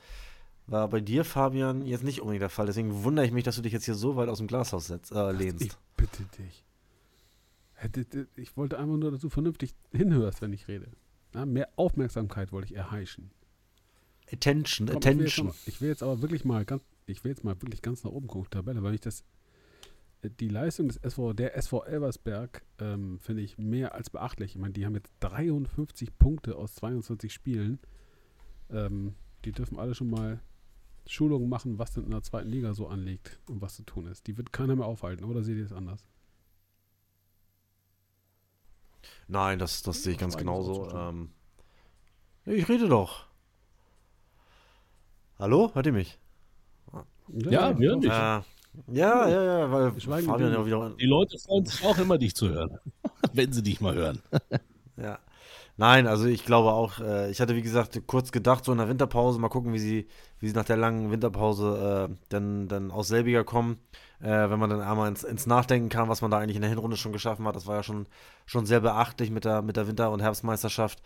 war 0.66 0.88
bei 0.88 1.00
dir, 1.00 1.24
Fabian, 1.24 1.86
jetzt 1.86 2.04
nicht 2.04 2.20
unbedingt 2.20 2.42
der 2.42 2.48
Fall. 2.48 2.66
Deswegen 2.66 3.04
wundere 3.04 3.26
ich 3.26 3.32
mich, 3.32 3.44
dass 3.44 3.56
du 3.56 3.62
dich 3.62 3.72
jetzt 3.72 3.84
hier 3.84 3.94
so 3.94 4.16
weit 4.16 4.28
aus 4.28 4.38
dem 4.38 4.46
Glashaus 4.46 4.86
setzt, 4.86 5.12
äh, 5.12 5.32
lehnst. 5.32 5.64
Ich 5.64 5.72
bitte 5.96 6.24
dich. 6.38 6.64
Ich 8.36 8.56
wollte 8.56 8.78
einfach 8.78 8.96
nur, 8.96 9.10
dass 9.10 9.20
du 9.20 9.28
vernünftig 9.28 9.74
hinhörst, 9.90 10.40
wenn 10.40 10.52
ich 10.52 10.68
rede. 10.68 10.86
Ja, 11.34 11.44
mehr 11.46 11.68
Aufmerksamkeit 11.76 12.52
wollte 12.52 12.72
ich 12.72 12.76
erheischen. 12.76 13.32
Attention, 14.32 14.86
Komm, 14.86 14.98
attention. 14.98 15.26
Ich 15.26 15.36
will, 15.36 15.44
mal, 15.44 15.54
ich 15.66 15.80
will, 15.80 15.88
jetzt 15.88 16.02
aber 16.02 16.22
wirklich 16.22 16.44
mal 16.44 16.64
ganz, 16.64 16.82
ich 17.06 17.24
will 17.24 17.32
jetzt 17.32 17.42
mal 17.42 17.60
wirklich 17.60 17.82
ganz 17.82 18.04
nach 18.04 18.12
oben 18.12 18.28
gucken, 18.28 18.50
Tabelle, 18.50 18.82
weil 18.82 18.94
ich 18.94 19.00
das 19.00 19.24
die 20.22 20.48
Leistung 20.48 20.88
des 20.88 20.98
SV, 20.98 21.32
der 21.32 21.56
SV 21.56 21.84
Elversberg 21.84 22.62
ähm, 22.78 23.18
finde 23.18 23.42
ich 23.42 23.58
mehr 23.58 23.94
als 23.94 24.10
beachtlich. 24.10 24.54
Ich 24.54 24.60
meine, 24.60 24.72
die 24.72 24.86
haben 24.86 24.94
jetzt 24.94 25.10
53 25.20 26.16
Punkte 26.16 26.56
aus 26.56 26.76
22 26.76 27.32
Spielen. 27.32 27.80
Ähm, 28.70 29.14
die 29.44 29.52
dürfen 29.52 29.78
alle 29.78 29.94
schon 29.94 30.10
mal 30.10 30.40
Schulungen 31.06 31.48
machen, 31.48 31.78
was 31.78 31.92
denn 31.92 32.04
in 32.04 32.10
der 32.10 32.22
zweiten 32.22 32.48
Liga 32.48 32.74
so 32.74 32.88
anliegt 32.88 33.40
und 33.48 33.60
was 33.60 33.76
zu 33.76 33.82
tun 33.82 34.06
ist. 34.06 34.26
Die 34.26 34.36
wird 34.36 34.52
keiner 34.52 34.76
mehr 34.76 34.86
aufhalten, 34.86 35.24
oder 35.24 35.42
seht 35.42 35.58
ihr 35.58 35.64
es 35.64 35.72
anders? 35.72 36.04
Nein, 39.28 39.58
das, 39.58 39.82
das 39.82 40.02
sehe 40.02 40.12
ich 40.12 40.18
ganz 40.18 40.36
genauso. 40.36 40.90
Ähm, 40.90 41.30
ich 42.44 42.68
rede 42.68 42.88
doch. 42.88 43.26
Hallo? 45.38 45.70
Hört 45.74 45.86
ihr 45.86 45.92
mich? 45.92 46.18
Ja, 47.28 47.78
wir 47.78 47.88
hören 47.88 48.00
dich. 48.00 48.10
Äh, 48.10 48.14
ja, 48.92 49.28
ja, 49.28 49.28
ja, 49.28 49.72
weil 49.72 49.92
Fabian 49.92 50.52
ja 50.52 50.64
wieder. 50.64 50.90
Die 50.90 51.06
Leute 51.06 51.38
freuen 51.38 51.66
sich 51.66 51.84
auch 51.84 51.98
immer, 51.98 52.18
dich 52.18 52.34
zu 52.34 52.48
hören, 52.48 52.78
wenn 53.32 53.52
sie 53.52 53.62
dich 53.62 53.80
mal 53.80 53.94
hören. 53.94 54.22
ja. 54.96 55.18
Nein, 55.76 56.06
also 56.06 56.26
ich 56.26 56.44
glaube 56.44 56.72
auch, 56.72 57.00
äh, 57.00 57.30
ich 57.30 57.40
hatte 57.40 57.56
wie 57.56 57.62
gesagt 57.62 58.00
kurz 58.06 58.30
gedacht, 58.30 58.64
so 58.64 58.72
in 58.72 58.78
der 58.78 58.88
Winterpause, 58.88 59.38
mal 59.38 59.48
gucken, 59.48 59.72
wie 59.72 59.78
sie, 59.78 60.06
wie 60.38 60.48
sie 60.48 60.54
nach 60.54 60.64
der 60.66 60.76
langen 60.76 61.10
Winterpause 61.10 62.08
äh, 62.10 62.14
dann, 62.28 62.68
dann 62.68 62.90
aus 62.90 63.08
selbiger 63.08 63.42
kommen, 63.42 63.78
äh, 64.20 64.50
wenn 64.50 64.58
man 64.58 64.68
dann 64.68 64.82
einmal 64.82 65.08
ins, 65.08 65.24
ins 65.24 65.46
Nachdenken 65.46 65.88
kam, 65.88 66.08
was 66.10 66.20
man 66.20 66.30
da 66.30 66.38
eigentlich 66.38 66.56
in 66.56 66.62
der 66.62 66.70
Hinrunde 66.70 66.96
schon 66.98 67.12
geschaffen 67.12 67.46
hat. 67.46 67.56
Das 67.56 67.66
war 67.66 67.76
ja 67.76 67.82
schon, 67.82 68.06
schon 68.44 68.66
sehr 68.66 68.80
beachtlich 68.80 69.30
mit 69.30 69.44
der, 69.46 69.62
mit 69.62 69.76
der 69.76 69.88
Winter- 69.88 70.10
und 70.10 70.20
Herbstmeisterschaft. 70.20 71.02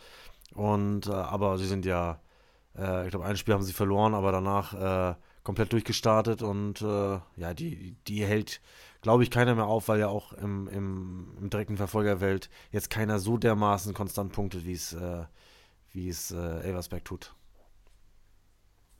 Und 0.55 1.07
äh, 1.07 1.13
aber 1.13 1.59
sie 1.59 1.67
sind 1.67 1.87
ja, 1.87 2.21
äh, 2.77 3.05
ich 3.05 3.11
glaube, 3.11 3.25
ein 3.27 3.37
Spiel 3.37 3.55
haben 3.55 3.63
sie 3.63 3.73
verloren, 3.73 4.15
aber 4.15 4.33
danach 4.33 5.13
äh, 5.13 5.15
komplett 5.45 5.73
durchgestartet 5.73 6.43
und 6.43 6.81
ja, 6.81 7.55
die, 7.55 7.95
die 8.09 8.25
hält, 8.25 8.61
glaube 9.07 9.23
ich, 9.23 9.31
keiner 9.31 9.55
mehr 9.55 9.67
auf, 9.69 9.87
weil 9.87 10.01
ja 10.01 10.09
auch 10.09 10.33
im, 10.33 10.67
im, 10.67 11.37
im 11.39 11.49
direkten 11.49 11.77
Verfolgerwelt 11.77 12.51
jetzt 12.73 12.91
keiner 12.91 13.21
so 13.21 13.39
dermaßen 13.39 13.95
konstant 13.95 14.33
punktet, 14.33 14.65
wie 14.65 14.73
es, 14.73 14.95
äh, 14.95 15.25
wie 15.93 16.09
es 16.09 16.33
äh, 16.33 16.61
Elversberg 16.63 17.05
tut. 17.05 17.33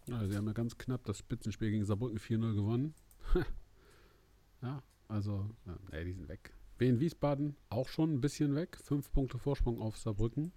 Ja, 0.07 0.25
sie 0.25 0.37
haben 0.37 0.47
ja 0.47 0.53
ganz 0.53 0.79
knapp 0.79 1.03
das 1.07 1.19
Spitzenspiel 1.19 1.73
gegen 1.73 1.85
Saarbrücken 1.85 2.21
4-0 2.21 2.55
gewonnen. 2.55 2.95
ja, 4.63 4.81
also, 5.09 5.51
ja, 5.67 6.05
die 6.05 6.13
sind 6.13 6.29
weg. 6.29 6.55
Wien 6.79 7.01
Wiesbaden 7.01 7.57
auch 7.69 7.89
schon 7.89 8.15
ein 8.15 8.21
bisschen 8.21 8.55
weg. 8.55 8.79
Fünf 8.81 9.11
Punkte 9.11 9.41
Vorsprung 9.41 9.81
auf 9.81 9.99
Saarbrücken. 9.99 10.53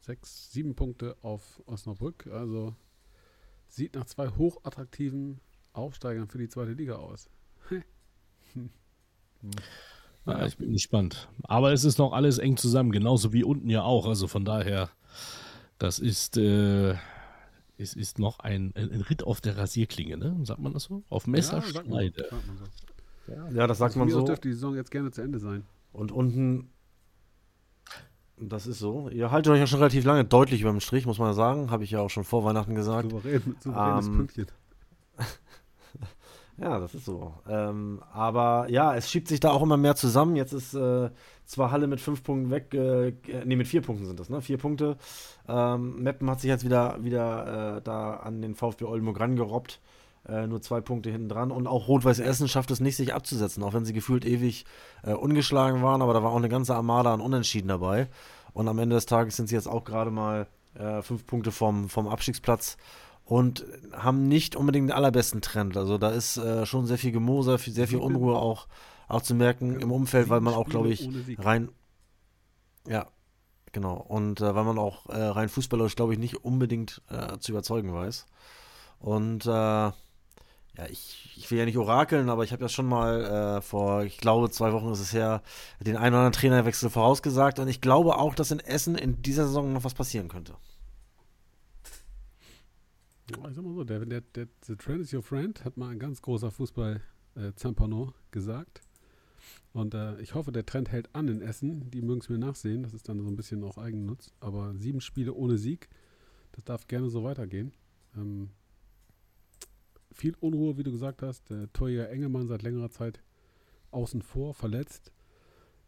Sechs, 0.00 0.50
sieben 0.52 0.74
Punkte 0.74 1.18
auf 1.20 1.62
Osnabrück. 1.66 2.28
Also 2.28 2.74
Sieht 3.68 3.94
nach 3.94 4.06
zwei 4.06 4.28
hochattraktiven 4.28 5.42
Aufsteigern 5.74 6.28
für 6.28 6.38
die 6.38 6.48
zweite 6.48 6.72
Liga 6.72 6.94
aus. 6.96 7.28
Ja, 10.26 10.46
ich 10.46 10.56
bin 10.56 10.72
gespannt. 10.72 11.28
Aber 11.44 11.72
es 11.72 11.84
ist 11.84 11.98
noch 11.98 12.12
alles 12.12 12.38
eng 12.38 12.56
zusammen, 12.56 12.90
genauso 12.90 13.32
wie 13.32 13.44
unten 13.44 13.70
ja 13.70 13.82
auch. 13.82 14.06
Also 14.06 14.26
von 14.26 14.44
daher, 14.44 14.90
das 15.78 15.98
ist, 15.98 16.36
äh, 16.36 16.94
es 17.78 17.94
ist 17.94 18.18
noch 18.18 18.40
ein, 18.40 18.72
ein, 18.74 19.02
Ritt 19.02 19.22
auf 19.22 19.40
der 19.40 19.56
Rasierklinge, 19.56 20.16
ne? 20.16 20.36
Sagt 20.42 20.60
man 20.60 20.72
das 20.72 20.84
so? 20.84 21.02
Auf 21.08 21.26
Messerschneide. 21.26 22.28
Ja, 23.28 23.50
ja, 23.50 23.66
das 23.66 23.78
sagt 23.78 23.96
also 23.96 23.98
man 24.00 24.10
so. 24.10 24.22
dürfte 24.22 24.48
die 24.48 24.54
Saison 24.54 24.74
jetzt 24.74 24.90
gerne 24.90 25.10
zu 25.10 25.22
Ende 25.22 25.38
sein. 25.38 25.64
Und 25.92 26.12
unten 26.12 26.70
das 28.38 28.66
ist 28.66 28.78
so. 28.78 29.08
Ihr 29.08 29.30
haltet 29.30 29.52
euch 29.52 29.60
ja 29.60 29.66
schon 29.66 29.78
relativ 29.78 30.04
lange 30.04 30.24
deutlich 30.24 30.60
über 30.60 30.70
dem 30.70 30.80
Strich, 30.80 31.06
muss 31.06 31.18
man 31.18 31.32
sagen. 31.32 31.70
Habe 31.70 31.84
ich 31.84 31.90
ja 31.90 32.00
auch 32.00 32.10
schon 32.10 32.24
vor 32.24 32.44
Weihnachten 32.44 32.74
gesagt. 32.74 33.10
Souverän, 33.10 33.56
souveränes 33.60 34.06
ähm, 34.08 34.16
Pünktchen. 34.16 34.46
Ja, 36.58 36.78
das 36.78 36.94
ist 36.94 37.04
so. 37.04 37.34
Ähm, 37.48 38.02
aber 38.12 38.66
ja, 38.70 38.94
es 38.94 39.10
schiebt 39.10 39.28
sich 39.28 39.40
da 39.40 39.50
auch 39.50 39.62
immer 39.62 39.76
mehr 39.76 39.94
zusammen. 39.94 40.36
Jetzt 40.36 40.52
ist 40.52 40.74
äh, 40.74 41.10
zwar 41.44 41.70
Halle 41.70 41.86
mit 41.86 42.00
fünf 42.00 42.22
Punkten 42.22 42.50
weg, 42.50 42.72
äh, 42.72 43.12
nee, 43.44 43.56
mit 43.56 43.66
vier 43.66 43.82
Punkten 43.82 44.06
sind 44.06 44.18
das, 44.18 44.30
ne? 44.30 44.40
Vier 44.40 44.56
Punkte. 44.56 44.96
Ähm, 45.48 46.02
Meppen 46.02 46.30
hat 46.30 46.40
sich 46.40 46.48
jetzt 46.48 46.64
wieder, 46.64 47.02
wieder 47.02 47.76
äh, 47.76 47.82
da 47.82 48.14
an 48.14 48.40
den 48.40 48.54
VfB 48.54 48.84
Oldenburg 48.84 49.20
rangerobbt. 49.20 49.80
Äh, 50.28 50.46
nur 50.48 50.60
zwei 50.60 50.80
Punkte 50.80 51.10
hinten 51.10 51.28
dran. 51.28 51.50
Und 51.50 51.66
auch 51.66 51.88
Rot-Weiß 51.88 52.18
Essen 52.18 52.48
schafft 52.48 52.70
es 52.70 52.80
nicht, 52.80 52.96
sich 52.96 53.14
abzusetzen, 53.14 53.62
auch 53.62 53.74
wenn 53.74 53.84
sie 53.84 53.92
gefühlt 53.92 54.24
ewig 54.24 54.64
äh, 55.04 55.12
ungeschlagen 55.12 55.82
waren. 55.82 56.02
Aber 56.02 56.14
da 56.14 56.22
war 56.22 56.32
auch 56.32 56.36
eine 56.36 56.48
ganze 56.48 56.74
Armada 56.74 57.14
an 57.14 57.20
Unentschieden 57.20 57.68
dabei. 57.68 58.08
Und 58.52 58.66
am 58.66 58.78
Ende 58.78 58.96
des 58.96 59.06
Tages 59.06 59.36
sind 59.36 59.48
sie 59.48 59.54
jetzt 59.54 59.68
auch 59.68 59.84
gerade 59.84 60.10
mal 60.10 60.48
äh, 60.74 61.02
fünf 61.02 61.26
Punkte 61.26 61.52
vom, 61.52 61.88
vom 61.88 62.08
Abstiegsplatz 62.08 62.76
und 63.26 63.66
haben 63.92 64.28
nicht 64.28 64.56
unbedingt 64.56 64.88
den 64.88 64.96
allerbesten 64.96 65.42
Trend. 65.42 65.76
Also 65.76 65.98
da 65.98 66.10
ist 66.10 66.36
äh, 66.36 66.64
schon 66.64 66.86
sehr 66.86 66.96
viel 66.96 67.10
Gemoser, 67.12 67.58
sehr 67.58 67.88
viel 67.88 67.98
Unruhe 67.98 68.36
auch, 68.36 68.68
auch 69.08 69.20
zu 69.20 69.34
merken 69.34 69.80
im 69.80 69.90
Umfeld, 69.90 70.28
weil 70.28 70.40
man 70.40 70.54
auch, 70.54 70.68
glaube 70.68 70.88
ich, 70.88 71.08
rein. 71.38 71.68
Ja, 72.86 73.08
genau. 73.72 73.94
Und 73.96 74.40
äh, 74.40 74.54
weil 74.54 74.64
man 74.64 74.78
auch 74.78 75.08
äh, 75.08 75.20
rein 75.20 75.48
fußballerisch, 75.48 75.96
glaube 75.96 76.12
ich, 76.12 76.20
nicht 76.20 76.44
unbedingt 76.44 77.02
äh, 77.10 77.36
zu 77.38 77.50
überzeugen 77.50 77.92
weiß. 77.92 78.26
Und 79.00 79.44
äh, 79.44 79.50
ja, 79.50 79.92
ich, 80.88 81.34
ich 81.36 81.50
will 81.50 81.58
ja 81.58 81.64
nicht 81.64 81.78
orakeln, 81.78 82.28
aber 82.28 82.44
ich 82.44 82.52
habe 82.52 82.62
ja 82.62 82.68
schon 82.68 82.86
mal 82.86 83.24
äh, 83.24 83.60
vor, 83.60 84.04
ich 84.04 84.18
glaube, 84.18 84.50
zwei 84.50 84.72
Wochen 84.72 84.92
ist 84.92 85.00
es 85.00 85.12
her, 85.12 85.42
den 85.80 85.96
einen 85.96 86.14
oder 86.14 86.18
anderen 86.24 86.32
Trainerwechsel 86.32 86.90
vorausgesagt. 86.90 87.58
Und 87.58 87.66
ich 87.66 87.80
glaube 87.80 88.18
auch, 88.18 88.36
dass 88.36 88.52
in 88.52 88.60
Essen 88.60 88.94
in 88.94 89.20
dieser 89.22 89.46
Saison 89.46 89.72
noch 89.72 89.82
was 89.82 89.94
passieren 89.94 90.28
könnte. 90.28 90.54
Ich 93.28 93.36
sag 93.54 93.64
mal 93.64 93.74
so, 93.74 93.82
der, 93.82 94.06
der, 94.06 94.20
der, 94.20 94.46
The 94.64 94.76
Trend 94.76 95.00
is 95.00 95.12
your 95.12 95.22
friend, 95.22 95.64
hat 95.64 95.76
mal 95.76 95.88
ein 95.88 95.98
ganz 95.98 96.22
großer 96.22 96.52
Fußball-Zampano 96.52 98.14
gesagt. 98.30 98.82
Und 99.72 99.94
äh, 99.94 100.20
ich 100.20 100.34
hoffe, 100.34 100.52
der 100.52 100.64
Trend 100.64 100.90
hält 100.90 101.12
an 101.12 101.26
in 101.26 101.42
Essen. 101.42 101.90
Die 101.90 102.02
mögen 102.02 102.20
es 102.20 102.28
mir 102.28 102.38
nachsehen. 102.38 102.84
Das 102.84 102.94
ist 102.94 103.08
dann 103.08 103.20
so 103.20 103.28
ein 103.28 103.34
bisschen 103.34 103.64
auch 103.64 103.78
Eigennutz. 103.78 104.32
Aber 104.38 104.74
sieben 104.76 105.00
Spiele 105.00 105.34
ohne 105.34 105.58
Sieg, 105.58 105.88
das 106.52 106.64
darf 106.64 106.86
gerne 106.86 107.10
so 107.10 107.24
weitergehen. 107.24 107.72
Ähm, 108.16 108.50
viel 110.12 110.36
Unruhe, 110.38 110.78
wie 110.78 110.84
du 110.84 110.92
gesagt 110.92 111.22
hast. 111.22 111.50
Der 111.50 111.72
Torjäger 111.72 112.08
Engelmann 112.08 112.46
seit 112.46 112.62
längerer 112.62 112.90
Zeit 112.90 113.20
außen 113.90 114.22
vor, 114.22 114.54
verletzt. 114.54 115.12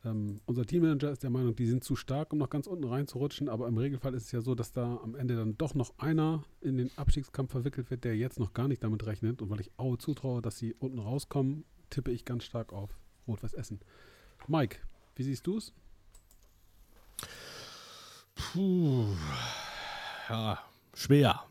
Ähm, 0.09 0.41
unser 0.47 0.65
Teammanager 0.65 1.11
ist 1.11 1.23
der 1.23 1.31
Meinung, 1.31 1.55
die 1.55 1.67
sind 1.67 1.85
zu 1.85 1.97
stark, 1.97 2.33
um 2.33 2.39
noch 2.39 2.51
ganz 2.51 2.67
unten 2.67 2.85
reinzurutschen. 2.85 3.49
Aber 3.49 3.69
im 3.69 3.77
Regelfall 3.77 4.15
ist 4.15 4.25
es 4.25 4.33
ja 4.33 4.41
so, 4.41 4.55
dass 4.55 4.73
da 4.73 4.99
am 5.03 5.15
Ende 5.15 5.37
dann 5.37 5.57
doch 5.59 5.75
noch 5.75 5.99
einer 5.99 6.45
in 6.61 6.77
den 6.77 6.91
Abstiegskampf 6.97 7.51
verwickelt 7.51 7.91
wird, 7.91 8.05
der 8.05 8.17
jetzt 8.17 8.39
noch 8.39 8.53
gar 8.55 8.69
nicht 8.69 8.83
damit 8.83 9.07
rechnet. 9.07 9.43
Und 9.43 9.51
weil 9.51 9.61
ich 9.61 9.71
Aue 9.77 9.99
zutraue, 9.99 10.43
dass 10.43 10.59
sie 10.59 10.75
unten 10.79 10.99
rauskommen, 10.99 11.65
tippe 11.91 12.11
ich 12.11 12.25
ganz 12.25 12.45
stark 12.45 12.73
auf 12.73 12.91
Rot-Weiß 13.27 13.55
Essen. 13.55 13.81
Mike, 14.47 14.79
wie 15.17 15.23
siehst 15.23 15.47
du 15.47 15.59
es? 15.59 15.73
Puh. 18.35 19.07
Ja, 20.29 20.59
schwer. 20.95 21.43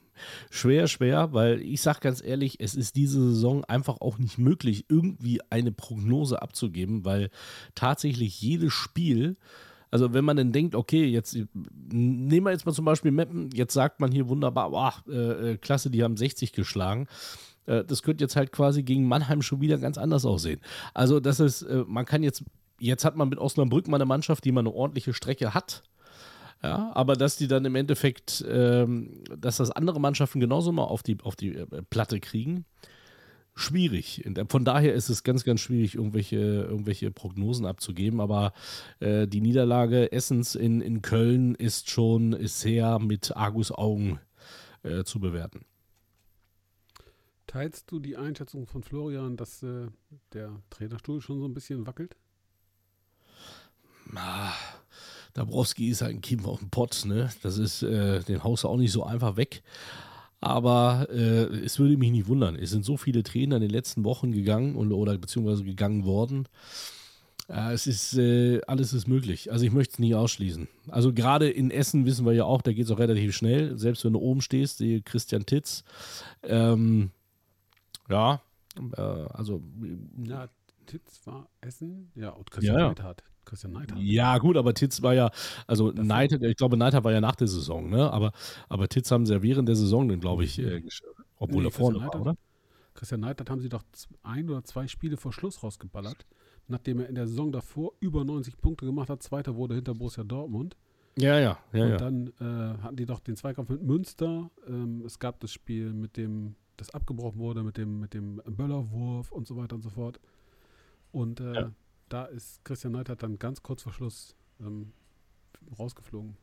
Schwer, 0.49 0.87
schwer, 0.87 1.33
weil 1.33 1.61
ich 1.61 1.81
sage 1.81 1.99
ganz 2.01 2.23
ehrlich, 2.23 2.59
es 2.59 2.75
ist 2.75 2.95
diese 2.95 3.19
Saison 3.19 3.63
einfach 3.65 4.01
auch 4.01 4.17
nicht 4.17 4.37
möglich, 4.37 4.85
irgendwie 4.89 5.39
eine 5.49 5.71
Prognose 5.71 6.41
abzugeben, 6.41 7.05
weil 7.05 7.29
tatsächlich 7.75 8.41
jedes 8.41 8.73
Spiel, 8.73 9.37
also 9.91 10.13
wenn 10.13 10.25
man 10.25 10.37
dann 10.37 10.51
denkt, 10.51 10.75
okay, 10.75 11.05
jetzt 11.05 11.37
nehmen 11.53 12.45
wir 12.45 12.51
jetzt 12.51 12.65
mal 12.65 12.73
zum 12.73 12.85
Beispiel 12.85 13.11
Meppen, 13.11 13.49
jetzt 13.53 13.73
sagt 13.73 13.99
man 13.99 14.11
hier 14.11 14.27
wunderbar, 14.27 14.71
boah, 14.71 14.93
äh, 15.07 15.51
äh 15.51 15.57
klasse, 15.57 15.89
die 15.89 16.03
haben 16.03 16.17
60 16.17 16.51
geschlagen. 16.51 17.07
Äh, 17.67 17.83
das 17.83 18.01
könnte 18.01 18.23
jetzt 18.23 18.35
halt 18.35 18.51
quasi 18.51 18.83
gegen 18.83 19.07
Mannheim 19.07 19.41
schon 19.41 19.61
wieder 19.61 19.77
ganz 19.77 19.97
anders 19.97 20.25
aussehen. 20.25 20.59
Also 20.93 21.19
das 21.19 21.39
ist, 21.39 21.61
äh, 21.61 21.83
man 21.87 22.05
kann 22.05 22.23
jetzt, 22.23 22.43
jetzt 22.79 23.05
hat 23.05 23.15
man 23.15 23.29
mit 23.29 23.39
Osnabrück 23.39 23.87
mal 23.87 23.97
eine 23.97 24.05
Mannschaft, 24.05 24.43
die 24.43 24.51
mal 24.51 24.61
eine 24.61 24.73
ordentliche 24.73 25.13
Strecke 25.13 25.53
hat. 25.53 25.83
Ja, 26.63 26.91
aber 26.95 27.15
dass 27.15 27.37
die 27.37 27.47
dann 27.47 27.65
im 27.65 27.75
Endeffekt, 27.75 28.43
ähm, 28.47 29.23
dass 29.37 29.57
das 29.57 29.71
andere 29.71 29.99
Mannschaften 29.99 30.39
genauso 30.39 30.71
mal 30.71 30.83
auf 30.83 31.03
die, 31.03 31.17
auf 31.21 31.35
die 31.35 31.55
äh, 31.55 31.65
Platte 31.89 32.19
kriegen, 32.19 32.65
schwierig. 33.57 34.23
Von 34.49 34.65
daher 34.65 34.93
ist 34.93 35.09
es 35.09 35.23
ganz, 35.23 35.43
ganz 35.43 35.61
schwierig, 35.61 35.95
irgendwelche, 35.95 36.37
irgendwelche 36.37 37.11
Prognosen 37.11 37.65
abzugeben. 37.65 38.21
Aber 38.21 38.53
äh, 38.99 39.27
die 39.27 39.41
Niederlage 39.41 40.11
Essens 40.11 40.55
in, 40.55 40.81
in 40.81 41.01
Köln 41.01 41.55
ist 41.55 41.89
schon 41.89 42.33
ist 42.33 42.59
sehr 42.59 42.99
mit 42.99 43.35
Argus 43.35 43.71
Augen 43.71 44.19
äh, 44.83 45.03
zu 45.03 45.19
bewerten. 45.19 45.65
Teilst 47.47 47.91
du 47.91 47.99
die 47.99 48.17
Einschätzung 48.17 48.67
von 48.67 48.83
Florian, 48.83 49.37
dass 49.37 49.63
äh, 49.63 49.87
der 50.33 50.61
Trainerstuhl 50.69 51.21
schon 51.21 51.39
so 51.39 51.45
ein 51.45 51.53
bisschen 51.53 51.87
wackelt? 51.87 52.15
Ah, 54.15 54.53
Dabrowski 55.37 55.89
ist 55.89 56.01
halt 56.01 56.15
ein 56.15 56.21
Kind 56.21 56.45
auf 56.45 56.59
dem 56.59 56.71
Pott, 56.71 57.03
ne? 57.05 57.29
Das 57.43 57.59
ist, 57.59 57.83
äh, 57.83 58.21
den 58.23 58.43
haust 58.43 58.63
du 58.63 58.69
auch 58.69 58.77
nicht 58.77 58.91
so 58.91 59.03
einfach 59.03 59.37
weg. 59.37 59.61
Aber 60.41 61.07
äh, 61.11 61.43
es 61.63 61.77
würde 61.77 61.95
mich 61.95 62.11
nicht 62.11 62.27
wundern. 62.27 62.55
Es 62.55 62.71
sind 62.71 62.83
so 62.83 62.97
viele 62.97 63.21
Trainer 63.21 63.57
in 63.57 63.61
den 63.61 63.69
letzten 63.69 64.03
Wochen 64.03 64.31
gegangen 64.31 64.75
und, 64.75 64.91
oder 64.91 65.15
beziehungsweise 65.15 65.63
gegangen 65.63 66.05
worden. 66.05 66.47
Äh, 67.49 67.73
es 67.73 67.85
ist, 67.85 68.17
äh, 68.17 68.61
alles 68.65 68.93
ist 68.93 69.07
möglich. 69.07 69.51
Also 69.51 69.63
ich 69.63 69.71
möchte 69.71 69.93
es 69.93 69.99
nicht 69.99 70.15
ausschließen. 70.15 70.67
Also 70.87 71.13
gerade 71.13 71.47
in 71.49 71.69
Essen 71.69 72.07
wissen 72.07 72.25
wir 72.25 72.33
ja 72.33 72.45
auch, 72.45 72.63
da 72.63 72.73
geht 72.73 72.85
es 72.85 72.91
auch 72.91 72.99
relativ 72.99 73.35
schnell. 73.35 73.77
Selbst 73.77 74.05
wenn 74.05 74.13
du 74.13 74.19
oben 74.19 74.41
stehst, 74.41 74.79
die 74.79 75.03
Christian 75.03 75.45
Titz. 75.45 75.83
Ähm, 76.41 77.11
ja, 78.09 78.41
äh, 78.95 79.01
also. 79.01 79.61
Ja, 80.23 80.47
Titz 80.87 81.21
war 81.25 81.47
Essen, 81.61 82.11
ja, 82.15 82.29
und 82.29 82.49
Christian 82.49 82.79
ja, 82.79 82.87
Neidhardt. 82.87 83.23
Christian 83.47 83.73
Neidhardt. 83.73 84.01
Ja, 84.01 84.37
gut, 84.37 84.57
aber 84.57 84.73
Titz 84.73 85.01
war 85.01 85.13
ja, 85.13 85.31
also 85.65 85.91
Neidhardt, 85.91 86.43
ich 86.43 86.57
glaube, 86.57 86.77
Neidhardt 86.77 87.03
war 87.03 87.11
ja 87.11 87.21
nach 87.21 87.35
der 87.35 87.47
Saison, 87.47 87.89
ne? 87.89 88.11
Aber, 88.11 88.31
aber 88.69 88.87
Titz 88.87 89.09
haben 89.11 89.25
sie 89.25 89.33
ja 89.33 89.41
während 89.41 89.67
der 89.67 89.75
Saison 89.75 90.07
dann, 90.07 90.19
glaube 90.19 90.43
ich, 90.43 90.59
äh, 90.59 90.83
obwohl 91.37 91.63
nee, 91.63 91.69
er 91.69 91.71
vorne 91.71 91.99
war, 91.99 92.19
oder? 92.19 92.37
Christian 92.93 93.21
Neidhardt 93.21 93.49
haben 93.49 93.61
sie 93.61 93.69
doch 93.69 93.83
ein 94.23 94.49
oder 94.49 94.63
zwei 94.63 94.87
Spiele 94.87 95.17
vor 95.17 95.31
Schluss 95.31 95.63
rausgeballert, 95.63 96.25
nachdem 96.67 96.99
er 96.99 97.09
in 97.09 97.15
der 97.15 97.27
Saison 97.27 97.51
davor 97.51 97.93
über 97.99 98.23
90 98.23 98.57
Punkte 98.57 98.85
gemacht 98.85 99.09
hat. 99.09 99.23
Zweiter 99.23 99.55
wurde 99.55 99.75
hinter 99.75 99.93
Borussia 99.93 100.23
Dortmund. 100.23 100.75
Ja, 101.17 101.39
ja, 101.39 101.57
ja. 101.73 101.83
Und 101.83 101.89
ja. 101.89 101.97
dann 101.97 102.27
äh, 102.39 102.81
hatten 102.81 102.95
die 102.95 103.05
doch 103.05 103.19
den 103.19 103.35
Zweikampf 103.35 103.69
mit 103.69 103.81
Münster. 103.81 104.51
Ähm, 104.67 105.03
es 105.05 105.19
gab 105.19 105.39
das 105.39 105.51
Spiel 105.51 105.93
mit 105.93 106.17
dem 106.17 106.55
das 106.77 106.91
abgebrochen 106.93 107.39
wurde 107.39 107.63
mit 107.63 107.77
dem, 107.77 107.99
mit 107.99 108.13
dem 108.13 108.41
Böllerwurf 108.45 109.31
und 109.31 109.47
so 109.47 109.57
weiter 109.57 109.75
und 109.75 109.81
so 109.81 109.89
fort. 109.89 110.19
Und 111.11 111.39
äh, 111.39 111.53
ja. 111.53 111.71
Da 112.09 112.25
ist 112.25 112.63
Christian 112.63 112.93
Neidhardt 112.93 113.23
dann 113.23 113.39
ganz 113.39 113.61
kurz 113.61 113.83
vor 113.83 113.93
Schluss 113.93 114.35
ähm, 114.59 114.91
rausgeflogen. 115.77 116.37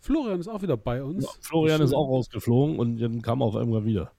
Florian 0.00 0.40
ist 0.40 0.48
auch 0.48 0.62
wieder 0.62 0.76
bei 0.76 1.02
uns. 1.02 1.24
Ja, 1.24 1.30
Florian 1.40 1.80
ist 1.80 1.92
auch 1.92 2.08
rausgeflogen 2.08 2.78
und 2.78 2.98
dann 2.98 3.22
kam 3.22 3.42
auf 3.42 3.56
einmal 3.56 3.84
wieder. 3.84 4.12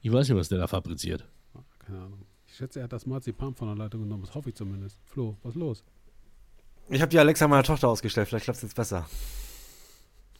Ich 0.00 0.12
weiß 0.12 0.28
nicht, 0.28 0.38
was 0.38 0.48
der 0.48 0.58
da 0.58 0.66
fabriziert. 0.66 1.28
Keine 1.78 1.98
Ahnung. 1.98 2.22
Ich 2.46 2.54
schätze, 2.54 2.80
er 2.80 2.84
hat 2.84 2.92
das 2.92 3.04
Marzipan 3.04 3.54
von 3.54 3.68
der 3.68 3.76
Leitung 3.76 4.02
genommen. 4.02 4.22
Das 4.22 4.34
hoffe 4.34 4.48
ich 4.48 4.54
zumindest. 4.54 4.98
Flo, 5.04 5.36
was 5.42 5.54
ist 5.54 5.60
los? 5.60 5.84
Ich 6.88 7.02
habe 7.02 7.10
die 7.10 7.18
Alexa 7.18 7.46
meiner 7.48 7.64
Tochter 7.64 7.88
ausgestellt. 7.88 8.28
Vielleicht 8.28 8.44
klappt 8.44 8.58
es 8.58 8.62
jetzt 8.62 8.76
besser. 8.76 9.06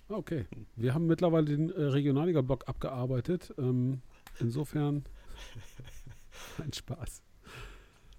Okay. 0.09 0.47
Wir 0.77 0.95
haben 0.95 1.07
mittlerweile 1.07 1.45
den 1.45 1.71
äh, 1.71 1.83
Regionalliga-Block 1.83 2.69
abgearbeitet. 2.69 3.53
Ähm, 3.59 4.01
Insofern 4.39 5.05
ein 6.63 6.73
Spaß. 6.73 7.23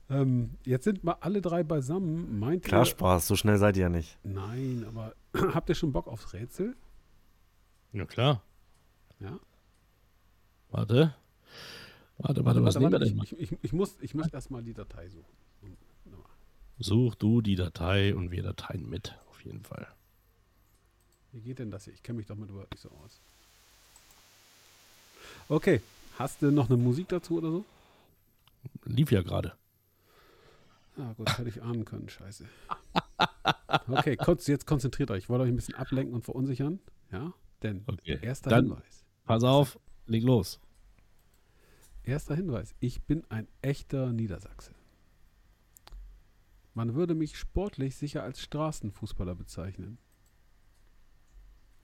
Ähm, 0.10 0.52
jetzt 0.64 0.86
sind 0.86 1.04
mal 1.04 1.18
alle 1.20 1.42
drei 1.42 1.64
beisammen. 1.64 2.40
Meint 2.40 2.64
Klar 2.64 2.82
ihr, 2.82 2.86
Spaß, 2.86 3.28
so 3.28 3.36
schnell 3.36 3.58
seid 3.58 3.76
ihr 3.76 3.84
ja 3.84 3.90
nicht. 3.90 4.18
Nein, 4.24 4.86
aber 4.88 5.14
habt 5.54 5.70
ihr 5.70 5.76
schon 5.76 5.92
Bock 5.92 6.08
aufs 6.08 6.34
Rätsel? 6.34 6.76
Ja, 7.94 8.06
klar. 8.06 8.42
Ja. 9.20 9.40
Warte. 10.70 11.16
Warte, 12.20 12.46
warte, 12.46 12.64
was 12.64 12.76
warte, 12.76 12.80
nehmen 12.80 12.92
wir 12.92 13.00
denn? 13.00 13.22
Ich, 13.24 13.52
ich, 13.52 13.58
ich, 13.62 13.74
muss, 13.74 13.98
ich 14.02 14.14
muss 14.16 14.28
erstmal 14.28 14.64
die 14.64 14.74
Datei 14.74 15.10
suchen. 15.10 15.26
Such 16.80 17.16
du 17.16 17.42
die 17.42 17.56
Datei 17.56 18.14
und 18.14 18.30
wir 18.30 18.44
Dateien 18.44 18.88
mit, 18.88 19.18
auf 19.30 19.44
jeden 19.44 19.64
Fall. 19.64 19.88
Wie 21.32 21.42
geht 21.42 21.58
denn 21.58 21.72
das 21.72 21.86
hier? 21.86 21.94
Ich 21.94 22.04
kenne 22.04 22.18
mich 22.18 22.28
doch 22.28 22.36
mit 22.36 22.54
Word 22.54 22.70
nicht 22.70 22.82
so 22.82 22.90
aus. 22.90 23.20
Okay, 25.50 25.82
Hast 26.18 26.42
du 26.42 26.52
noch 26.52 26.68
eine 26.68 26.78
Musik 26.78 27.10
dazu 27.10 27.38
oder 27.38 27.52
so? 27.52 27.66
Lief 28.86 29.12
ja 29.12 29.22
gerade. 29.22 29.54
Ah, 30.98 31.14
gut, 31.14 31.38
hätte 31.38 31.50
ich 31.50 31.62
ahnen 31.62 31.86
können, 31.86 32.10
scheiße. 32.10 32.46
Okay, 33.88 34.18
kurz, 34.18 34.48
jetzt 34.48 34.66
konzentriert 34.66 35.12
euch. 35.12 35.24
Ich 35.24 35.30
wollte 35.30 35.44
euch 35.44 35.50
ein 35.50 35.56
bisschen 35.56 35.76
ablenken 35.76 36.16
und 36.16 36.24
verunsichern. 36.24 36.80
Ja, 37.12 37.34
denn 37.62 37.84
okay. 37.88 38.20
erster 38.22 38.50
Dann 38.50 38.66
Hinweis. 38.66 39.06
Pass 39.24 39.44
auf, 39.44 39.80
leg 40.08 40.24
los. 40.24 40.60
Erster 42.04 42.36
Hinweis. 42.36 42.74
Ich 42.80 43.04
bin 43.04 43.24
ein 43.30 43.48
echter 43.62 44.12
Niedersachse. 44.12 44.74
Man 46.74 46.96
würde 46.96 47.16
mich 47.16 47.38
sportlich 47.38 47.96
sicher 47.96 48.24
als 48.24 48.42
Straßenfußballer 48.42 49.36
bezeichnen. 49.36 49.98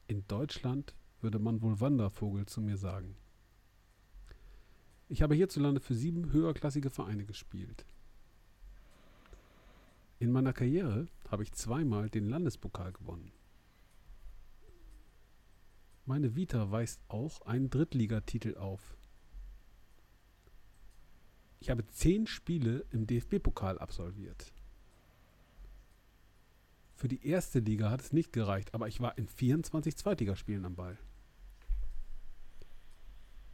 In 0.08 0.26
Deutschland 0.28 0.96
würde 1.20 1.40
man 1.40 1.62
wohl 1.62 1.80
Wandervogel 1.80 2.46
zu 2.46 2.62
mir 2.62 2.78
sagen. 2.78 3.16
Ich 5.10 5.22
habe 5.22 5.36
hierzulande 5.36 5.82
für 5.82 5.96
sieben 5.96 6.32
höherklassige 6.32 6.90
Vereine 6.90 7.26
gespielt. 7.26 7.86
In 10.24 10.32
meiner 10.32 10.54
Karriere 10.54 11.10
habe 11.28 11.44
ich 11.44 11.52
zweimal 11.52 12.10
den 12.10 12.30
Landespokal 12.30 12.94
gewonnen. 12.94 13.34
Meine 16.06 16.34
Vita 16.34 16.72
weist 16.72 17.02
auch 17.10 17.42
einen 17.42 17.70
Drittligatitel 17.70 18.56
auf. 18.56 18.96
Ich 21.60 21.70
habe 21.70 21.86
zehn 21.88 22.26
Spiele 22.26 22.86
im 22.92 23.06
DFB-Pokal 23.06 23.78
absolviert. 23.80 24.54
Für 26.96 27.10
die 27.10 27.28
erste 27.28 27.60
Liga 27.60 27.90
hat 27.90 28.00
es 28.00 28.14
nicht 28.14 28.32
gereicht, 28.32 28.74
aber 28.74 28.88
ich 28.88 29.02
war 29.02 29.18
in 29.18 29.28
24 29.28 29.98
Zweitligaspielen 29.98 30.64
am 30.64 30.76
Ball. 30.76 30.98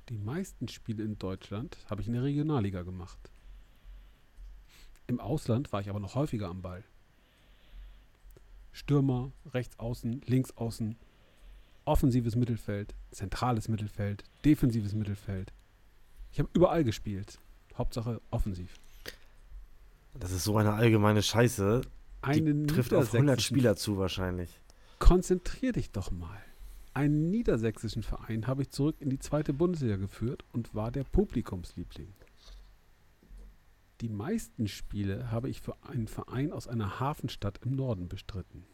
Die 0.10 0.20
meisten 0.20 0.68
Spiele 0.68 1.04
in 1.04 1.18
Deutschland 1.18 1.80
habe 1.90 2.02
ich 2.02 2.08
in 2.08 2.14
der 2.14 2.22
Regionalliga 2.22 2.84
gemacht. 2.84 3.32
Im 5.10 5.20
Ausland 5.20 5.74
war 5.74 5.82
ich 5.82 5.90
aber 5.90 6.00
noch 6.00 6.14
häufiger 6.14 6.50
am 6.50 6.62
Ball. 6.62 6.84
Stürmer, 8.72 9.32
rechts 9.54 9.80
außen, 9.80 10.22
links 10.28 10.52
außen, 10.56 10.96
offensives 11.84 12.36
Mittelfeld, 12.36 12.94
zentrales 13.10 13.68
Mittelfeld, 13.70 14.24
defensives 14.46 14.94
Mittelfeld. 14.94 15.52
Ich 16.32 16.38
habe 16.38 16.48
überall 16.54 16.84
gespielt. 16.84 17.40
Hauptsache 17.76 18.22
offensiv. 18.30 18.76
Das 20.14 20.32
ist 20.32 20.44
so 20.44 20.58
eine 20.58 20.74
allgemeine 20.74 21.24
Scheiße. 21.24 21.82
Einen 22.22 22.68
Die 22.68 22.74
trifft 22.76 22.94
auf 22.94 23.12
100 23.12 23.40
niedersächsischen- 23.40 23.42
Spieler 23.42 23.76
zu 23.76 23.98
wahrscheinlich. 23.98 24.60
Konzentrier 25.00 25.72
dich 25.72 25.90
doch 25.90 26.12
mal. 26.12 26.38
Einen 26.94 27.32
niedersächsischen 27.32 28.04
Verein 28.04 28.46
habe 28.46 28.62
ich 28.62 28.70
zurück 28.70 28.98
in 29.00 29.10
die 29.10 29.18
zweite 29.20 29.54
Bundesliga 29.54 29.96
geführt 29.96 30.44
und 30.54 30.76
war 30.76 30.92
der 30.92 31.04
Publikumsliebling. 31.06 32.14
Die 34.02 34.10
meisten 34.10 34.68
Spiele 34.68 35.30
habe 35.30 35.50
ich 35.50 35.60
für 35.60 35.76
einen 35.84 36.08
Verein 36.08 36.54
aus 36.54 36.68
einer 36.68 37.02
Hafenstadt 37.02 37.60
im 37.66 37.76
Norden 37.76 38.08
bestritten. 38.08 38.66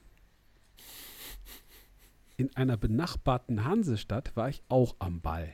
In 2.38 2.55
einer 2.55 2.77
benachbarten 2.77 3.63
Hansestadt 3.63 4.35
war 4.35 4.49
ich 4.49 4.61
auch 4.69 4.95
am 4.99 5.21
Ball. 5.21 5.51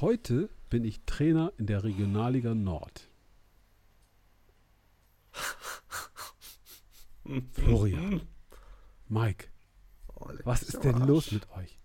Heute 0.00 0.48
bin 0.70 0.84
ich 0.84 1.02
Trainer 1.04 1.52
in 1.58 1.66
der 1.66 1.84
Regionalliga 1.84 2.54
Nord. 2.54 3.08
Florian. 7.52 8.22
Mike. 9.08 9.48
Was 10.44 10.62
ist 10.62 10.82
denn 10.82 11.06
los 11.06 11.30
mit 11.30 11.50
euch? 11.50 11.78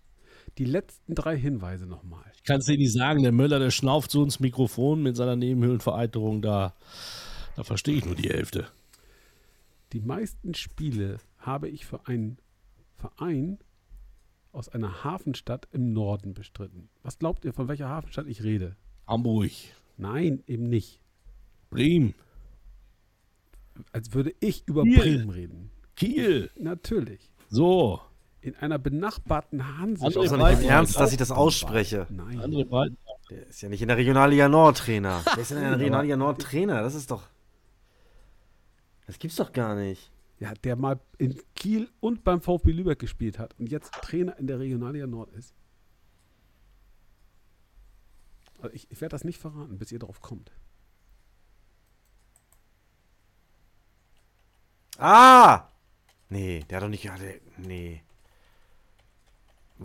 Die 0.60 0.66
letzten 0.66 1.14
drei 1.14 1.38
Hinweise 1.38 1.86
nochmal. 1.86 2.22
Ich 2.34 2.44
kann 2.44 2.58
es 2.58 2.66
dir 2.66 2.76
nicht 2.76 2.92
sagen, 2.92 3.22
der 3.22 3.32
Möller, 3.32 3.58
der 3.58 3.70
schnauft 3.70 4.10
so 4.10 4.22
ins 4.22 4.40
Mikrofon 4.40 5.02
mit 5.02 5.16
seiner 5.16 5.34
Nebenhöhlenvereiterung, 5.34 6.42
da, 6.42 6.74
da 7.56 7.64
verstehe 7.64 7.96
ich 7.96 8.04
nur 8.04 8.14
die 8.14 8.28
Hälfte. 8.28 8.68
Die 9.94 10.00
meisten 10.00 10.52
Spiele 10.52 11.16
habe 11.38 11.70
ich 11.70 11.86
für 11.86 12.06
einen 12.06 12.36
Verein 12.94 13.58
aus 14.52 14.68
einer 14.68 15.02
Hafenstadt 15.02 15.66
im 15.72 15.94
Norden 15.94 16.34
bestritten. 16.34 16.90
Was 17.02 17.18
glaubt 17.18 17.46
ihr, 17.46 17.54
von 17.54 17.68
welcher 17.68 17.88
Hafenstadt 17.88 18.26
ich 18.26 18.42
rede? 18.42 18.76
Hamburg, 19.06 19.50
Nein, 19.96 20.42
eben 20.46 20.68
nicht. 20.68 21.00
Bremen, 21.70 22.14
Als 23.92 24.12
würde 24.12 24.34
ich 24.40 24.64
über 24.66 24.82
Hier. 24.82 24.98
Bremen 24.98 25.30
reden. 25.30 25.70
Kiel. 25.96 26.50
Natürlich. 26.56 27.30
So, 27.48 28.02
In 28.42 28.56
einer 28.56 28.78
benachbarten 28.78 29.60
Ich 29.60 29.64
Hansestadt. 29.64 30.12
glaube 30.12 30.28
Andere 30.28 30.52
doch 30.52 30.60
nicht 30.60 30.70
Ernst, 30.70 30.98
dass 30.98 31.12
ich 31.12 31.18
das 31.18 31.30
ausspreche. 31.30 32.06
Nein. 32.08 32.66
Breiten. 32.68 32.96
Der 33.30 33.46
ist 33.46 33.60
ja 33.60 33.68
nicht 33.68 33.82
in 33.82 33.88
der 33.88 33.96
Regionalliga 33.96 34.48
Nord 34.48 34.78
Trainer. 34.78 35.22
Der 35.34 35.38
ist 35.42 35.50
in 35.52 35.60
der 35.60 35.78
Regionalliga 35.78 36.16
Nord 36.16 36.40
Trainer. 36.40 36.82
Das 36.82 36.94
ist 36.94 37.10
doch. 37.10 37.28
Das 39.06 39.18
gibt's 39.18 39.36
doch 39.36 39.52
gar 39.52 39.74
nicht. 39.74 40.10
Ja, 40.38 40.54
der 40.54 40.74
mal 40.74 40.98
in 41.18 41.38
Kiel 41.54 41.90
und 42.00 42.24
beim 42.24 42.40
VfB 42.40 42.72
Lübeck 42.72 42.98
gespielt 42.98 43.38
hat 43.38 43.54
und 43.58 43.68
jetzt 43.68 43.92
Trainer 43.92 44.38
in 44.38 44.46
der 44.46 44.58
Regionalliga 44.58 45.06
Nord 45.06 45.30
ist. 45.32 45.52
Also 48.62 48.74
ich, 48.74 48.90
ich 48.90 49.00
werde 49.00 49.12
das 49.12 49.24
nicht 49.24 49.38
verraten, 49.38 49.78
bis 49.78 49.92
ihr 49.92 49.98
drauf 49.98 50.20
kommt. 50.22 50.50
Ah! 54.96 55.68
Nee, 56.28 56.64
der 56.68 56.76
hat 56.76 56.84
doch 56.84 56.88
nicht. 56.88 57.04
Ja, 57.04 57.16
der, 57.16 57.40
nee. 57.58 58.02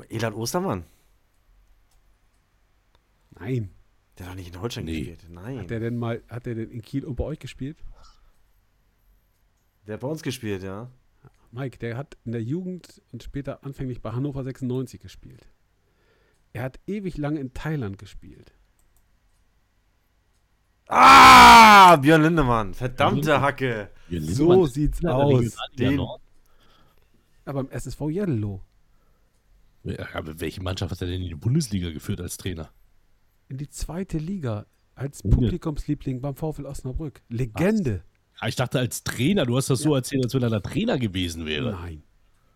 Elan 0.09 0.33
Ostermann. 0.33 0.85
Nein. 3.31 3.69
Der 4.17 4.25
hat 4.25 4.31
doch 4.33 4.37
nicht 4.37 4.53
in 4.53 4.61
Holstein 4.61 4.85
Nee. 4.85 4.99
gespielt. 4.99 5.27
Nein. 5.29 5.59
Hat 5.59 5.69
der 5.69 5.79
denn 5.79 5.97
mal, 5.97 6.23
hat 6.29 6.45
der 6.45 6.55
denn 6.55 6.71
in 6.71 6.81
Kiel 6.81 7.05
und 7.05 7.15
bei 7.15 7.23
euch 7.23 7.39
gespielt? 7.39 7.77
Der 9.87 9.95
hat 9.95 10.01
bei 10.01 10.07
uns 10.07 10.23
gespielt, 10.23 10.63
ja. 10.63 10.89
Mike, 11.51 11.77
der 11.79 11.95
hat 11.97 12.17
in 12.25 12.31
der 12.31 12.43
Jugend 12.43 13.01
und 13.11 13.23
später 13.23 13.63
anfänglich 13.63 14.01
bei 14.01 14.11
Hannover 14.11 14.43
96 14.43 14.99
gespielt. 14.99 15.47
Er 16.53 16.63
hat 16.63 16.79
ewig 16.87 17.17
lange 17.17 17.39
in 17.39 17.53
Thailand 17.53 17.97
gespielt. 17.97 18.53
Ah! 20.87 21.95
Björn 21.97 22.21
Lindemann. 22.21 22.73
Verdammte 22.73 23.41
Hacke. 23.41 23.89
So 24.09 24.65
sieht's 24.65 25.03
aus. 25.03 25.55
Den-. 25.77 25.99
Aber 27.45 27.61
im 27.61 27.69
SSV 27.71 28.01
Jello. 28.09 28.61
Ja, 29.85 30.07
aber 30.13 30.39
welche 30.41 30.61
Mannschaft 30.61 30.91
hat 30.91 31.01
er 31.01 31.07
denn 31.07 31.21
in 31.21 31.29
die 31.29 31.35
Bundesliga 31.35 31.91
geführt 31.91 32.19
als 32.19 32.37
Trainer? 32.37 32.69
In 33.47 33.57
die 33.57 33.69
zweite 33.69 34.17
Liga. 34.17 34.65
Als. 34.95 35.21
Publikumsliebling 35.21 36.21
beim 36.21 36.35
VfL 36.35 36.65
Osnabrück. 36.65 37.21
Legende. 37.29 38.03
Ah, 38.39 38.47
Ich 38.47 38.55
dachte 38.55 38.79
als 38.79 39.03
Trainer, 39.03 39.45
du 39.45 39.55
hast 39.57 39.69
das 39.69 39.79
so 39.79 39.93
erzählt, 39.95 40.23
als 40.23 40.33
wenn 40.33 40.43
er 40.43 40.49
da 40.49 40.59
Trainer 40.59 40.97
gewesen 40.97 41.45
wäre. 41.45 41.71
Nein. 41.71 42.03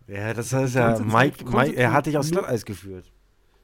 Ja, 0.06 0.34
das 0.34 0.52
heißt 0.52 0.74
ja, 0.74 0.98
Mike, 0.98 1.44
Mike, 1.44 1.76
er 1.76 1.92
hat 1.92 2.06
dich 2.06 2.16
aufs 2.18 2.30
Glatteis 2.30 2.64
geführt. 2.64 3.12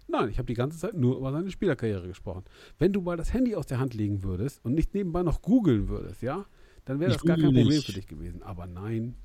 Nein, 0.09 0.29
ich 0.29 0.39
habe 0.39 0.47
die 0.47 0.55
ganze 0.55 0.79
Zeit 0.79 0.95
nur 0.95 1.17
über 1.17 1.33
seine 1.33 1.51
Spielerkarriere 1.51 2.07
gesprochen. 2.07 2.45
Wenn 2.79 2.93
du 2.93 3.01
mal 3.01 3.17
das 3.17 3.33
Handy 3.33 3.57
aus 3.57 3.67
der 3.67 3.81
Hand 3.81 3.95
legen 3.95 4.23
würdest 4.23 4.65
und 4.65 4.75
nicht 4.75 4.95
nebenbei 4.95 5.25
noch 5.25 5.43
googeln 5.43 5.89
würdest, 5.89 6.23
ja, 6.23 6.47
dann 6.85 7.01
wäre 7.01 7.13
das 7.13 7.23
gar 7.25 7.37
kein 7.37 7.47
google 7.47 7.63
Problem 7.63 7.77
nicht. 7.77 7.87
für 7.87 7.93
dich 7.93 8.07
gewesen. 8.07 8.43
Aber 8.45 8.67
nein. 8.69 9.17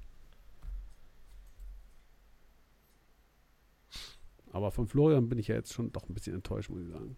Aber 4.51 4.71
von 4.71 4.87
Florian 4.87 5.29
bin 5.29 5.39
ich 5.39 5.47
ja 5.47 5.55
jetzt 5.55 5.73
schon 5.73 5.91
doch 5.91 6.07
ein 6.09 6.13
bisschen 6.13 6.35
enttäuscht, 6.35 6.69
muss 6.69 6.81
ich 6.81 6.89
sagen. 6.89 7.15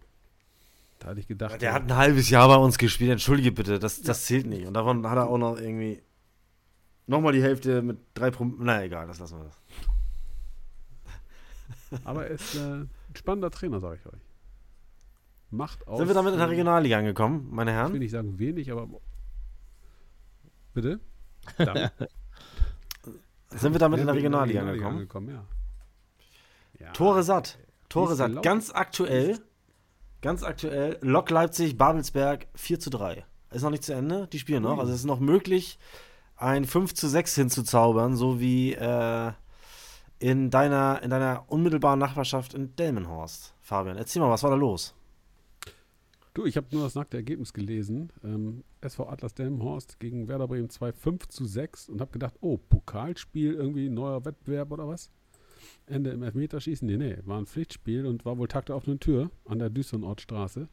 Da 1.00 1.08
hatte 1.08 1.20
ich 1.20 1.26
gedacht, 1.26 1.60
Der 1.60 1.72
hat 1.72 1.82
ein 1.82 1.96
halbes 1.96 2.30
Jahr 2.30 2.48
bei 2.48 2.56
uns 2.56 2.78
gespielt, 2.78 3.10
entschuldige 3.10 3.50
bitte, 3.52 3.78
das, 3.78 4.00
das 4.02 4.24
zählt 4.24 4.46
nicht. 4.46 4.66
Und 4.66 4.74
davon 4.74 5.06
hat 5.08 5.16
er 5.18 5.28
auch 5.28 5.38
noch 5.38 5.58
irgendwie 5.58 6.00
nochmal 7.06 7.32
die 7.32 7.42
Hälfte 7.42 7.82
mit 7.82 7.98
drei 8.14 8.30
Promille. 8.30 8.58
Na 8.64 8.82
egal, 8.84 9.06
das 9.08 9.18
lassen 9.18 9.38
wir 9.38 9.44
das. 9.44 9.60
aber 12.04 12.26
er 12.26 12.30
ist 12.30 12.54
äh, 12.54 12.60
ein 12.60 12.90
spannender 13.14 13.50
Trainer, 13.50 13.80
sage 13.80 13.98
ich 14.00 14.06
euch. 14.06 14.20
Macht 15.50 15.86
aus. 15.86 15.98
Sind 15.98 16.08
wir 16.08 16.14
damit 16.14 16.32
in 16.32 16.38
der 16.38 16.48
Regionalliga 16.48 16.98
angekommen, 16.98 17.48
meine 17.50 17.70
Ich 17.72 17.76
will 17.76 17.80
Herren? 17.82 17.98
nicht 17.98 18.10
sagen 18.12 18.38
wenig, 18.38 18.70
aber. 18.72 18.88
Bitte? 20.72 21.00
Damit 21.58 21.92
Sind 23.50 23.72
wir 23.74 23.78
damit 23.78 24.00
in 24.00 24.06
der 24.06 24.14
wir 24.14 24.18
Regionalliga 24.18 24.60
angekommen? 24.62 24.96
angekommen 24.96 25.28
ja. 25.28 25.44
Ja. 26.80 26.92
Tore 26.92 27.22
satt. 27.22 27.58
Tore 27.88 28.14
satt. 28.14 28.42
Ganz 28.42 28.70
aktuell, 28.70 29.38
ganz 30.20 30.42
aktuell, 30.42 30.98
Lok 31.00 31.30
Leipzig, 31.30 31.76
Babelsberg 31.76 32.46
4 32.54 32.80
zu 32.80 32.90
3. 32.90 33.24
Ist 33.52 33.62
noch 33.62 33.70
nicht 33.70 33.84
zu 33.84 33.94
Ende, 33.94 34.26
die 34.28 34.38
spielen 34.38 34.62
noch. 34.62 34.74
Ui. 34.74 34.80
Also 34.80 34.92
es 34.92 35.00
ist 35.00 35.04
noch 35.06 35.20
möglich, 35.20 35.78
ein 36.36 36.64
5 36.64 36.94
zu 36.94 37.08
6 37.08 37.34
hinzuzaubern, 37.36 38.16
so 38.16 38.40
wie 38.40 38.72
äh, 38.72 39.32
in, 40.18 40.50
deiner, 40.50 41.02
in 41.02 41.10
deiner 41.10 41.44
unmittelbaren 41.48 41.98
Nachbarschaft 41.98 42.54
in 42.54 42.74
Delmenhorst. 42.76 43.54
Fabian, 43.60 43.96
erzähl 43.96 44.20
mal, 44.20 44.30
was 44.30 44.42
war 44.42 44.50
da 44.50 44.56
los? 44.56 44.94
Du, 46.34 46.46
ich 46.46 46.56
habe 46.56 46.66
nur 46.72 46.82
das 46.82 46.96
nackte 46.96 47.16
Ergebnis 47.16 47.52
gelesen. 47.52 48.12
Ähm, 48.24 48.64
SV 48.80 49.08
Atlas 49.08 49.34
Delmenhorst 49.34 50.00
gegen 50.00 50.26
Werder 50.26 50.48
Bremen 50.48 50.68
2 50.68 50.92
5 50.92 51.28
zu 51.28 51.44
6 51.44 51.88
und 51.88 52.00
habe 52.00 52.10
gedacht, 52.10 52.34
oh, 52.40 52.56
Pokalspiel, 52.56 53.54
irgendwie 53.54 53.88
neuer 53.88 54.24
Wettbewerb 54.24 54.72
oder 54.72 54.88
was? 54.88 55.10
Ende 55.86 56.10
im 56.10 56.22
Elfmeterschießen? 56.22 56.86
Nee, 56.86 56.96
nee, 56.96 57.18
war 57.24 57.38
ein 57.38 57.46
Pflichtspiel 57.46 58.06
und 58.06 58.24
war 58.24 58.38
wohl 58.38 58.48
Tag 58.48 58.66
der 58.66 58.76
offenen 58.76 59.00
Tür 59.00 59.30
an 59.44 59.58
der 59.58 59.70
Düsseldorfstraße. 59.70 60.68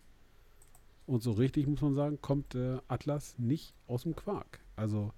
Und 1.05 1.23
so 1.23 1.31
richtig, 1.31 1.67
muss 1.67 1.81
man 1.81 1.95
sagen, 1.95 2.21
kommt 2.21 2.55
äh, 2.55 2.77
Atlas 2.87 3.37
nicht 3.37 3.73
aus 3.87 4.03
dem 4.03 4.15
Quark. 4.15 4.59
Also 4.75 5.11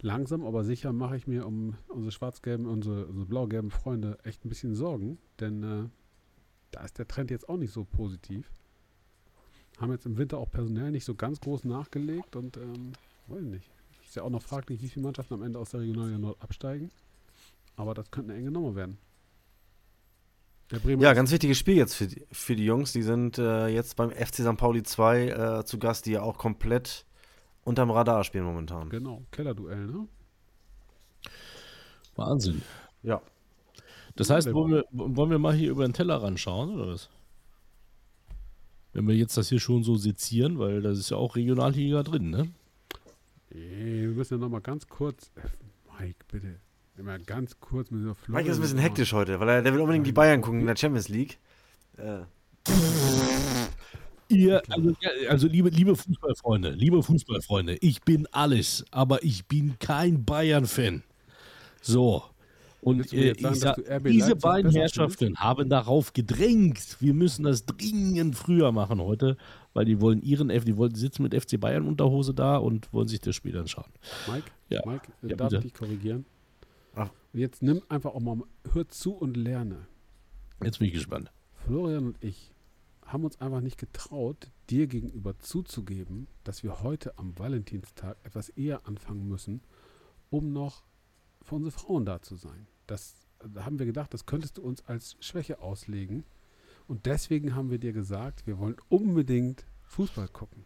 langsam, 0.00 0.44
aber 0.44 0.64
sicher 0.64 0.92
mache 0.92 1.16
ich 1.16 1.26
mir 1.26 1.46
um 1.46 1.76
unsere 1.88 2.12
schwarz-gelben, 2.12 2.66
unsere, 2.66 3.06
unsere 3.06 3.26
blau-gelben 3.26 3.70
Freunde 3.70 4.18
echt 4.24 4.44
ein 4.44 4.48
bisschen 4.48 4.74
Sorgen, 4.74 5.18
denn 5.40 5.62
äh, 5.62 5.88
da 6.72 6.84
ist 6.84 6.98
der 6.98 7.08
Trend 7.08 7.30
jetzt 7.30 7.48
auch 7.48 7.56
nicht 7.56 7.72
so 7.72 7.84
positiv. 7.84 8.50
Haben 9.78 9.92
jetzt 9.92 10.06
im 10.06 10.18
Winter 10.18 10.38
auch 10.38 10.50
personell 10.50 10.90
nicht 10.90 11.04
so 11.04 11.14
ganz 11.14 11.40
groß 11.40 11.64
nachgelegt 11.64 12.36
und 12.36 12.56
ähm, 12.56 12.92
weiß 13.28 13.42
ich 13.42 13.50
nicht. 13.50 13.70
Ist 14.04 14.16
ja 14.16 14.22
auch 14.22 14.30
noch 14.30 14.42
fraglich, 14.42 14.82
wie 14.82 14.88
viele 14.88 15.04
Mannschaften 15.04 15.34
am 15.34 15.42
Ende 15.42 15.58
aus 15.58 15.70
der 15.70 15.80
Regionalliga 15.80 16.18
Nord 16.18 16.40
absteigen. 16.42 16.90
Aber 17.76 17.94
das 17.94 18.10
könnte 18.10 18.32
eine 18.32 18.40
enge 18.40 18.50
Nummer 18.50 18.74
werden. 18.74 18.98
Der 20.70 20.78
Bremer 20.78 21.02
Ja, 21.02 21.12
ganz 21.12 21.30
wichtiges 21.30 21.58
Spiel 21.58 21.76
jetzt 21.76 21.94
für 21.94 22.06
die, 22.06 22.26
für 22.32 22.56
die 22.56 22.64
Jungs. 22.64 22.92
Die 22.92 23.02
sind 23.02 23.38
äh, 23.38 23.68
jetzt 23.68 23.96
beim 23.96 24.10
FC 24.10 24.36
St. 24.36 24.56
Pauli 24.56 24.82
2 24.82 25.28
äh, 25.28 25.64
zu 25.64 25.78
Gast, 25.78 26.06
die 26.06 26.12
ja 26.12 26.22
auch 26.22 26.38
komplett 26.38 27.04
unterm 27.64 27.90
Radar 27.90 28.24
spielen 28.24 28.44
momentan. 28.44 28.88
Genau, 28.88 29.22
Kellerduell, 29.30 29.86
ne? 29.86 30.08
Wahnsinn. 32.16 32.62
Ja. 33.02 33.20
Das 34.16 34.30
heißt, 34.30 34.52
wollen 34.52 34.72
wir, 34.72 34.84
wollen 34.92 35.30
wir 35.30 35.38
mal 35.38 35.54
hier 35.54 35.70
über 35.70 35.86
den 35.86 35.92
Tellerrand 35.92 36.38
schauen, 36.38 36.74
oder 36.74 36.92
was? 36.92 37.10
Wenn 38.92 39.08
wir 39.08 39.16
jetzt 39.16 39.36
das 39.36 39.48
hier 39.48 39.58
schon 39.58 39.82
so 39.82 39.96
sezieren, 39.96 40.58
weil 40.58 40.80
das 40.80 40.98
ist 40.98 41.10
ja 41.10 41.16
auch 41.16 41.34
Regionalliga 41.34 42.04
drin, 42.04 42.30
ne? 42.30 42.48
Nee, 43.50 44.02
wir 44.02 44.10
müssen 44.10 44.34
ja 44.34 44.38
nochmal 44.38 44.60
ganz 44.60 44.86
kurz. 44.86 45.32
Mike, 45.98 46.24
bitte. 46.30 46.60
Immer 46.96 47.18
ganz 47.18 47.58
kurz 47.58 47.90
mit 47.90 48.02
dieser 48.02 48.14
Florian. 48.14 48.42
Mike 48.42 48.50
ist 48.50 48.58
ein 48.58 48.62
bisschen 48.62 48.78
hektisch 48.78 49.12
heute, 49.12 49.40
weil 49.40 49.48
er 49.48 49.62
der 49.62 49.72
will 49.74 49.80
unbedingt 49.80 50.06
die 50.06 50.12
Bayern 50.12 50.40
gucken 50.40 50.60
in 50.60 50.66
der 50.66 50.76
Champions 50.76 51.08
League. 51.08 51.38
Äh, 51.96 52.22
Ihr, 54.28 54.62
also, 54.70 54.94
also 55.28 55.46
liebe, 55.48 55.68
liebe 55.68 55.94
Fußballfreunde, 55.94 56.70
liebe 56.70 57.02
Fußballfreunde, 57.02 57.76
ich 57.80 58.02
bin 58.02 58.26
alles, 58.32 58.84
aber 58.90 59.22
ich 59.22 59.46
bin 59.46 59.78
kein 59.78 60.24
Bayern-Fan. 60.24 61.02
So. 61.82 62.24
Und 62.80 63.12
äh, 63.12 63.34
sagen, 63.38 63.54
sag, 63.54 64.04
diese 64.04 64.36
beiden 64.36 64.70
Herrschaften 64.70 65.36
haben 65.38 65.70
darauf 65.70 66.12
gedrängt. 66.12 66.98
Wir 67.00 67.14
müssen 67.14 67.44
das 67.44 67.64
dringend 67.64 68.36
früher 68.36 68.72
machen 68.72 69.00
heute, 69.00 69.36
weil 69.72 69.86
die 69.86 70.00
wollen 70.00 70.20
ihren 70.22 70.50
F, 70.50 70.64
die 70.64 70.76
wollen 70.76 70.94
sitzen 70.94 71.22
mit 71.22 71.34
FC 71.34 71.58
Bayern 71.58 71.86
Unterhose 71.86 72.34
da 72.34 72.56
und 72.56 72.92
wollen 72.92 73.08
sich 73.08 73.20
das 73.20 73.36
Spiel 73.36 73.56
anschauen. 73.56 73.90
Mike, 74.30 74.50
ja. 74.68 74.82
Mike, 74.84 75.08
ja, 75.22 75.36
darf 75.36 75.52
ich 75.54 75.60
dich 75.60 75.74
korrigieren? 75.74 76.26
Jetzt 77.34 77.62
nimm 77.62 77.82
einfach 77.88 78.14
auch 78.14 78.20
mal, 78.20 78.38
hör 78.72 78.88
zu 78.88 79.12
und 79.12 79.36
lerne. 79.36 79.88
Jetzt 80.62 80.78
bin 80.78 80.86
ich 80.86 80.94
gespannt. 80.94 81.32
Florian 81.66 82.06
und 82.06 82.22
ich 82.22 82.52
haben 83.04 83.24
uns 83.24 83.40
einfach 83.40 83.60
nicht 83.60 83.76
getraut, 83.76 84.50
dir 84.70 84.86
gegenüber 84.86 85.38
zuzugeben, 85.40 86.28
dass 86.44 86.62
wir 86.62 86.82
heute 86.82 87.18
am 87.18 87.38
Valentinstag 87.38 88.16
etwas 88.22 88.48
eher 88.50 88.86
anfangen 88.86 89.28
müssen, 89.28 89.62
um 90.30 90.52
noch 90.52 90.84
für 91.42 91.56
unsere 91.56 91.72
Frauen 91.72 92.06
da 92.06 92.22
zu 92.22 92.36
sein. 92.36 92.68
Das 92.86 93.16
da 93.52 93.64
haben 93.64 93.78
wir 93.78 93.86
gedacht, 93.86 94.14
das 94.14 94.26
könntest 94.26 94.58
du 94.58 94.62
uns 94.62 94.86
als 94.86 95.16
Schwäche 95.20 95.60
auslegen. 95.60 96.24
Und 96.86 97.06
deswegen 97.06 97.54
haben 97.54 97.70
wir 97.70 97.78
dir 97.78 97.92
gesagt, 97.92 98.46
wir 98.46 98.58
wollen 98.58 98.76
unbedingt 98.88 99.66
Fußball 99.82 100.28
gucken. 100.28 100.64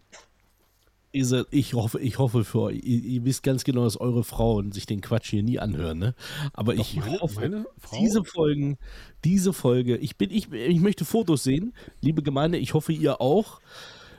Ich 1.10 1.72
hoffe, 1.72 2.00
ich 2.00 2.18
hoffe 2.18 2.44
für 2.44 2.60
euch, 2.60 2.80
ihr, 2.82 3.02
ihr, 3.02 3.24
wisst 3.24 3.42
ganz 3.42 3.64
genau, 3.64 3.84
dass 3.84 3.98
eure 3.98 4.24
Frauen 4.24 4.72
sich 4.72 4.84
den 4.84 5.00
Quatsch 5.00 5.30
hier 5.30 5.42
nie 5.42 5.58
anhören, 5.58 5.98
ne? 5.98 6.14
Aber 6.52 6.74
Doch, 6.74 6.82
ich 6.82 6.96
meine, 6.96 7.20
hoffe, 7.20 7.40
meine 7.40 7.66
diese 7.98 8.24
Folgen, 8.24 8.76
diese 9.24 9.54
Folge, 9.54 9.96
ich 9.96 10.16
bin, 10.16 10.30
ich, 10.30 10.52
ich 10.52 10.80
möchte 10.80 11.06
Fotos 11.06 11.44
sehen, 11.44 11.72
liebe 12.02 12.22
Gemeinde, 12.22 12.58
ich 12.58 12.74
hoffe, 12.74 12.92
ihr 12.92 13.22
auch. 13.22 13.60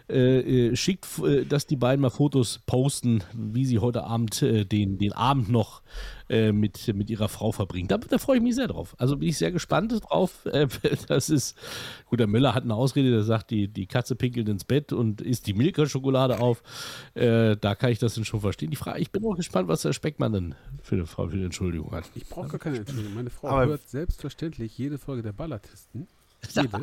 Äh, 0.10 0.69
äh, 0.69 0.76
schickt, 0.76 1.06
äh, 1.19 1.45
dass 1.45 1.67
die 1.67 1.76
beiden 1.76 2.02
mal 2.02 2.10
Fotos 2.10 2.60
posten, 2.65 3.24
wie 3.34 3.65
sie 3.65 3.78
heute 3.78 4.04
Abend 4.06 4.41
äh, 4.41 4.65
den, 4.65 4.98
den 4.98 5.13
Abend 5.13 5.50
noch 5.50 5.84
äh, 6.30 6.52
mit, 6.52 6.91
mit 6.95 7.12
ihrer 7.12 7.30
Frau 7.30 7.52
verbringen. 7.52 7.88
Da, 7.88 8.00
da 8.00 8.17
freue 8.17 8.38
ich 8.38 8.43
mich 8.43 8.56
sehr 8.56 8.67
drauf. 8.67 8.95
Also 8.98 9.17
bin 9.17 9.30
ich 9.30 9.38
sehr 9.38 9.52
gespannt 9.52 9.93
drauf. 10.04 10.45
Äh, 10.50 10.67
das 11.08 11.30
ist, 11.30 11.56
gut, 12.08 12.19
der 12.19 12.26
Müller 12.26 12.56
hat 12.56 12.63
eine 12.63 12.74
Ausrede, 12.74 13.12
der 13.12 13.22
sagt, 13.22 13.52
die, 13.52 13.67
die 13.67 13.86
Katze 13.86 14.15
pinkelt 14.15 14.50
ins 14.50 14.63
Bett 14.63 14.91
und 14.91 15.22
isst 15.22 15.45
die 15.45 15.54
Milka-Schokolade 15.54 16.39
auf. 16.39 16.63
da 17.13 17.76
kann 17.76 17.91
ich 17.91 18.00
das 18.00 18.15
dann 18.15 18.26
schon 18.26 18.41
verstehen. 18.41 18.72
Die 18.72 18.76
Frage, 18.76 19.00
ich 19.00 19.12
bin 19.12 19.24
auch 19.26 19.36
gespannt, 19.36 19.67
was 19.67 19.84
der 19.84 19.93
Speckmann 19.93 20.34
denn 20.34 20.56
für 20.82 20.95
eine, 20.95 21.06
für 21.06 21.22
eine 21.22 21.45
Entschuldigung 21.45 21.91
hat. 21.91 22.10
Ich 22.15 22.26
brauche 22.26 22.48
gar 22.48 22.60
keine 22.60 22.78
Entschuldigung. 22.78 23.13
Meine 23.13 23.30
Frau 23.30 23.50
Aber 23.50 23.67
hört 23.67 23.88
selbstverständlich 23.88 24.76
jede 24.76 24.98
Folge 24.98 25.22
der 25.22 25.34
Ballatisten. 25.34 26.08
Jede. 26.56 26.80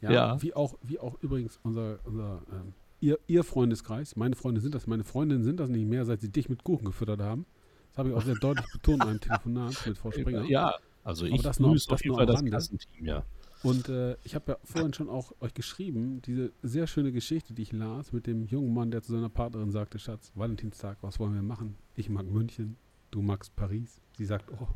Ja, 0.00 0.12
ja. 0.12 0.42
Wie, 0.42 0.54
auch, 0.54 0.76
wie 0.82 0.98
auch 0.98 1.16
übrigens 1.22 1.58
unser, 1.62 1.98
unser 2.04 2.42
ähm, 2.50 2.74
ihr, 3.00 3.18
ihr 3.26 3.44
Freundeskreis. 3.44 4.16
Meine 4.16 4.36
Freunde 4.36 4.60
sind 4.60 4.74
das. 4.74 4.86
Meine 4.86 5.04
Freundinnen 5.04 5.44
sind 5.44 5.60
das 5.60 5.68
nicht 5.68 5.86
mehr, 5.86 6.04
seit 6.04 6.20
sie 6.20 6.30
dich 6.30 6.48
mit 6.48 6.64
Kuchen 6.64 6.84
gefüttert 6.84 7.20
haben. 7.20 7.46
Das 7.90 7.98
habe 7.98 8.10
ich 8.10 8.14
auch 8.14 8.22
sehr 8.22 8.36
deutlich 8.36 8.66
betont 8.72 9.02
in 9.02 9.08
einem 9.10 9.20
Telefonat 9.20 9.86
mit 9.86 9.98
Frau 9.98 10.10
Springer. 10.10 10.44
Ja, 10.44 10.74
also 11.04 11.26
ich 11.26 11.42
das 11.42 11.60
noch, 11.60 11.74
das 11.74 12.04
noch 12.04 12.24
das 12.24 12.44
Klassenteam, 12.44 13.04
ja. 13.04 13.24
Und 13.62 13.88
äh, 13.88 14.16
ich 14.24 14.34
habe 14.34 14.52
ja 14.52 14.58
vorhin 14.64 14.92
schon 14.92 15.08
auch 15.08 15.32
euch 15.40 15.54
geschrieben, 15.54 16.20
diese 16.22 16.52
sehr 16.62 16.86
schöne 16.86 17.12
Geschichte, 17.12 17.54
die 17.54 17.62
ich 17.62 17.72
las, 17.72 18.12
mit 18.12 18.26
dem 18.26 18.44
jungen 18.44 18.74
Mann, 18.74 18.90
der 18.90 19.02
zu 19.02 19.12
seiner 19.12 19.28
Partnerin 19.28 19.70
sagte, 19.70 19.98
Schatz, 20.00 20.32
Valentinstag, 20.34 20.98
was 21.00 21.20
wollen 21.20 21.34
wir 21.34 21.42
machen? 21.42 21.76
Ich 21.94 22.08
mag 22.08 22.26
München, 22.26 22.76
du 23.12 23.22
magst 23.22 23.54
Paris. 23.54 24.00
Sie 24.16 24.24
sagt, 24.24 24.50
oh, 24.50 24.66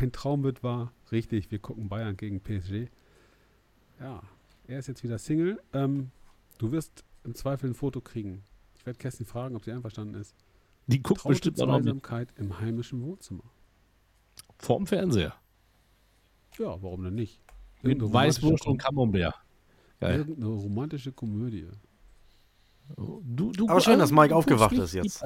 ein 0.00 0.12
Traum 0.12 0.44
wird 0.44 0.62
wahr. 0.62 0.92
Richtig, 1.10 1.50
wir 1.50 1.58
gucken 1.58 1.88
Bayern 1.88 2.16
gegen 2.16 2.40
PSG. 2.40 2.88
Ja, 4.00 4.22
er 4.66 4.78
ist 4.78 4.88
jetzt 4.88 5.02
wieder 5.02 5.18
Single. 5.18 5.60
Ähm, 5.72 6.10
du 6.58 6.72
wirst 6.72 7.04
im 7.24 7.34
Zweifel 7.34 7.70
ein 7.70 7.74
Foto 7.74 8.00
kriegen. 8.00 8.42
Ich 8.76 8.86
werde 8.86 8.98
Kerstin 8.98 9.26
fragen, 9.26 9.56
ob 9.56 9.64
sie 9.64 9.72
einverstanden 9.72 10.14
ist. 10.14 10.34
Die 10.86 11.02
guckt 11.02 11.20
Traute 11.20 11.32
bestimmt 11.32 11.60
auch 11.60 11.66
Zweisamkeit 11.66 12.28
im 12.36 12.60
heimischen 12.60 13.02
Wohnzimmer. 13.02 13.44
Vorm 14.58 14.86
Fernseher. 14.86 15.34
Ja, 16.58 16.82
warum 16.82 17.04
denn 17.04 17.14
nicht? 17.14 17.40
Mit 17.82 18.00
Weißwurst 18.00 18.66
und 18.66 18.78
Camembert. 18.78 19.34
Geil. 20.00 20.18
Irgendeine 20.18 20.48
romantische 20.48 21.12
Komödie. 21.12 21.68
Du, 22.96 23.52
du 23.52 23.68
Aber 23.68 23.80
schön, 23.80 23.98
dass 23.98 24.10
Mike 24.10 24.34
aufgewacht 24.34 24.74
ist 24.74 24.92
jetzt. 24.92 25.24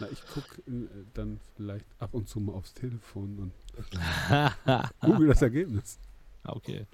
Na, 0.00 0.08
ich 0.10 0.26
gucke 0.26 0.60
äh, 0.70 0.88
dann 1.14 1.40
vielleicht 1.56 1.86
ab 1.98 2.14
und 2.14 2.28
zu 2.28 2.40
mal 2.40 2.52
aufs 2.52 2.74
Telefon 2.74 3.38
und 3.38 3.52
google 5.00 5.28
das 5.28 5.42
Ergebnis. 5.42 5.98
Okay. 6.48 6.86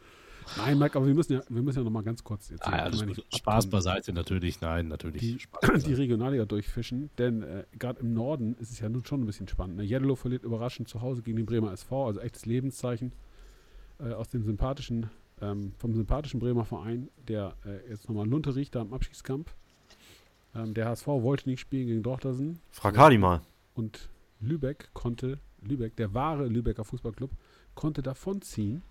Nein, 0.56 0.78
Mike, 0.78 0.96
aber 0.96 1.06
wir 1.06 1.14
müssen 1.14 1.34
ja, 1.34 1.40
wir 1.48 1.62
müssen 1.62 1.78
ja 1.78 1.84
noch 1.84 1.90
mal 1.90 2.02
ganz 2.02 2.22
kurz 2.22 2.50
jetzt. 2.50 2.66
Ah, 2.66 2.76
ja, 2.76 2.82
also 2.84 3.04
Spaß 3.34 3.68
beiseite, 3.68 4.12
natürlich, 4.12 4.60
nein, 4.60 4.88
natürlich. 4.88 5.20
Die, 5.22 5.38
die 5.86 5.94
Regionalliga 5.94 6.44
durchfischen, 6.44 7.10
denn 7.18 7.42
äh, 7.42 7.64
gerade 7.78 8.00
im 8.00 8.12
Norden 8.12 8.56
ist 8.58 8.70
es 8.70 8.80
ja 8.80 8.88
nun 8.88 9.04
schon 9.04 9.22
ein 9.22 9.26
bisschen 9.26 9.48
spannend. 9.48 9.76
Ne? 9.76 9.84
Jeddelo 9.84 10.16
verliert 10.16 10.44
überraschend 10.44 10.88
zu 10.88 11.00
Hause 11.00 11.22
gegen 11.22 11.36
den 11.36 11.46
Bremer 11.46 11.72
SV, 11.72 12.06
also 12.06 12.20
echtes 12.20 12.46
Lebenszeichen 12.46 13.12
äh, 13.98 14.12
aus 14.12 14.28
dem 14.28 14.44
sympathischen, 14.44 15.10
ähm, 15.40 15.72
vom 15.78 15.94
sympathischen 15.94 16.40
Bremer 16.40 16.64
Verein, 16.64 17.08
der 17.28 17.54
äh, 17.64 17.90
jetzt 17.90 18.08
nochmal 18.08 18.28
Lunte 18.28 18.54
riecht 18.54 18.74
da 18.74 18.82
im 18.82 18.92
Abschiedskampf. 18.92 19.54
Ähm, 20.54 20.74
der 20.74 20.86
HSV 20.88 21.06
wollte 21.06 21.48
nicht 21.48 21.60
spielen 21.60 21.86
gegen 21.86 22.02
Dortlersen. 22.02 22.58
Frag 22.70 22.98
Hardy 22.98 23.18
mal. 23.18 23.40
Und 23.74 24.10
Lübeck 24.40 24.90
konnte, 24.92 25.38
Lübeck, 25.62 25.96
der 25.96 26.12
wahre 26.12 26.46
Lübecker 26.46 26.84
Fußballclub, 26.84 27.30
konnte 27.74 28.02
davonziehen 28.02 28.82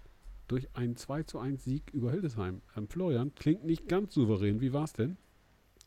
durch 0.52 0.68
einen 0.74 0.98
2 0.98 1.24
zu 1.24 1.40
1 1.40 1.64
Sieg 1.64 1.84
über 1.94 2.12
Hildesheim. 2.12 2.62
Ähm, 2.76 2.88
Florian, 2.88 3.34
klingt 3.36 3.64
nicht 3.64 3.88
ganz 3.88 4.14
souverän. 4.14 4.60
Wie 4.60 4.74
war 4.74 4.84
es 4.84 4.94
denn? 4.94 5.18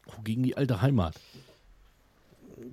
Oh, 0.07 0.23
gegen 0.23 0.43
die 0.43 0.57
alte 0.57 0.81
Heimat. 0.81 1.21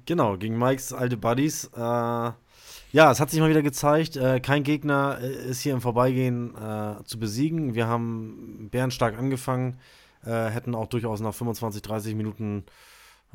Genau, 0.05 0.37
gegen 0.37 0.57
Mikes 0.57 0.93
alte 0.93 1.17
Buddies. 1.17 1.65
Äh, 1.75 1.79
ja, 1.79 3.11
es 3.11 3.19
hat 3.19 3.29
sich 3.29 3.39
mal 3.39 3.49
wieder 3.49 3.61
gezeigt, 3.61 4.15
äh, 4.15 4.39
kein 4.39 4.63
Gegner 4.63 5.19
äh, 5.21 5.49
ist 5.49 5.61
hier 5.61 5.73
im 5.73 5.81
Vorbeigehen 5.81 6.55
äh, 6.55 7.03
zu 7.03 7.19
besiegen. 7.19 7.73
Wir 7.75 7.87
haben 7.87 8.69
bärenstark 8.71 9.17
angefangen, 9.17 9.77
äh, 10.23 10.49
hätten 10.49 10.75
auch 10.75 10.87
durchaus 10.87 11.19
nach 11.19 11.33
25, 11.33 11.81
30 11.81 12.15
Minuten 12.15 12.63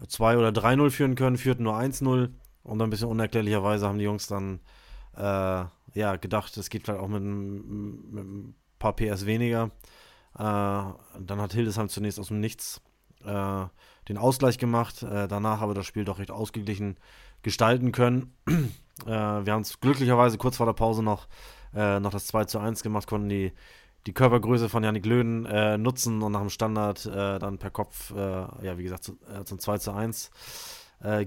2 0.06 0.38
oder 0.38 0.50
3-0 0.50 0.90
führen 0.90 1.14
können, 1.14 1.36
führten 1.36 1.64
nur 1.64 1.76
1-0 1.76 2.30
und 2.62 2.82
ein 2.82 2.90
bisschen 2.90 3.08
unerklärlicherweise 3.08 3.86
haben 3.86 3.98
die 3.98 4.04
Jungs 4.04 4.26
dann 4.26 4.60
äh, 5.16 5.64
ja, 5.98 6.16
gedacht, 6.16 6.56
es 6.56 6.70
geht 6.70 6.84
vielleicht 6.84 7.00
auch 7.00 7.08
mit, 7.08 7.22
mit 7.22 8.24
ein 8.24 8.54
paar 8.78 8.94
PS 8.94 9.26
weniger. 9.26 9.70
Äh, 10.34 10.38
dann 10.38 11.40
hat 11.40 11.52
Hildesheim 11.52 11.88
zunächst 11.88 12.20
aus 12.20 12.28
dem 12.28 12.40
Nichts 12.40 12.80
äh, 13.24 13.64
den 14.08 14.18
Ausgleich 14.18 14.58
gemacht, 14.58 15.02
äh, 15.02 15.26
danach 15.28 15.60
aber 15.60 15.74
das 15.74 15.86
Spiel 15.86 16.04
doch 16.04 16.18
recht 16.18 16.30
ausgeglichen 16.30 16.96
gestalten 17.42 17.92
können. 17.92 18.34
Äh, 19.04 19.10
wir 19.10 19.52
haben 19.52 19.60
es 19.60 19.78
glücklicherweise 19.78 20.38
kurz 20.38 20.56
vor 20.56 20.64
der 20.64 20.72
Pause 20.72 21.02
noch, 21.02 21.28
äh, 21.74 22.00
noch 22.00 22.12
das 22.12 22.26
2 22.28 22.46
zu 22.46 22.58
1 22.58 22.82
gemacht, 22.82 23.06
konnten 23.06 23.28
die, 23.28 23.52
die 24.06 24.14
Körpergröße 24.14 24.70
von 24.70 24.82
Janik 24.82 25.04
Löhn 25.04 25.44
äh, 25.44 25.76
nutzen 25.76 26.22
und 26.22 26.32
nach 26.32 26.40
dem 26.40 26.48
Standard 26.48 27.04
dann 27.04 27.58
per 27.58 27.68
Kopf, 27.68 28.10
ja, 28.16 28.78
wie 28.78 28.84
gesagt, 28.84 29.04
zu, 29.04 29.18
zum 29.44 29.58
2 29.58 29.76
zu 29.76 29.92
1 29.92 30.30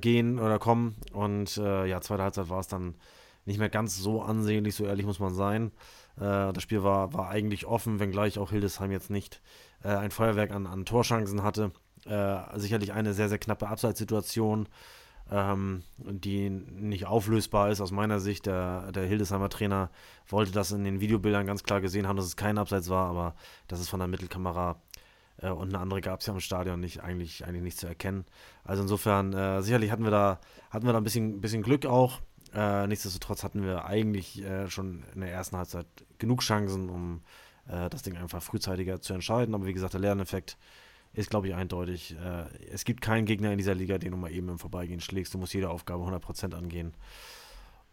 gehen 0.01 0.39
oder 0.39 0.57
kommen. 0.57 0.95
Und 1.13 1.57
ja, 1.57 2.01
zweite 2.01 2.23
Halbzeit 2.23 2.49
war 2.49 2.59
es 2.59 2.67
dann 2.67 2.95
nicht 3.49 3.59
mehr 3.59 3.69
ganz 3.69 3.97
so 3.97 4.21
ansehnlich, 4.21 4.75
so 4.75 4.85
ehrlich 4.85 5.05
muss 5.05 5.19
man 5.19 5.33
sein. 5.33 5.71
Äh, 6.17 6.53
das 6.53 6.63
Spiel 6.63 6.83
war, 6.83 7.13
war 7.13 7.29
eigentlich 7.29 7.65
offen, 7.65 7.99
wenngleich 7.99 8.39
auch 8.39 8.51
Hildesheim 8.51 8.91
jetzt 8.91 9.09
nicht 9.09 9.41
äh, 9.83 9.89
ein 9.89 10.11
Feuerwerk 10.11 10.51
an, 10.51 10.67
an 10.67 10.85
Torchancen 10.85 11.43
hatte. 11.43 11.71
Äh, 12.05 12.59
sicherlich 12.59 12.93
eine 12.93 13.13
sehr, 13.13 13.27
sehr 13.27 13.39
knappe 13.39 13.67
Abseitssituation, 13.67 14.69
ähm, 15.31 15.83
die 15.97 16.49
nicht 16.49 17.07
auflösbar 17.07 17.71
ist 17.71 17.81
aus 17.81 17.91
meiner 17.91 18.19
Sicht. 18.19 18.45
Der, 18.45 18.91
der 18.91 19.05
Hildesheimer 19.05 19.49
Trainer 19.49 19.89
wollte 20.27 20.51
das 20.51 20.71
in 20.71 20.83
den 20.83 21.01
Videobildern 21.01 21.47
ganz 21.47 21.63
klar 21.63 21.81
gesehen 21.81 22.07
haben, 22.07 22.17
dass 22.17 22.25
es 22.27 22.37
kein 22.37 22.57
Abseits 22.59 22.89
war, 22.89 23.09
aber 23.09 23.35
das 23.67 23.79
ist 23.79 23.89
von 23.89 23.99
der 23.99 24.07
Mittelkamera 24.07 24.79
äh, 25.41 25.49
und 25.49 25.69
eine 25.69 25.79
andere 25.79 26.01
gab 26.01 26.19
es 26.19 26.27
ja 26.27 26.33
im 26.33 26.39
Stadion 26.39 26.79
nicht, 26.79 27.01
eigentlich, 27.01 27.45
eigentlich 27.45 27.63
nicht 27.63 27.79
zu 27.79 27.87
erkennen. 27.87 28.25
Also 28.63 28.83
insofern, 28.83 29.33
äh, 29.33 29.61
sicherlich 29.61 29.91
hatten 29.91 30.03
wir 30.03 30.11
da, 30.11 30.39
hatten 30.69 30.85
wir 30.85 30.93
da 30.93 30.99
ein 30.99 31.03
bisschen, 31.03 31.41
bisschen 31.41 31.63
Glück 31.63 31.85
auch. 31.85 32.19
Äh, 32.53 32.87
nichtsdestotrotz 32.87 33.43
hatten 33.43 33.63
wir 33.63 33.85
eigentlich 33.85 34.43
äh, 34.43 34.69
schon 34.69 35.03
in 35.13 35.21
der 35.21 35.31
ersten 35.31 35.57
Halbzeit 35.57 35.87
genug 36.17 36.41
Chancen, 36.41 36.89
um 36.89 37.21
äh, 37.67 37.89
das 37.89 38.01
Ding 38.01 38.17
einfach 38.17 38.41
frühzeitiger 38.41 39.01
zu 39.01 39.13
entscheiden. 39.13 39.53
Aber 39.55 39.65
wie 39.65 39.73
gesagt, 39.73 39.93
der 39.93 40.01
Lerneffekt 40.01 40.57
ist, 41.13 41.29
glaube 41.29 41.47
ich, 41.47 41.55
eindeutig. 41.55 42.15
Äh, 42.17 42.45
es 42.71 42.85
gibt 42.85 43.01
keinen 43.01 43.25
Gegner 43.25 43.51
in 43.51 43.57
dieser 43.57 43.75
Liga, 43.75 43.97
den 43.97 44.11
du 44.11 44.17
mal 44.17 44.31
eben 44.31 44.49
im 44.49 44.59
Vorbeigehen 44.59 45.01
schlägst. 45.01 45.33
Du 45.33 45.37
musst 45.37 45.53
jede 45.53 45.69
Aufgabe 45.69 46.03
100% 46.03 46.53
angehen. 46.53 46.93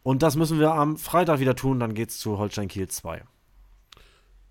Und 0.03 0.22
das 0.22 0.37
müssen 0.37 0.61
wir 0.61 0.72
am 0.72 0.97
Freitag 0.97 1.41
wieder 1.41 1.57
tun. 1.57 1.80
Dann 1.80 1.95
geht 1.95 2.11
es 2.11 2.18
zu 2.18 2.39
Holstein 2.39 2.68
Kiel 2.68 2.89
2. 2.89 3.24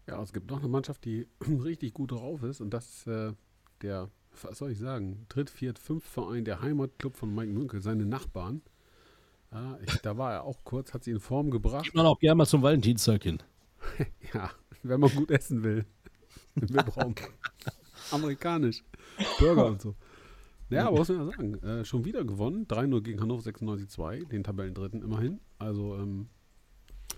Ja, 0.07 0.21
es 0.21 0.33
gibt 0.33 0.49
noch 0.49 0.59
eine 0.59 0.67
Mannschaft, 0.67 1.05
die 1.05 1.27
richtig 1.63 1.93
gut 1.93 2.11
drauf 2.11 2.43
ist. 2.43 2.61
Und 2.61 2.71
das 2.71 2.85
ist 2.85 3.07
äh, 3.07 3.33
der, 3.81 4.09
was 4.41 4.57
soll 4.57 4.71
ich 4.71 4.79
sagen, 4.79 5.25
Dritt-, 5.29 5.49
Viert-, 5.49 5.79
Fünft-Verein, 5.79 6.45
der 6.45 6.61
Heimatclub 6.61 7.15
von 7.15 7.33
Mike 7.33 7.51
Münkel, 7.51 7.81
seine 7.81 8.05
Nachbarn. 8.05 8.61
Ja, 9.55 9.79
ich, 9.85 10.01
da 10.01 10.17
war 10.17 10.33
er 10.33 10.43
auch 10.43 10.65
kurz, 10.65 10.93
hat 10.93 11.05
sie 11.05 11.11
in 11.11 11.21
Form 11.21 11.49
gebracht. 11.49 11.85
Geht 11.85 11.95
man 11.95 12.05
auch 12.05 12.19
gerne 12.19 12.35
mal 12.35 12.45
zum 12.45 12.61
Valentinstag 12.61 13.23
hin. 13.23 13.41
ja, 14.33 14.51
wenn 14.83 14.99
man 14.99 15.09
gut 15.15 15.31
essen 15.31 15.63
will. 15.63 15.85
Wir 16.55 16.83
brauchen 16.83 17.15
amerikanisch. 18.11 18.83
Burger 19.39 19.67
und 19.67 19.81
so. 19.81 19.95
Ja, 20.69 20.87
aber 20.87 20.99
was 20.99 21.07
soll 21.07 21.17
man 21.17 21.29
sagen? 21.29 21.53
Äh, 21.63 21.85
schon 21.85 22.03
wieder 22.03 22.25
gewonnen. 22.25 22.67
3-0 22.67 23.01
gegen 23.01 23.21
Hannover 23.21 23.49
96-2, 23.49 24.27
den 24.27 24.43
Tabellendritten 24.43 25.01
immerhin. 25.01 25.39
Also, 25.57 25.95
ähm, 25.95 26.27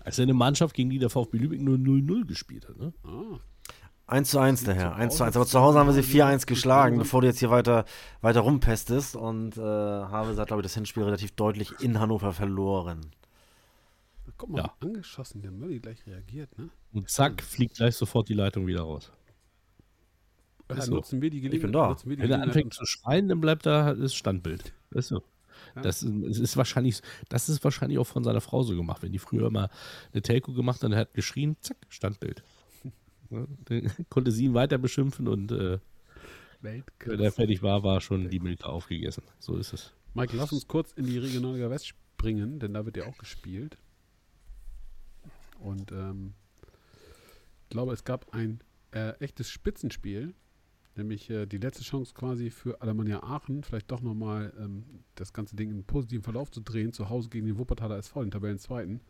Also 0.04 0.22
eine 0.22 0.34
Mannschaft, 0.34 0.76
gegen 0.76 0.90
die 0.90 0.98
der 0.98 1.10
VfB 1.10 1.38
Lübeck 1.38 1.60
nur 1.60 1.76
0-0 1.76 2.24
gespielt 2.24 2.68
hat. 2.68 2.76
Ne? 2.78 2.92
ah, 3.02 3.40
1 4.08 4.30
zu 4.30 4.38
1 4.38 4.64
daher, 4.64 4.92
zu 4.92 4.96
1 4.96 5.14
zu 5.16 5.20
Hause 5.20 5.24
1. 5.26 5.36
Aber 5.36 5.46
zu 5.46 5.60
Hause 5.60 5.78
haben 5.78 5.86
wir 5.86 5.92
sie 5.94 6.02
zu 6.02 6.16
4-1 6.16 6.32
Hause. 6.34 6.46
geschlagen, 6.46 6.98
bevor 6.98 7.20
du 7.20 7.26
jetzt 7.26 7.38
hier 7.38 7.50
weiter, 7.50 7.84
weiter 8.22 8.40
rumpestest. 8.40 9.16
Und 9.16 9.56
äh, 9.56 9.60
habe, 9.60 10.34
hat, 10.36 10.46
glaube 10.48 10.60
ich, 10.62 10.64
das 10.64 10.74
Hinspiel 10.74 11.04
relativ 11.04 11.32
deutlich 11.32 11.72
in 11.80 12.00
Hannover 12.00 12.32
verloren. 12.32 13.10
guck 14.36 14.50
mal, 14.50 14.58
Ja. 14.58 14.74
angeschossen, 14.80 15.42
der 15.42 15.50
Mölli 15.50 15.78
gleich 15.80 16.06
reagiert, 16.06 16.58
ne? 16.58 16.70
Und 16.92 17.08
zack, 17.10 17.42
fliegt 17.42 17.76
gleich 17.76 17.96
sofort 17.96 18.28
die 18.28 18.34
Leitung 18.34 18.66
wieder 18.66 18.80
raus. 18.82 19.12
Ja, 20.70 20.82
so. 20.82 20.94
nutzen 20.96 21.22
wir 21.22 21.30
die 21.30 21.40
Gelegenheit. 21.40 21.62
bin 21.62 21.72
da. 21.72 21.88
nutzen 21.88 22.10
wir 22.10 22.16
die 22.16 22.22
Wenn 22.24 22.30
er 22.30 22.42
anfängt 22.42 22.74
zu 22.74 22.84
schreien, 22.84 23.28
dann 23.28 23.40
bleibt 23.40 23.64
da 23.66 23.94
das 23.94 24.14
Standbild. 24.14 24.72
Das 24.90 25.04
ist 25.06 25.08
so. 25.08 25.22
Ja. 25.74 25.82
Das 25.82 26.02
ist, 26.02 26.38
ist 26.38 26.56
wahrscheinlich, 26.56 27.00
das 27.28 27.48
ist 27.48 27.64
wahrscheinlich 27.64 27.98
auch 27.98 28.06
von 28.06 28.22
seiner 28.22 28.40
Frau 28.40 28.62
so 28.62 28.74
gemacht. 28.76 29.02
Wenn 29.02 29.12
die 29.12 29.18
früher 29.18 29.46
immer 29.48 29.70
eine 30.12 30.22
Telco 30.22 30.52
gemacht 30.52 30.76
hat, 30.82 30.84
dann 30.84 30.94
hat 30.98 31.14
geschrien, 31.14 31.56
zack, 31.60 31.76
Standbild. 31.88 32.42
Ja, 33.30 33.46
Dann 33.66 33.90
konnte 34.08 34.30
sie 34.32 34.46
ihn 34.46 34.54
weiter 34.54 34.78
beschimpfen 34.78 35.28
und 35.28 35.52
äh, 35.52 35.78
wenn 36.60 37.20
er 37.20 37.32
fertig 37.32 37.62
war, 37.62 37.82
war 37.82 38.00
schon 38.00 38.30
die 38.30 38.40
Milka 38.40 38.66
aufgegessen. 38.66 39.22
So 39.38 39.56
ist 39.56 39.72
es. 39.72 39.92
Mike, 40.14 40.36
lass 40.36 40.52
uns 40.52 40.66
kurz 40.66 40.92
in 40.92 41.06
die 41.06 41.18
Regionalliga 41.18 41.70
West 41.70 41.86
springen, 41.86 42.58
denn 42.58 42.74
da 42.74 42.84
wird 42.84 42.96
ja 42.96 43.06
auch 43.06 43.16
gespielt. 43.18 43.78
Und 45.60 45.92
ähm, 45.92 46.34
ich 47.62 47.68
glaube, 47.70 47.92
es 47.92 48.04
gab 48.04 48.34
ein 48.34 48.60
äh, 48.92 49.10
echtes 49.20 49.50
Spitzenspiel, 49.50 50.34
nämlich 50.96 51.30
äh, 51.30 51.46
die 51.46 51.58
letzte 51.58 51.84
Chance 51.84 52.14
quasi 52.14 52.50
für 52.50 52.80
Alemannia 52.80 53.22
Aachen, 53.22 53.62
vielleicht 53.62 53.90
doch 53.90 54.00
nochmal 54.00 54.52
ähm, 54.58 54.84
das 55.14 55.32
ganze 55.32 55.54
Ding 55.54 55.68
in 55.68 55.74
einen 55.76 55.84
positiven 55.84 56.22
Verlauf 56.22 56.50
zu 56.50 56.60
drehen, 56.60 56.92
zu 56.92 57.08
Hause 57.08 57.28
gegen 57.28 57.46
den 57.46 57.58
Wuppertaler 57.58 57.98
SV, 57.98 58.22
den 58.22 58.30
Tabellenzweiten. 58.30 59.00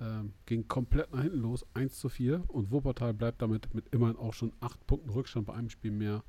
Ähm, 0.00 0.32
ging 0.46 0.66
komplett 0.66 1.12
nach 1.12 1.22
hinten 1.22 1.40
los, 1.40 1.66
1 1.74 1.98
zu 1.98 2.08
4 2.08 2.44
und 2.48 2.70
Wuppertal 2.70 3.12
bleibt 3.12 3.42
damit 3.42 3.74
mit 3.74 3.88
immerhin 3.90 4.16
auch 4.16 4.32
schon 4.32 4.52
8 4.60 4.86
Punkten 4.86 5.10
Rückstand 5.10 5.46
bei 5.46 5.52
einem 5.52 5.68
Spiel 5.68 5.90
mehr 5.90 6.24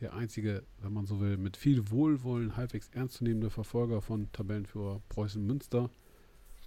der 0.00 0.14
einzige, 0.14 0.64
wenn 0.80 0.92
man 0.92 1.06
so 1.06 1.20
will, 1.20 1.36
mit 1.36 1.56
viel 1.56 1.90
Wohlwollen 1.90 2.56
halbwegs 2.56 2.88
ernstzunehmende 2.88 3.50
Verfolger 3.50 4.00
von 4.02 4.32
Tabellenführer 4.32 5.00
Preußen 5.10 5.44
Münster. 5.46 5.90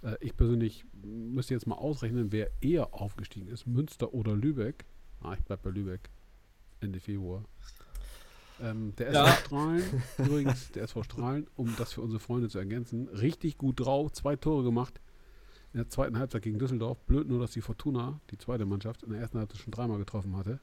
Äh, 0.02 0.14
ich 0.20 0.34
persönlich 0.36 0.86
müsste 1.02 1.52
jetzt 1.52 1.66
mal 1.66 1.74
ausrechnen, 1.74 2.32
wer 2.32 2.50
eher 2.62 2.94
aufgestiegen 2.94 3.48
ist, 3.48 3.66
Münster 3.66 4.14
oder 4.14 4.34
Lübeck. 4.34 4.86
Ah, 5.20 5.34
ich 5.34 5.44
bleib 5.44 5.62
bei 5.62 5.70
Lübeck. 5.70 6.08
Ende 6.80 6.98
Februar. 7.00 7.44
Ähm, 8.62 8.94
der 8.96 9.08
SV 9.08 9.26
Ja. 9.26 9.32
Strahlen, 9.32 9.82
übrigens, 10.18 10.70
der 10.72 10.84
SV 10.84 11.02
Strahlen, 11.02 11.46
um 11.56 11.74
das 11.76 11.92
für 11.92 12.00
unsere 12.00 12.20
Freunde 12.20 12.48
zu 12.48 12.58
ergänzen, 12.58 13.08
richtig 13.08 13.58
gut 13.58 13.80
drauf, 13.80 14.12
zwei 14.12 14.36
Tore 14.36 14.62
gemacht 14.64 14.98
in 15.76 15.82
der 15.82 15.90
zweiten 15.90 16.18
Halbzeit 16.18 16.40
gegen 16.40 16.58
Düsseldorf. 16.58 16.98
Blöd 17.04 17.28
nur, 17.28 17.38
dass 17.38 17.50
die 17.50 17.60
Fortuna, 17.60 18.18
die 18.30 18.38
zweite 18.38 18.64
Mannschaft, 18.64 19.02
in 19.02 19.10
der 19.10 19.20
ersten 19.20 19.38
Halbzeit 19.38 19.60
schon 19.60 19.72
dreimal 19.72 19.98
getroffen 19.98 20.34
hatte. 20.34 20.58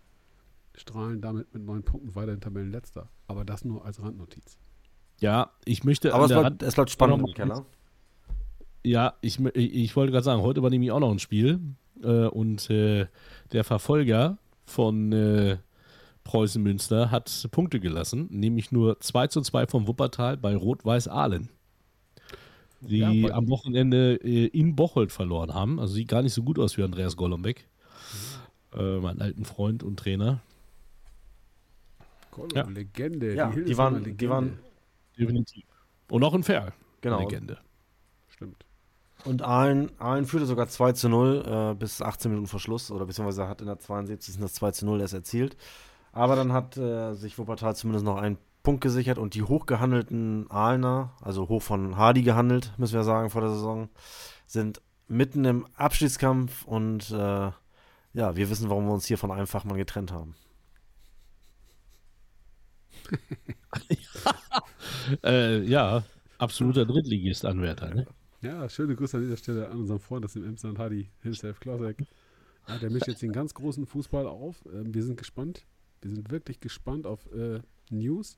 Strahlen 0.73 1.21
damit 1.21 1.53
mit 1.53 1.63
neun 1.63 1.83
Punkten 1.83 2.15
weiterhin 2.15 2.41
Tabellenletzter. 2.41 3.09
Aber 3.27 3.45
das 3.45 3.63
nur 3.63 3.85
als 3.85 4.01
Randnotiz. 4.01 4.57
Ja, 5.19 5.51
ich 5.65 5.83
möchte. 5.83 6.15
Aber 6.15 6.23
an 6.23 6.31
es 6.31 6.33
der 6.33 6.39
bleibt, 6.39 6.63
es 6.63 6.73
bleibt 6.73 6.89
spannend 6.89 7.27
im 7.27 7.33
Keller. 7.35 7.63
Ja, 8.83 9.13
ich, 9.21 9.39
ich 9.39 9.95
wollte 9.95 10.11
gerade 10.11 10.23
sagen, 10.23 10.41
heute 10.41 10.63
war 10.63 10.71
nämlich 10.71 10.91
auch 10.91 10.99
noch 10.99 11.11
ein 11.11 11.19
Spiel 11.19 11.59
äh, 12.01 12.25
und 12.25 12.67
äh, 12.71 13.05
der 13.51 13.63
Verfolger 13.63 14.39
von 14.65 15.11
äh, 15.11 15.57
Preußen 16.23 16.61
Münster 16.61 17.11
hat 17.11 17.47
Punkte 17.51 17.79
gelassen, 17.79 18.29
nämlich 18.31 18.71
nur 18.71 18.99
2 18.99 19.27
zu 19.27 19.41
2 19.41 19.67
vom 19.67 19.87
Wuppertal 19.87 20.37
bei 20.37 20.55
Rot-Weiß 20.55 21.07
Ahlen. 21.07 21.49
Die 22.87 22.97
Ja, 22.99 23.33
am 23.33 23.49
Wochenende 23.49 24.15
äh, 24.23 24.47
in 24.47 24.75
Bocholt 24.75 25.11
verloren 25.11 25.53
haben. 25.53 25.79
Also 25.79 25.93
sieht 25.93 26.07
gar 26.09 26.21
nicht 26.21 26.33
so 26.33 26.43
gut 26.43 26.59
aus 26.59 26.77
wie 26.77 26.83
Andreas 26.83 27.15
Golombek, 27.15 27.67
äh, 28.75 28.97
mein 28.99 29.21
alten 29.21 29.45
Freund 29.45 29.83
und 29.83 29.97
Trainer. 29.97 30.41
Kolo, 32.31 32.49
Ja. 32.55 32.63
Legende. 32.67 33.35
Ja, 33.35 33.47
die 33.49 33.55
Hildesheimer 33.55 33.77
waren- 33.77 34.03
die 34.03 34.09
Legende. 34.09 34.29
waren- 34.29 34.59
Definitiv. 35.17 35.63
Und 36.09 36.23
auch 36.23 36.33
in 36.33 36.43
Fair. 36.43 36.73
Genau. 37.01 37.19
Legende. 37.19 37.57
Stimmt. 38.29 38.65
Und 39.25 39.41
Aalen, 39.41 39.91
Aalen 39.99 40.25
führte 40.25 40.45
sogar 40.45 40.67
2 40.67 40.93
zu 40.93 41.07
0 41.09 41.43
äh, 41.45 41.75
bis 41.75 42.01
18 42.01 42.31
Minuten 42.31 42.47
vor 42.47 42.59
Schluss 42.59 42.91
oder 42.91 43.05
beziehungsweise 43.05 43.47
hat 43.47 43.61
in 43.61 43.67
der 43.67 43.79
72. 43.79 44.37
das 44.39 44.53
2 44.53 44.71
zu 44.71 44.85
0 44.85 44.99
erst 45.01 45.13
erzielt. 45.13 45.55
Aber 46.11 46.35
dann 46.35 46.51
hat 46.51 46.75
äh, 46.77 47.13
sich 47.13 47.37
Wuppertal 47.37 47.75
zumindest 47.75 48.05
noch 48.05 48.17
einen 48.17 48.37
Punkt 48.63 48.81
gesichert 48.81 49.17
und 49.17 49.33
die 49.35 49.43
hochgehandelten 49.43 50.49
Aalener, 50.49 51.15
also 51.21 51.49
hoch 51.49 51.61
von 51.61 51.97
Hardy 51.97 52.23
gehandelt, 52.23 52.73
müssen 52.77 52.95
wir 52.95 53.03
sagen, 53.03 53.29
vor 53.29 53.41
der 53.41 53.49
Saison, 53.49 53.89
sind 54.47 54.81
mitten 55.09 55.43
im 55.43 55.65
Abschiedskampf 55.75 56.65
und 56.65 57.11
äh, 57.11 57.51
ja, 58.13 58.35
wir 58.35 58.49
wissen, 58.49 58.69
warum 58.69 58.85
wir 58.85 58.93
uns 58.93 59.05
hier 59.05 59.17
von 59.17 59.31
einem 59.31 59.47
Fachmann 59.47 59.77
getrennt 59.77 60.11
haben. 60.11 60.35
Äh, 65.21 65.61
ja, 65.63 66.03
absoluter 66.37 66.85
Drittligist-Anwärter. 66.85 67.93
Ne? 67.93 68.07
Ja, 68.41 68.69
schöne 68.69 68.95
Grüße 68.95 69.17
an 69.17 69.23
dieser 69.23 69.37
Stelle 69.37 69.69
an 69.69 69.79
unseren 69.79 69.99
Freund 69.99 70.23
aus 70.23 70.33
dem 70.33 70.45
Emsland, 70.45 70.79
Hadi 70.79 71.09
Hilself 71.21 71.59
Klosek. 71.59 72.05
Ja, 72.67 72.77
der 72.77 72.89
mischt 72.89 73.07
jetzt 73.07 73.21
den 73.21 73.33
ganz 73.33 73.53
großen 73.53 73.85
Fußball 73.85 74.25
auf. 74.27 74.63
Ähm, 74.73 74.93
wir 74.93 75.03
sind 75.03 75.17
gespannt. 75.17 75.65
Wir 76.01 76.11
sind 76.11 76.31
wirklich 76.31 76.61
gespannt 76.61 77.05
auf 77.05 77.25
äh, 77.33 77.59
News 77.89 78.37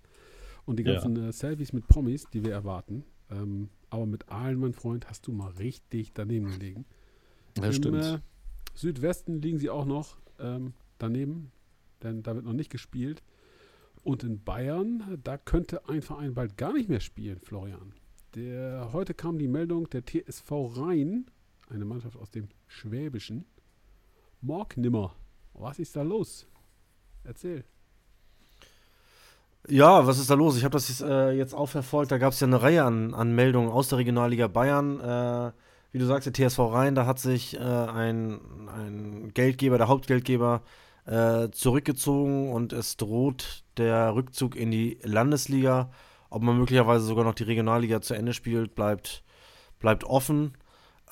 und 0.66 0.78
die 0.80 0.84
Ja. 0.84 0.94
ganzen 0.94 1.16
äh, 1.18 1.32
Selfies 1.32 1.74
mit 1.74 1.88
Promis, 1.88 2.28
die 2.34 2.44
wir 2.44 2.52
erwarten. 2.52 3.04
Ähm, 3.30 3.70
aber 3.90 4.06
mit 4.06 4.30
Aalen, 4.30 4.60
mein 4.60 4.74
Freund, 4.74 5.10
hast 5.10 5.28
du 5.28 5.32
mal 5.32 5.52
richtig 5.52 6.14
daneben 6.14 6.52
gelegen. 6.52 6.86
Das 7.56 7.68
Im 7.68 7.74
stimmt. 7.74 8.04
Äh, 8.04 8.20
Südwesten 8.74 9.42
liegen 9.42 9.58
sie 9.58 9.70
auch 9.70 9.86
noch 9.86 10.18
ähm, 10.40 10.74
daneben, 10.98 11.52
denn 12.04 12.24
da 12.24 12.36
wird 12.36 12.46
noch 12.46 12.54
nicht 12.54 12.70
gespielt. 12.72 13.24
Und 14.04 14.24
in 14.24 14.44
Bayern, 14.44 15.20
da 15.24 15.38
könnte 15.38 15.88
ein 15.90 16.02
Verein 16.02 16.34
bald 16.36 16.58
gar 16.58 16.74
nicht 16.74 16.90
mehr 16.90 17.00
spielen, 17.00 17.40
Florian. 17.40 17.94
Der, 18.36 18.90
heute 18.92 19.14
kam 19.14 19.40
die 19.40 19.48
Meldung, 19.48 19.90
der 19.90 20.04
TSV 20.06 20.52
Rhein, 20.78 21.26
eine 21.70 21.86
Mannschaft 21.86 22.18
aus 22.18 22.30
dem 22.30 22.50
Schwäbischen, 22.68 23.46
morg 24.42 24.76
nimmer. 24.78 25.16
Was 25.54 25.80
ist 25.80 25.96
da 25.96 26.02
los? 26.04 26.46
Erzähl. 27.24 27.64
Ja, 29.68 30.06
was 30.06 30.20
ist 30.20 30.30
da 30.30 30.36
los? 30.36 30.58
Ich 30.58 30.64
habe 30.64 30.74
das 30.74 30.90
jetzt, 30.90 31.02
äh, 31.02 31.32
jetzt 31.32 31.56
auch 31.56 31.68
verfolgt. 31.68 32.12
Da 32.12 32.18
gab 32.20 32.34
es 32.34 32.40
ja 32.40 32.48
eine 32.48 32.62
Reihe 32.62 32.84
an, 32.84 33.14
an 33.14 33.34
Meldungen 33.34 33.72
aus 33.72 33.88
der 33.88 33.98
Regionalliga 33.98 34.48
Bayern. 34.48 35.00
Äh, 35.00 35.52
wie 35.92 35.98
du 35.98 36.06
sagst, 36.06 36.28
der 36.28 36.34
TSV 36.34 36.60
Rhein, 36.60 36.94
da 36.94 37.06
hat 37.06 37.20
sich 37.20 37.56
äh, 37.56 37.60
ein, 37.60 38.40
ein 38.68 39.32
Geldgeber, 39.34 39.78
der 39.78 39.88
Hauptgeldgeber, 39.88 40.62
äh, 41.06 41.50
zurückgezogen 41.52 42.52
und 42.52 42.74
es 42.74 42.98
droht 42.98 43.64
der 43.78 44.14
Rückzug 44.14 44.56
in 44.56 44.72
die 44.72 45.00
Landesliga. 45.04 45.90
Ob 46.30 46.44
man 46.44 46.58
möglicherweise 46.58 47.06
sogar 47.06 47.24
noch 47.24 47.36
die 47.36 47.44
Regionalliga 47.44 48.02
zu 48.02 48.14
Ende 48.14 48.34
spielt, 48.34 48.76
bleibt, 48.76 49.24
bleibt 49.80 50.04
offen. 50.04 50.54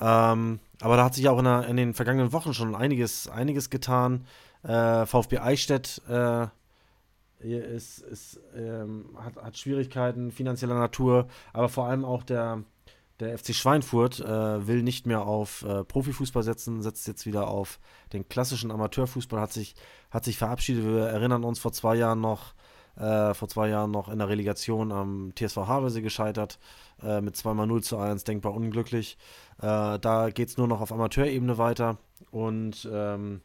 Ähm, 0.00 0.60
aber 0.80 0.96
da 0.96 1.04
hat 1.04 1.14
sich 1.14 1.28
auch 1.28 1.38
in, 1.38 1.44
der, 1.44 1.66
in 1.66 1.76
den 1.76 1.94
vergangenen 1.94 2.32
Wochen 2.32 2.54
schon 2.54 2.74
einiges, 2.74 3.28
einiges 3.28 3.70
getan. 3.70 4.26
Äh, 4.62 5.06
VfB 5.06 5.38
Eichstätt 5.38 6.02
äh, 6.08 6.46
ist, 7.52 7.98
ist, 7.98 8.40
ähm, 8.56 9.10
hat, 9.16 9.36
hat 9.36 9.58
Schwierigkeiten 9.58 10.30
finanzieller 10.30 10.78
Natur, 10.78 11.28
aber 11.52 11.68
vor 11.68 11.86
allem 11.86 12.04
auch 12.04 12.22
der, 12.22 12.64
der 13.20 13.38
FC 13.38 13.54
Schweinfurt 13.54 14.20
äh, 14.20 14.66
will 14.66 14.82
nicht 14.82 15.06
mehr 15.06 15.22
auf 15.22 15.62
äh, 15.62 15.84
Profifußball 15.84 16.42
setzen, 16.42 16.82
setzt 16.82 17.06
jetzt 17.06 17.26
wieder 17.26 17.48
auf 17.48 17.78
den 18.12 18.28
klassischen 18.28 18.70
Amateurfußball, 18.70 19.40
hat 19.40 19.52
sich, 19.52 19.74
hat 20.10 20.24
sich 20.24 20.38
verabschiedet. 20.38 20.84
Wir 20.84 21.06
erinnern 21.06 21.44
uns 21.44 21.58
vor 21.58 21.72
zwei 21.72 21.94
Jahren 21.94 22.20
noch, 22.20 22.54
äh, 22.96 23.34
vor 23.34 23.48
zwei 23.48 23.68
Jahren 23.68 23.90
noch 23.90 24.08
in 24.08 24.18
der 24.18 24.28
Relegation 24.28 24.90
am 24.90 25.32
TSV 25.36 25.56
Havelse 25.56 26.02
gescheitert, 26.02 26.58
äh, 27.02 27.20
mit 27.20 27.36
zweimal 27.36 27.66
0 27.66 27.82
zu 27.82 27.98
1, 27.98 28.24
denkbar 28.24 28.54
unglücklich. 28.54 29.16
Äh, 29.58 29.98
da 29.98 30.30
geht 30.30 30.48
es 30.48 30.56
nur 30.56 30.66
noch 30.66 30.80
auf 30.80 30.92
Amateurebene 30.92 31.56
weiter 31.56 31.98
und 32.32 32.88
ähm, 32.92 33.42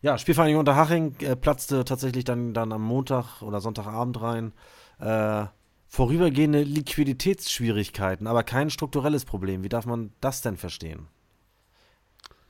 ja, 0.00 0.18
Spielvereinigung 0.18 0.60
Unterhaching 0.60 1.14
äh, 1.20 1.36
platzte 1.36 1.84
tatsächlich 1.84 2.24
dann, 2.24 2.54
dann 2.54 2.72
am 2.72 2.82
Montag 2.82 3.42
oder 3.42 3.60
Sonntagabend 3.60 4.20
rein. 4.20 4.52
Äh, 5.00 5.46
vorübergehende 5.88 6.62
Liquiditätsschwierigkeiten, 6.62 8.26
aber 8.26 8.42
kein 8.42 8.70
strukturelles 8.70 9.24
Problem. 9.24 9.64
Wie 9.64 9.70
darf 9.70 9.86
man 9.86 10.12
das 10.20 10.42
denn 10.42 10.56
verstehen? 10.56 11.08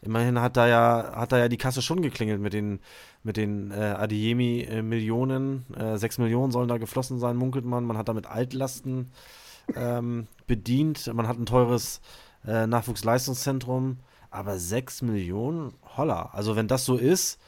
Immerhin 0.00 0.40
hat 0.40 0.56
da 0.56 0.68
ja, 0.68 1.12
hat 1.14 1.32
da 1.32 1.38
ja 1.38 1.48
die 1.48 1.56
Kasse 1.56 1.82
schon 1.82 2.02
geklingelt 2.02 2.40
mit 2.40 2.52
den, 2.52 2.80
mit 3.22 3.36
den 3.36 3.70
äh, 3.70 3.94
Adiemi-Millionen. 3.98 5.66
Äh, 5.74 5.98
sechs 5.98 6.18
Millionen 6.18 6.52
sollen 6.52 6.68
da 6.68 6.78
geflossen 6.78 7.18
sein, 7.18 7.36
munkelt 7.36 7.64
man. 7.64 7.84
Man 7.84 7.98
hat 7.98 8.08
damit 8.08 8.26
Altlasten 8.26 9.10
ähm, 9.74 10.28
bedient. 10.46 11.12
Man 11.12 11.26
hat 11.26 11.38
ein 11.38 11.46
teures 11.46 12.00
äh, 12.46 12.66
Nachwuchsleistungszentrum. 12.66 13.98
Aber 14.30 14.58
6 14.58 15.02
Millionen, 15.02 15.74
holla. 15.96 16.26
Also 16.32 16.56
wenn 16.56 16.68
das 16.68 16.84
so 16.84 16.96
ist, 16.96 17.40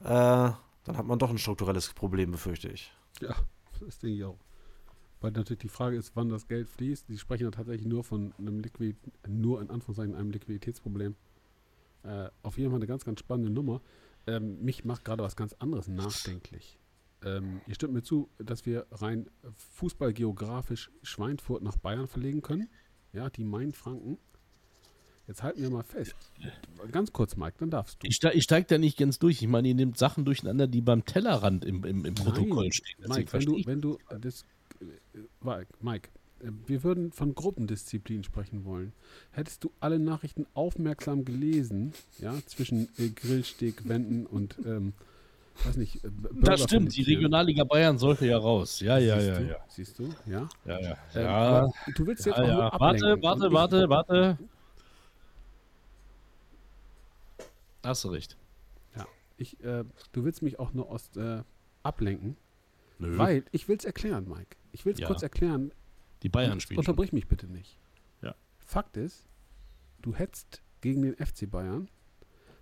äh, 0.00 0.04
dann 0.04 0.96
hat 0.96 1.06
man 1.06 1.18
doch 1.18 1.30
ein 1.30 1.38
strukturelles 1.38 1.92
Problem, 1.92 2.32
befürchte 2.32 2.68
ich. 2.68 2.92
Ja, 3.20 3.34
das 3.80 3.98
denke 3.98 4.16
ich 4.16 4.24
auch. 4.24 4.38
Weil 5.20 5.30
natürlich 5.30 5.60
die 5.60 5.68
Frage 5.68 5.96
ist, 5.96 6.12
wann 6.16 6.28
das 6.28 6.48
Geld 6.48 6.68
fließt. 6.68 7.08
Die 7.08 7.16
sprechen 7.16 7.44
ja 7.44 7.50
tatsächlich 7.50 7.86
nur 7.86 8.02
von 8.02 8.34
einem 8.38 8.60
Liquid, 8.60 8.96
nur 9.28 9.62
in 9.62 9.70
Anführungszeichen 9.70 10.16
einem 10.16 10.30
Liquiditätsproblem. 10.30 11.14
Äh, 12.02 12.28
auf 12.42 12.58
jeden 12.58 12.70
Fall 12.70 12.80
eine 12.80 12.88
ganz, 12.88 13.04
ganz 13.04 13.20
spannende 13.20 13.50
Nummer. 13.50 13.80
Ähm, 14.26 14.62
mich 14.62 14.84
macht 14.84 15.04
gerade 15.04 15.22
was 15.22 15.36
ganz 15.36 15.52
anderes 15.54 15.86
nachdenklich. 15.86 16.78
Ähm, 17.24 17.60
ihr 17.68 17.74
stimmt 17.74 17.94
mir 17.94 18.02
zu, 18.02 18.28
dass 18.38 18.66
wir 18.66 18.86
rein 18.90 19.30
fußballgeografisch 19.74 20.90
Schweinfurt 21.02 21.62
nach 21.62 21.76
Bayern 21.76 22.08
verlegen 22.08 22.42
können. 22.42 22.68
Ja, 23.12 23.30
die 23.30 23.44
Mainfranken. 23.44 24.18
Jetzt 25.32 25.42
halten 25.42 25.62
wir 25.62 25.70
mal 25.70 25.82
fest. 25.82 26.14
Ganz 26.90 27.10
kurz, 27.10 27.36
Mike, 27.38 27.54
dann 27.58 27.70
darfst 27.70 28.02
du. 28.02 28.06
Ich, 28.06 28.22
ich 28.22 28.44
steige 28.44 28.66
da 28.66 28.76
nicht 28.76 28.98
ganz 28.98 29.18
durch. 29.18 29.40
Ich 29.40 29.48
meine, 29.48 29.66
ihr 29.66 29.74
nehmt 29.74 29.96
Sachen 29.96 30.26
durcheinander, 30.26 30.66
die 30.66 30.82
beim 30.82 31.06
Tellerrand 31.06 31.64
im, 31.64 31.82
im, 31.84 32.04
im 32.04 32.14
Protokoll 32.14 32.64
Nein, 32.64 32.72
stehen. 32.72 32.96
Mike, 33.08 33.32
wenn 33.32 33.40
du, 33.46 33.62
wenn 33.64 33.80
du 33.80 33.98
das, 34.20 34.44
äh, 34.82 35.64
Mike, 35.80 36.10
äh, 36.40 36.48
wir 36.66 36.84
würden 36.84 37.12
von 37.12 37.34
Gruppendisziplin 37.34 38.24
sprechen 38.24 38.66
wollen. 38.66 38.92
Hättest 39.30 39.64
du 39.64 39.72
alle 39.80 39.98
Nachrichten 39.98 40.44
aufmerksam 40.52 41.24
gelesen, 41.24 41.94
ja, 42.18 42.34
zwischen 42.44 42.90
äh, 42.98 43.08
Grillsteg, 43.08 43.88
Wänden 43.88 44.26
und, 44.26 44.56
ähm, 44.66 44.92
weiß 45.64 45.76
nicht, 45.76 46.00
das 46.42 46.64
stimmt, 46.64 46.94
die. 46.94 47.04
Regionalliga 47.04 47.64
Bayern 47.64 47.96
sollte 47.96 48.26
ja 48.26 48.36
raus. 48.36 48.80
Ja, 48.80 48.98
ja, 48.98 49.18
Siehst 49.18 49.28
ja, 49.28 49.38
du? 49.38 49.48
ja. 49.48 49.56
Siehst 49.66 49.98
du, 49.98 50.08
ja. 50.26 50.48
ja, 50.66 50.78
ja. 50.78 50.96
Ähm, 51.14 51.22
ja. 51.22 51.72
du 51.96 52.06
willst 52.06 52.26
jetzt 52.26 52.36
Ja, 52.36 52.44
ja. 52.44 52.72
Warte, 52.78 53.16
warte, 53.22 53.50
warte, 53.50 53.88
warte. 53.88 54.38
Hast 57.84 58.04
du 58.04 58.08
recht. 58.08 58.36
Ja, 58.96 59.06
ich, 59.36 59.62
äh, 59.64 59.84
du 60.12 60.24
willst 60.24 60.42
mich 60.42 60.58
auch 60.58 60.72
nur 60.72 60.90
aus, 60.90 61.14
äh, 61.16 61.42
ablenken, 61.82 62.36
Nö. 62.98 63.16
weil 63.18 63.44
ich 63.52 63.68
will 63.68 63.76
es 63.76 63.84
erklären, 63.84 64.28
Mike. 64.28 64.56
Ich 64.72 64.84
will 64.84 64.92
es 64.94 65.00
Ja. 65.00 65.06
kurz 65.08 65.22
erklären, 65.22 65.72
die 66.22 66.28
Bayern 66.28 66.60
spielen. 66.60 66.76
schon. 66.76 66.90
Unterbrich 66.92 67.12
mich 67.12 67.26
bitte 67.28 67.46
nicht. 67.46 67.78
Ja. 68.22 68.34
Fakt 68.58 68.96
ist, 68.96 69.26
du 70.00 70.14
hetzt 70.14 70.62
gegen 70.80 71.02
den 71.02 71.14
FC 71.16 71.46
Bayern. 71.50 71.88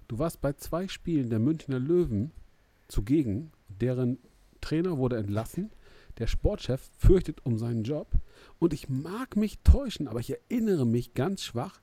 Du 0.08 0.18
warst 0.18 0.40
bei 0.40 0.52
zwei 0.54 0.88
Spielen 0.88 1.30
der 1.30 1.38
Münchner 1.38 1.78
Löwen 1.78 2.32
zugegen. 2.88 3.52
Deren 3.68 4.18
Trainer 4.60 4.98
wurde 4.98 5.16
entlassen. 5.18 5.70
Der 6.18 6.26
Sportchef 6.26 6.90
fürchtet 6.98 7.44
um 7.46 7.56
seinen 7.58 7.84
Job. 7.84 8.10
Und 8.58 8.72
ich 8.72 8.88
mag 8.88 9.36
mich 9.36 9.58
täuschen, 9.60 10.08
aber 10.08 10.18
ich 10.20 10.30
erinnere 10.30 10.86
mich 10.86 11.14
ganz 11.14 11.44
schwach. 11.44 11.80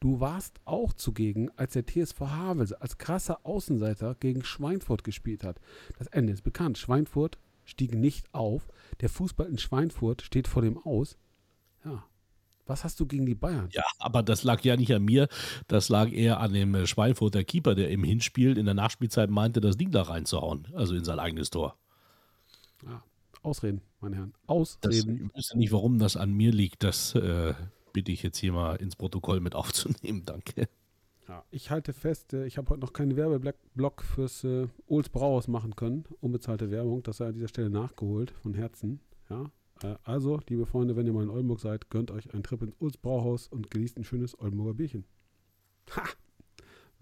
Du 0.00 0.18
warst 0.18 0.60
auch 0.64 0.94
zugegen, 0.94 1.50
als 1.56 1.74
der 1.74 1.86
TSV 1.86 2.20
Havelse 2.20 2.80
als 2.80 2.96
krasser 2.96 3.44
Außenseiter 3.44 4.14
gegen 4.14 4.42
Schweinfurt 4.42 5.04
gespielt 5.04 5.44
hat. 5.44 5.60
Das 5.98 6.06
Ende 6.08 6.32
ist 6.32 6.42
bekannt. 6.42 6.78
Schweinfurt 6.78 7.38
stieg 7.66 7.94
nicht 7.94 8.32
auf. 8.32 8.66
Der 9.00 9.10
Fußball 9.10 9.46
in 9.46 9.58
Schweinfurt 9.58 10.22
steht 10.22 10.48
vor 10.48 10.62
dem 10.62 10.78
Aus. 10.78 11.18
Ja. 11.84 12.04
Was 12.64 12.84
hast 12.84 12.98
du 13.00 13.06
gegen 13.06 13.26
die 13.26 13.34
Bayern? 13.34 13.68
Ja, 13.72 13.84
aber 13.98 14.22
das 14.22 14.42
lag 14.42 14.62
ja 14.62 14.76
nicht 14.76 14.94
an 14.94 15.04
mir. 15.04 15.28
Das 15.68 15.88
lag 15.90 16.10
eher 16.10 16.40
an 16.40 16.54
dem 16.54 16.74
äh, 16.74 16.86
Schweinfurter 16.86 17.44
Keeper, 17.44 17.74
der 17.74 17.90
im 17.90 18.04
Hinspiel 18.04 18.56
in 18.56 18.64
der 18.64 18.74
Nachspielzeit 18.74 19.28
meinte, 19.28 19.60
das 19.60 19.76
Ding 19.76 19.90
da 19.90 20.02
reinzuhauen. 20.02 20.68
Also 20.74 20.94
in 20.94 21.04
sein 21.04 21.18
eigenes 21.18 21.50
Tor. 21.50 21.76
Ja. 22.86 23.02
Ausreden, 23.42 23.82
meine 24.00 24.16
Herren. 24.16 24.34
Das, 24.42 24.48
Ausreden. 24.48 25.26
ich 25.26 25.36
wüsste 25.36 25.58
nicht, 25.58 25.72
warum 25.72 25.98
das 25.98 26.16
an 26.16 26.32
mir 26.32 26.52
liegt. 26.52 26.84
Das 26.84 27.14
äh, 27.14 27.54
bitte 27.92 28.12
ich 28.12 28.22
jetzt 28.22 28.38
hier 28.38 28.52
mal 28.52 28.76
ins 28.76 28.96
Protokoll 28.96 29.40
mit 29.40 29.54
aufzunehmen. 29.56 30.22
Danke. 30.24 30.68
Ja, 31.28 31.44
ich 31.50 31.70
halte 31.70 31.92
fest, 31.92 32.32
äh, 32.32 32.44
ich 32.46 32.58
habe 32.58 32.68
heute 32.70 32.80
noch 32.80 32.92
keinen 32.92 33.16
Werbeblock 33.16 34.02
fürs 34.02 34.42
äh, 34.44 34.66
Ohls 34.86 35.08
Brauhaus 35.08 35.46
machen 35.46 35.76
können. 35.76 36.04
Unbezahlte 36.20 36.70
Werbung, 36.70 37.02
das 37.04 37.18
sei 37.18 37.28
an 37.28 37.34
dieser 37.34 37.48
Stelle 37.48 37.70
nachgeholt, 37.70 38.32
von 38.32 38.54
Herzen. 38.54 39.00
Ja. 39.28 39.44
Äh, 39.82 39.94
also, 40.02 40.40
liebe 40.48 40.66
Freunde, 40.66 40.96
wenn 40.96 41.06
ihr 41.06 41.12
mal 41.12 41.22
in 41.22 41.30
Oldenburg 41.30 41.60
seid, 41.60 41.88
gönnt 41.88 42.10
euch 42.10 42.32
einen 42.34 42.42
Trip 42.42 42.60
ins 42.62 42.74
Ohls 42.80 42.96
Brauhaus 42.96 43.46
und 43.46 43.70
genießt 43.70 43.96
ein 43.98 44.04
schönes 44.04 44.36
Oldenburger 44.40 44.74
Bierchen. 44.74 45.04
Ha! 45.94 46.02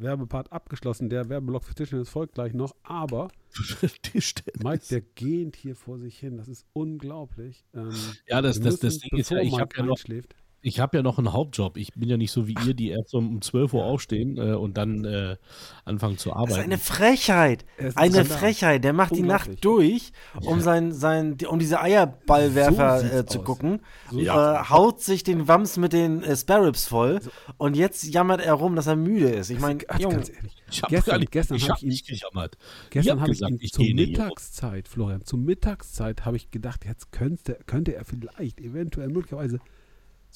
Werbepart 0.01 0.53
abgeschlossen. 0.53 1.09
Der 1.09 1.29
Werbeblock 1.29 1.65
für 1.65 1.75
Tischtennis 1.75 2.09
folgt 2.09 2.35
gleich 2.35 2.53
noch, 2.55 2.77
aber 2.85 3.29
Tischtennis. 4.03 4.63
Mike, 4.63 4.85
der 4.91 5.01
gähnt 5.01 5.57
hier 5.57 5.75
vor 5.75 5.99
sich 5.99 6.17
hin. 6.19 6.37
Das 6.37 6.47
ist 6.49 6.67
unglaublich. 6.73 7.65
Ähm, 7.75 7.93
Ja, 8.29 8.41
das- 8.43 8.61
das- 8.61 8.79
das 8.79 8.99
Ding 8.99 9.19
ist 9.19 9.31
ja, 9.31 9.39
ich 9.41 9.53
hab 9.55 9.71
Mike 9.71 9.79
ja 9.79 9.85
noch- 9.87 9.93
einschläft. 9.97 10.37
Ich 10.61 10.81
habe 10.81 10.97
ja 10.97 11.03
noch 11.05 11.19
einen 11.19 11.33
Hauptjob. 11.33 11.77
Ich 11.77 11.93
bin 11.95 12.09
ja 12.09 12.17
nicht 12.17 12.33
so 12.33 12.49
wie 12.49 12.57
ihr, 12.67 12.75
die 12.75 12.89
erst 12.91 13.15
um, 13.15 13.29
um 13.37 13.41
12 13.41 13.75
Uhr 13.75 13.85
aufstehen 13.85 14.37
äh, 14.39 14.55
und 14.55 14.77
dann 14.77 15.05
äh, 15.05 15.37
anfangen 15.85 16.19
zu 16.19 16.31
Das 16.31 16.37
ist 16.39 16.43
arbeiten. 16.53 16.65
eine 16.73 16.79
Frechheit. 16.79 17.65
Ist 17.77 17.97
ein 17.97 18.13
Eine. 18.13 18.25
Frechheit. 18.25 18.83
Der 18.83 18.93
macht 18.93 19.15
die. 19.15 19.23
Nacht 19.23 19.65
durch, 19.65 20.13
um 20.41 20.61
sein, 20.61 20.91
sein, 20.93 21.37
um 21.49 21.59
diese 21.61 21.81
Eierballwerfer 21.81 23.01
So 23.01 23.07
äh, 23.19 23.27
zu 23.27 23.39
aus. 23.41 23.45
gucken. 23.45 23.81
So 24.11 24.19
äh, 24.21 24.27
haut 24.27 25.01
sich 25.01 25.23
den 25.23 25.47
Wams 25.49 25.77
mit 25.77 25.93
den 25.93 26.23
äh, 26.23 26.37
Sparrows 26.37 26.87
voll 26.87 27.21
und 27.57 27.77
jetzt 27.77 28.03
jammert 28.13 28.41
er 28.41 28.55
rum, 28.55 28.75
dass 28.75 28.87
er 28.89 28.97
müde 28.97 29.29
ist. 29.31 29.51
Ich 29.51 29.61
meine, 29.61 29.79
Ganz, 29.79 30.03
Junge, 30.03 30.15
ganz 30.17 30.29
ehrlich. 30.31 30.57
ich 30.71 30.83
habe 30.83 30.95
Gestern- 30.95 31.21
nicht, 31.21 31.33
gestern 31.33 31.57
ich 31.57 31.69
hab 31.71 31.77
ich 31.79 31.83
ihn- 31.85 31.89
nicht 31.91 32.07
gejammert. 32.09 32.57
Gestern 32.91 33.21
habe 33.21 33.31
ich 33.31 33.39
gesagt, 33.39 33.53
ihn 33.53 33.59
ich 33.61 33.73
zur 33.73 33.85
gehe 33.85 33.95
nicht. 33.95 34.11
Mittagszeit, 34.11 34.89
Florian, 34.89 35.25
zur 35.25 35.39
Mittagszeit 35.39 36.25
habe 36.25 36.37
ich 36.37 36.51
gedacht, 36.51 36.85
jetzt 36.85 37.13
könnte, 37.13 37.59
könnte 37.67 37.95
er 37.95 38.05
vielleicht, 38.05 38.61
eventuell, 38.61 39.09
möglicherweise 39.09 39.61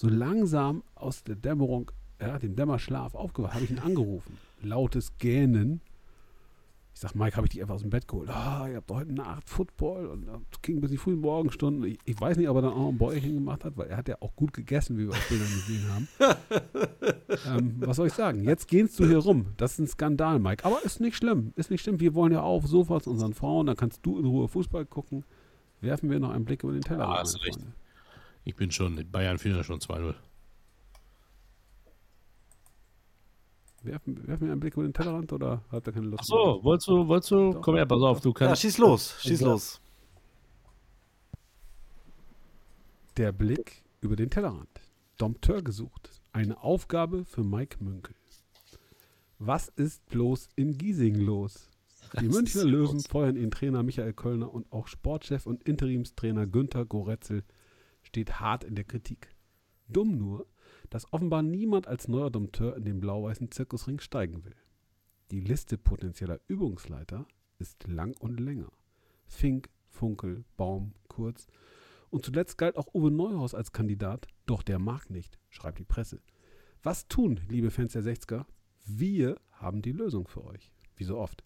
so 0.02 0.08
langsam 0.08 0.82
aus 0.96 1.22
der 1.22 1.36
Dämmerung, 1.36 1.92
ja, 2.20 2.36
dem 2.36 2.56
Dämmerschlaf 2.56 3.14
aufgewacht, 3.14 3.54
habe 3.54 3.64
ich 3.64 3.70
ihn 3.70 3.78
angerufen. 3.78 4.36
Lautes 4.60 5.16
Gähnen. 5.18 5.80
Ich 6.92 7.00
sag, 7.00 7.14
Mike, 7.14 7.36
habe 7.36 7.46
ich 7.46 7.52
dich 7.52 7.62
einfach 7.62 7.76
aus 7.76 7.82
dem 7.82 7.90
Bett 7.90 8.08
geholt. 8.08 8.28
Ah, 8.28 8.66
ihr 8.68 8.78
habt 8.78 8.90
doch 8.90 8.96
heute 8.96 9.12
Nacht 9.12 9.48
Football 9.48 10.06
und 10.06 10.26
das 10.26 10.60
ging 10.60 10.80
bis 10.80 10.90
die 10.90 10.96
frühen 10.96 11.20
Morgenstunden. 11.20 11.84
Ich, 11.84 11.98
ich 12.04 12.20
weiß 12.20 12.36
nicht, 12.36 12.48
ob 12.48 12.56
er 12.56 12.62
dann 12.62 12.72
auch 12.72 12.88
ein 12.88 12.98
Bäuerchen 12.98 13.34
gemacht 13.34 13.64
hat, 13.64 13.76
weil 13.76 13.86
er 13.86 13.96
hat 13.96 14.08
ja 14.08 14.16
auch 14.18 14.34
gut 14.34 14.52
gegessen, 14.52 14.98
wie 14.98 15.06
wir 15.06 15.10
auf 15.10 15.28
Bildern 15.28 15.46
gesehen 15.46 15.84
haben. 15.88 16.08
ähm, 17.56 17.74
was 17.78 17.96
soll 17.96 18.08
ich 18.08 18.12
sagen? 18.12 18.42
Jetzt 18.42 18.66
gehst 18.66 18.98
du 18.98 19.06
hier 19.06 19.18
rum. 19.18 19.46
Das 19.56 19.74
ist 19.74 19.78
ein 19.78 19.86
Skandal, 19.86 20.40
Mike. 20.40 20.64
Aber 20.64 20.82
ist 20.82 21.00
nicht 21.00 21.16
schlimm. 21.16 21.52
Ist 21.54 21.70
nicht 21.70 21.82
schlimm. 21.82 22.00
Wir 22.00 22.14
wollen 22.14 22.32
ja 22.32 22.42
auf 22.42 22.66
Sofas 22.66 23.06
unseren 23.06 23.34
Frauen. 23.34 23.68
Dann 23.68 23.76
kannst 23.76 24.04
du 24.04 24.18
in 24.18 24.26
Ruhe 24.26 24.48
Fußball 24.48 24.84
gucken. 24.84 25.24
Werfen 25.80 26.10
wir 26.10 26.18
noch 26.18 26.30
einen 26.30 26.44
Blick 26.44 26.64
über 26.64 26.72
den 26.72 26.82
Teller. 26.82 27.04
Ja, 27.04 27.20
hast 27.20 27.40
recht. 27.46 27.60
Ich 28.44 28.56
bin 28.56 28.70
schon, 28.70 29.10
Bayern 29.10 29.38
führen 29.38 29.56
ja 29.56 29.64
schon 29.64 29.80
2-0. 29.80 30.14
Werfen, 33.84 34.26
werfen 34.28 34.46
wir 34.46 34.52
einen 34.52 34.60
Blick 34.60 34.74
über 34.74 34.84
den 34.84 34.92
Tellerrand 34.94 35.32
oder 35.32 35.62
hat 35.70 35.86
er 35.86 35.92
keine 35.92 36.06
Lust? 36.06 36.20
Achso, 36.20 36.62
wolltest 36.62 36.88
du, 36.88 37.08
wolltest 37.08 37.30
du, 37.32 37.60
komm 37.60 37.74
her, 37.74 37.86
pass 37.86 38.00
auf, 38.02 38.20
du 38.20 38.28
ja, 38.30 38.34
kannst. 38.34 38.62
schieß 38.62 38.78
los, 38.78 39.16
schieß 39.22 39.40
Ja. 39.40 39.48
los. 39.48 39.80
Der 43.16 43.32
Blick 43.32 43.82
über 44.00 44.16
den 44.16 44.30
Tellerrand. 44.30 44.68
Dompteur 45.18 45.62
gesucht. 45.62 46.10
Eine 46.32 46.62
Aufgabe 46.62 47.24
für 47.24 47.42
Mike 47.44 47.82
Münkel. 47.82 48.14
Was 49.38 49.68
ist 49.68 50.06
bloß 50.06 50.48
in 50.56 50.78
Giesing 50.78 51.16
los? 51.16 51.68
Die 52.20 52.28
Münchner 52.28 52.64
Löwen 52.64 53.00
feuern 53.00 53.36
ihren 53.36 53.50
Trainer 53.50 53.82
Michael 53.82 54.12
Kölner 54.12 54.52
und 54.52 54.70
auch 54.72 54.86
Sportchef 54.86 55.46
und 55.46 55.64
Interimstrainer 55.64 56.46
Günther 56.46 56.84
Goretzel 56.84 57.42
steht 58.12 58.40
hart 58.40 58.62
in 58.62 58.74
der 58.74 58.84
Kritik. 58.84 59.34
Dumm 59.88 60.18
nur, 60.18 60.46
dass 60.90 61.10
offenbar 61.14 61.42
niemand 61.42 61.86
als 61.86 62.08
neuer 62.08 62.30
Dompteur 62.30 62.76
in 62.76 62.84
den 62.84 63.00
blau-weißen 63.00 63.50
Zirkusring 63.50 64.00
steigen 64.00 64.44
will. 64.44 64.54
Die 65.30 65.40
Liste 65.40 65.78
potenzieller 65.78 66.38
Übungsleiter 66.46 67.26
ist 67.58 67.88
lang 67.88 68.14
und 68.20 68.38
länger. 68.38 68.70
Fink, 69.24 69.70
Funkel, 69.88 70.44
Baum, 70.58 70.92
Kurz. 71.08 71.46
Und 72.10 72.26
zuletzt 72.26 72.58
galt 72.58 72.76
auch 72.76 72.92
Uwe 72.92 73.10
Neuhaus 73.10 73.54
als 73.54 73.72
Kandidat, 73.72 74.26
doch 74.44 74.62
der 74.62 74.78
mag 74.78 75.08
nicht, 75.08 75.38
schreibt 75.48 75.78
die 75.78 75.84
Presse. 75.84 76.20
Was 76.82 77.08
tun, 77.08 77.40
liebe 77.48 77.70
Fans 77.70 77.94
der 77.94 78.02
60er? 78.02 78.44
Wir 78.84 79.40
haben 79.52 79.80
die 79.80 79.92
Lösung 79.92 80.28
für 80.28 80.44
euch. 80.44 80.70
Wie 80.96 81.04
so 81.04 81.16
oft. 81.16 81.44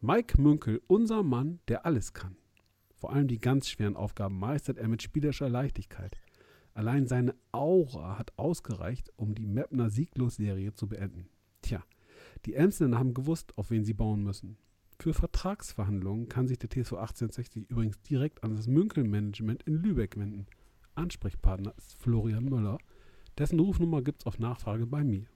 Mike 0.00 0.40
Münkel, 0.40 0.80
unser 0.86 1.22
Mann, 1.22 1.60
der 1.68 1.84
alles 1.84 2.14
kann. 2.14 2.38
Vor 2.98 3.12
allem 3.12 3.28
die 3.28 3.38
ganz 3.38 3.68
schweren 3.68 3.96
Aufgaben 3.96 4.38
meistert 4.38 4.78
er 4.78 4.88
mit 4.88 5.02
spielerischer 5.02 5.48
Leichtigkeit. 5.48 6.18
Allein 6.74 7.06
seine 7.06 7.34
Aura 7.52 8.18
hat 8.18 8.32
ausgereicht, 8.36 9.10
um 9.16 9.34
die 9.34 9.46
Mapner 9.46 9.88
Sieglos-Serie 9.88 10.74
zu 10.74 10.88
beenden. 10.88 11.28
Tja, 11.62 11.82
die 12.44 12.54
Emsländer 12.54 12.98
haben 12.98 13.14
gewusst, 13.14 13.56
auf 13.56 13.70
wen 13.70 13.84
sie 13.84 13.94
bauen 13.94 14.22
müssen. 14.22 14.58
Für 15.00 15.14
Vertragsverhandlungen 15.14 16.28
kann 16.28 16.48
sich 16.48 16.58
der 16.58 16.70
TSV 16.70 16.94
1860 16.94 17.70
übrigens 17.70 18.00
direkt 18.02 18.42
an 18.42 18.56
das 18.56 18.66
Münkel-Management 18.66 19.62
in 19.62 19.74
Lübeck 19.74 20.16
wenden. 20.16 20.46
Ansprechpartner 20.96 21.72
ist 21.76 21.96
Florian 22.02 22.44
Möller. 22.44 22.78
Dessen 23.38 23.60
Rufnummer 23.60 24.02
gibt 24.02 24.22
es 24.22 24.26
auf 24.26 24.40
Nachfrage 24.40 24.86
bei 24.86 25.04
mir. 25.04 25.26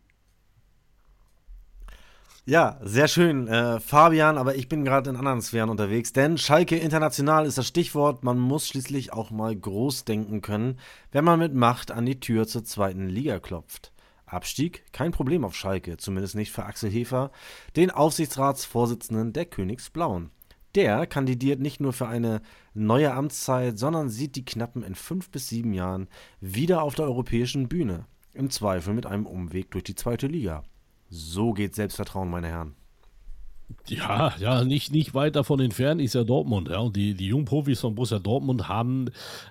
Ja, 2.45 2.81
sehr 2.83 3.07
schön, 3.07 3.47
äh, 3.47 3.79
Fabian, 3.79 4.37
aber 4.37 4.57
ich 4.57 4.69
bin 4.69 4.85
gerade 4.85 5.11
in 5.11 5.17
anderen 5.17 5.43
Sphären 5.43 5.71
unterwegs, 5.71 6.13
denn 6.13 6.39
Schalke 6.39 6.77
International 6.77 7.47
ist 7.47 7.57
das 7.57 7.69
Stichwort. 7.69 8.25
Man 8.25 8.41
muss 8.41 8.67
schließlich 8.67 9.13
auch 9.13 9.31
mal 9.31 9.55
groß 9.55 10.05
denken 10.05 10.41
können, 10.41 10.81
wenn 11.13 11.25
man 11.25 11.39
mit 11.39 11.55
Macht 11.55 11.93
an 11.93 12.05
die 12.05 12.19
Tür 12.19 12.49
zur 12.49 12.65
zweiten 12.65 13.09
Liga 13.09 13.39
klopft. 13.39 13.93
Abstieg 14.27 14.83
kein 14.93 15.13
Problem 15.13 15.45
auf 15.45 15.55
Schalke, 15.55 15.99
zumindest 15.99 16.35
nicht 16.35 16.51
für 16.51 16.65
Axel 16.65 16.91
Hefer, 16.91 17.31
den 17.77 17.93
Aufsichtsratsvorsitzenden 17.93 19.33
der 19.33 19.45
Königsblauen. 19.45 20.31
Der 20.75 21.07
kandidiert 21.07 21.61
nicht 21.61 21.81
nur 21.81 21.93
für 21.93 22.09
eine 22.09 22.41
neue 22.75 23.13
Amtszeit, 23.13 23.79
sondern 23.79 24.09
sieht 24.09 24.37
die 24.37 24.45
Knappen 24.45 24.83
in 24.83 24.95
fünf 24.95 25.31
bis 25.31 25.49
sieben 25.49 25.75
Jahren 25.75 26.09
wieder 26.41 26.83
auf 26.83 26.95
der 26.95 27.05
europäischen 27.05 27.69
Bühne. 27.69 28.07
Im 28.33 28.51
Zweifel 28.51 28.95
mit 28.95 29.07
einem 29.07 29.27
Umweg 29.27 29.71
durch 29.71 29.85
die 29.85 29.95
zweite 29.95 30.27
Liga. 30.27 30.65
So 31.15 31.53
geht 31.53 31.75
Selbstvertrauen, 31.75 32.31
meine 32.31 32.47
Herren. 32.49 32.75
Ja, 33.89 34.33
ja, 34.39 34.65
nicht, 34.65 34.93
nicht 34.93 35.13
weit 35.13 35.35
davon 35.35 35.59
entfernt 35.59 36.01
ist 36.01 36.15
ja 36.15 36.23
Dortmund. 36.23 36.69
Ja. 36.69 36.79
Und 36.79 36.95
die, 36.95 37.15
die 37.15 37.27
jungen 37.27 37.45
Profis 37.45 37.81
von 37.81 37.95
Borussia 37.95 38.21
Dortmund 38.21 38.69
haben 38.69 39.07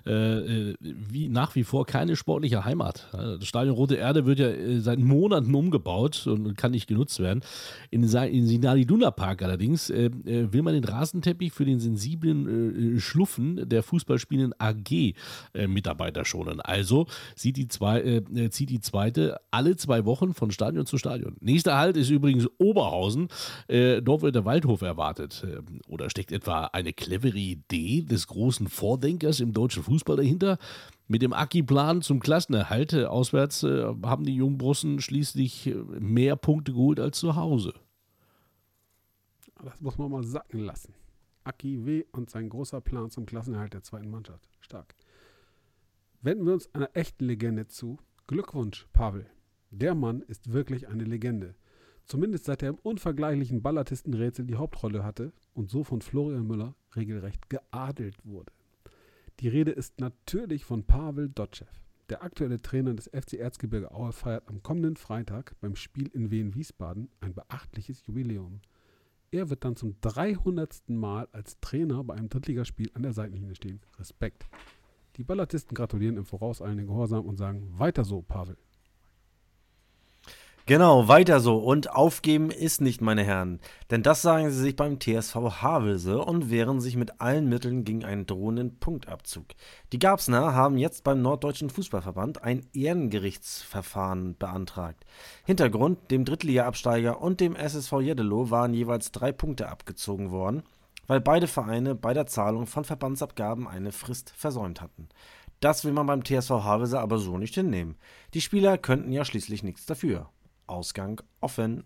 äh, 0.06 0.70
äh 0.70 0.74
wie, 0.80 1.28
nach 1.28 1.54
wie 1.54 1.64
vor 1.64 1.84
keine 1.84 2.16
sportliche 2.16 2.64
Heimat. 2.64 3.08
Das 3.12 3.46
Stadion 3.46 3.74
Rote 3.74 3.96
Erde 3.96 4.24
wird 4.24 4.38
ja 4.38 4.48
äh, 4.48 4.80
seit 4.80 4.98
Monaten 4.98 5.54
umgebaut 5.54 6.26
und 6.26 6.56
kann 6.56 6.70
nicht 6.70 6.86
genutzt 6.86 7.20
werden. 7.20 7.42
In, 7.90 8.02
in 8.04 8.46
Sinali 8.46 8.86
Duna 8.86 9.10
Park 9.10 9.42
allerdings 9.42 9.90
äh, 9.90 10.06
äh, 10.06 10.52
will 10.52 10.62
man 10.62 10.74
den 10.74 10.84
Rasenteppich 10.84 11.52
für 11.52 11.66
den 11.66 11.78
sensiblen 11.78 12.98
Schluffen 13.00 13.68
der 13.68 13.82
fußballspielenden 13.82 14.54
AG-Mitarbeiter 14.58 16.24
schonen. 16.24 16.60
Also 16.60 17.06
zieht 17.34 17.56
die, 17.56 17.68
zwei, 17.68 18.22
zieht 18.50 18.70
die 18.70 18.80
zweite 18.80 19.38
alle 19.50 19.76
zwei 19.76 20.04
Wochen 20.04 20.34
von 20.34 20.50
Stadion 20.50 20.86
zu 20.86 20.96
Stadion. 20.98 21.36
Nächster 21.40 21.76
Halt 21.76 21.96
ist 21.96 22.10
übrigens 22.10 22.48
Oberhausen. 22.58 23.28
Dort 23.68 24.21
der 24.30 24.44
Waldhof 24.44 24.82
erwartet. 24.82 25.44
Ähm, 25.44 25.80
oder 25.88 26.10
steckt 26.10 26.30
etwa 26.30 26.66
eine 26.66 26.92
clevere 26.92 27.38
Idee 27.38 28.02
des 28.02 28.26
großen 28.28 28.68
Vordenkers 28.68 29.40
im 29.40 29.52
deutschen 29.52 29.82
Fußball 29.82 30.16
dahinter? 30.16 30.58
Mit 31.08 31.22
dem 31.22 31.32
Aki-Plan 31.32 32.02
zum 32.02 32.20
Klassenerhalt 32.20 32.94
auswärts 32.94 33.64
äh, 33.64 33.86
haben 34.04 34.24
die 34.24 34.36
Jungbrussen 34.36 35.00
schließlich 35.00 35.66
äh, 35.66 35.74
mehr 35.74 36.36
Punkte 36.36 36.72
geholt 36.72 37.00
als 37.00 37.18
zu 37.18 37.34
Hause. 37.34 37.74
Das 39.64 39.80
muss 39.80 39.98
man 39.98 40.10
mal 40.10 40.24
sacken 40.24 40.60
lassen. 40.60 40.94
Aki 41.44 41.86
W. 41.86 42.04
und 42.12 42.30
sein 42.30 42.48
großer 42.48 42.80
Plan 42.80 43.10
zum 43.10 43.26
Klassenerhalt 43.26 43.74
der 43.74 43.82
zweiten 43.82 44.10
Mannschaft. 44.10 44.48
Stark. 44.60 44.94
Wenden 46.20 46.46
wir 46.46 46.52
uns 46.52 46.72
einer 46.74 46.90
echten 46.94 47.24
Legende 47.24 47.66
zu. 47.66 47.98
Glückwunsch, 48.26 48.86
Pavel. 48.92 49.26
Der 49.70 49.94
Mann 49.94 50.22
ist 50.22 50.52
wirklich 50.52 50.88
eine 50.88 51.04
Legende. 51.04 51.54
Zumindest 52.04 52.44
seit 52.44 52.62
er 52.62 52.70
im 52.70 52.78
unvergleichlichen 52.82 53.62
Ballartistenrätsel 53.62 54.44
die 54.46 54.56
Hauptrolle 54.56 55.04
hatte 55.04 55.32
und 55.54 55.70
so 55.70 55.84
von 55.84 56.02
Florian 56.02 56.46
Müller 56.46 56.74
regelrecht 56.96 57.48
geadelt 57.48 58.16
wurde. 58.24 58.52
Die 59.40 59.48
Rede 59.48 59.70
ist 59.70 60.00
natürlich 60.00 60.64
von 60.64 60.84
Pavel 60.84 61.28
Dotschew. 61.28 61.66
Der 62.10 62.22
aktuelle 62.22 62.60
Trainer 62.60 62.94
des 62.94 63.08
FC 63.08 63.34
Erzgebirge 63.34 63.92
Aue 63.92 64.12
feiert 64.12 64.48
am 64.48 64.62
kommenden 64.62 64.96
Freitag 64.96 65.54
beim 65.60 65.76
Spiel 65.76 66.08
in 66.08 66.30
Wien-Wiesbaden 66.30 67.08
ein 67.20 67.32
beachtliches 67.32 68.04
Jubiläum. 68.06 68.60
Er 69.30 69.48
wird 69.48 69.64
dann 69.64 69.76
zum 69.76 69.96
300. 70.02 70.90
Mal 70.90 71.26
als 71.32 71.58
Trainer 71.60 72.04
bei 72.04 72.14
einem 72.14 72.28
Drittligaspiel 72.28 72.90
an 72.92 73.02
der 73.02 73.14
Seitenlinie 73.14 73.54
stehen. 73.54 73.80
Respekt. 73.98 74.46
Die 75.16 75.24
Ballartisten 75.24 75.74
gratulieren 75.74 76.18
im 76.18 76.26
vorauseilenden 76.26 76.86
Gehorsam 76.86 77.24
und 77.24 77.38
sagen: 77.38 77.66
Weiter 77.78 78.04
so, 78.04 78.20
Pavel. 78.20 78.58
Genau, 80.64 81.08
weiter 81.08 81.40
so. 81.40 81.56
Und 81.58 81.90
aufgeben 81.90 82.52
ist 82.52 82.80
nicht, 82.80 83.00
meine 83.00 83.24
Herren. 83.24 83.58
Denn 83.90 84.04
das 84.04 84.22
sagen 84.22 84.48
sie 84.50 84.60
sich 84.60 84.76
beim 84.76 85.00
TSV 85.00 85.34
Havelse 85.60 86.20
und 86.20 86.50
wehren 86.50 86.80
sich 86.80 86.94
mit 86.94 87.20
allen 87.20 87.48
Mitteln 87.48 87.82
gegen 87.82 88.04
einen 88.04 88.26
drohenden 88.26 88.78
Punktabzug. 88.78 89.46
Die 89.92 89.98
Gabsner 89.98 90.54
haben 90.54 90.78
jetzt 90.78 91.02
beim 91.02 91.20
Norddeutschen 91.20 91.68
Fußballverband 91.68 92.44
ein 92.44 92.64
Ehrengerichtsverfahren 92.72 94.36
beantragt. 94.38 95.04
Hintergrund, 95.44 96.12
dem 96.12 96.24
Drittliga-Absteiger 96.24 97.20
und 97.20 97.40
dem 97.40 97.56
SSV 97.56 97.94
Jeddelo 98.00 98.50
waren 98.50 98.72
jeweils 98.72 99.10
drei 99.10 99.32
Punkte 99.32 99.68
abgezogen 99.68 100.30
worden, 100.30 100.62
weil 101.08 101.20
beide 101.20 101.48
Vereine 101.48 101.96
bei 101.96 102.14
der 102.14 102.26
Zahlung 102.26 102.66
von 102.68 102.84
Verbandsabgaben 102.84 103.66
eine 103.66 103.90
Frist 103.90 104.32
versäumt 104.36 104.80
hatten. 104.80 105.08
Das 105.58 105.84
will 105.84 105.92
man 105.92 106.06
beim 106.06 106.24
TSV 106.24 106.50
Havelse 106.50 107.00
aber 107.00 107.18
so 107.18 107.36
nicht 107.36 107.56
hinnehmen. 107.56 107.96
Die 108.34 108.40
Spieler 108.40 108.78
könnten 108.78 109.10
ja 109.10 109.24
schließlich 109.24 109.64
nichts 109.64 109.86
dafür. 109.86 110.30
Ausgang 110.72 111.22
offen. 111.40 111.84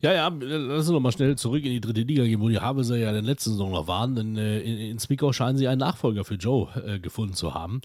Ja, 0.00 0.12
ja, 0.12 0.28
lass 0.28 0.86
uns 0.86 0.90
noch 0.90 1.00
mal 1.00 1.12
schnell 1.12 1.36
zurück 1.36 1.64
in 1.64 1.70
die 1.70 1.80
dritte 1.80 2.02
Liga 2.02 2.24
gehen, 2.24 2.40
wo 2.40 2.48
die 2.48 2.60
Havelser 2.60 2.96
ja 2.96 3.08
in 3.08 3.14
der 3.14 3.22
letzten 3.22 3.50
Saison 3.50 3.72
noch 3.72 3.88
waren. 3.88 4.14
Denn 4.14 4.36
äh, 4.36 4.60
in, 4.60 4.78
in 4.78 4.98
Zwickau 4.98 5.32
scheinen 5.32 5.56
sie 5.56 5.68
einen 5.68 5.80
Nachfolger 5.80 6.24
für 6.24 6.34
Joe 6.34 6.68
äh, 6.86 6.98
gefunden 6.98 7.34
zu 7.34 7.54
haben. 7.54 7.80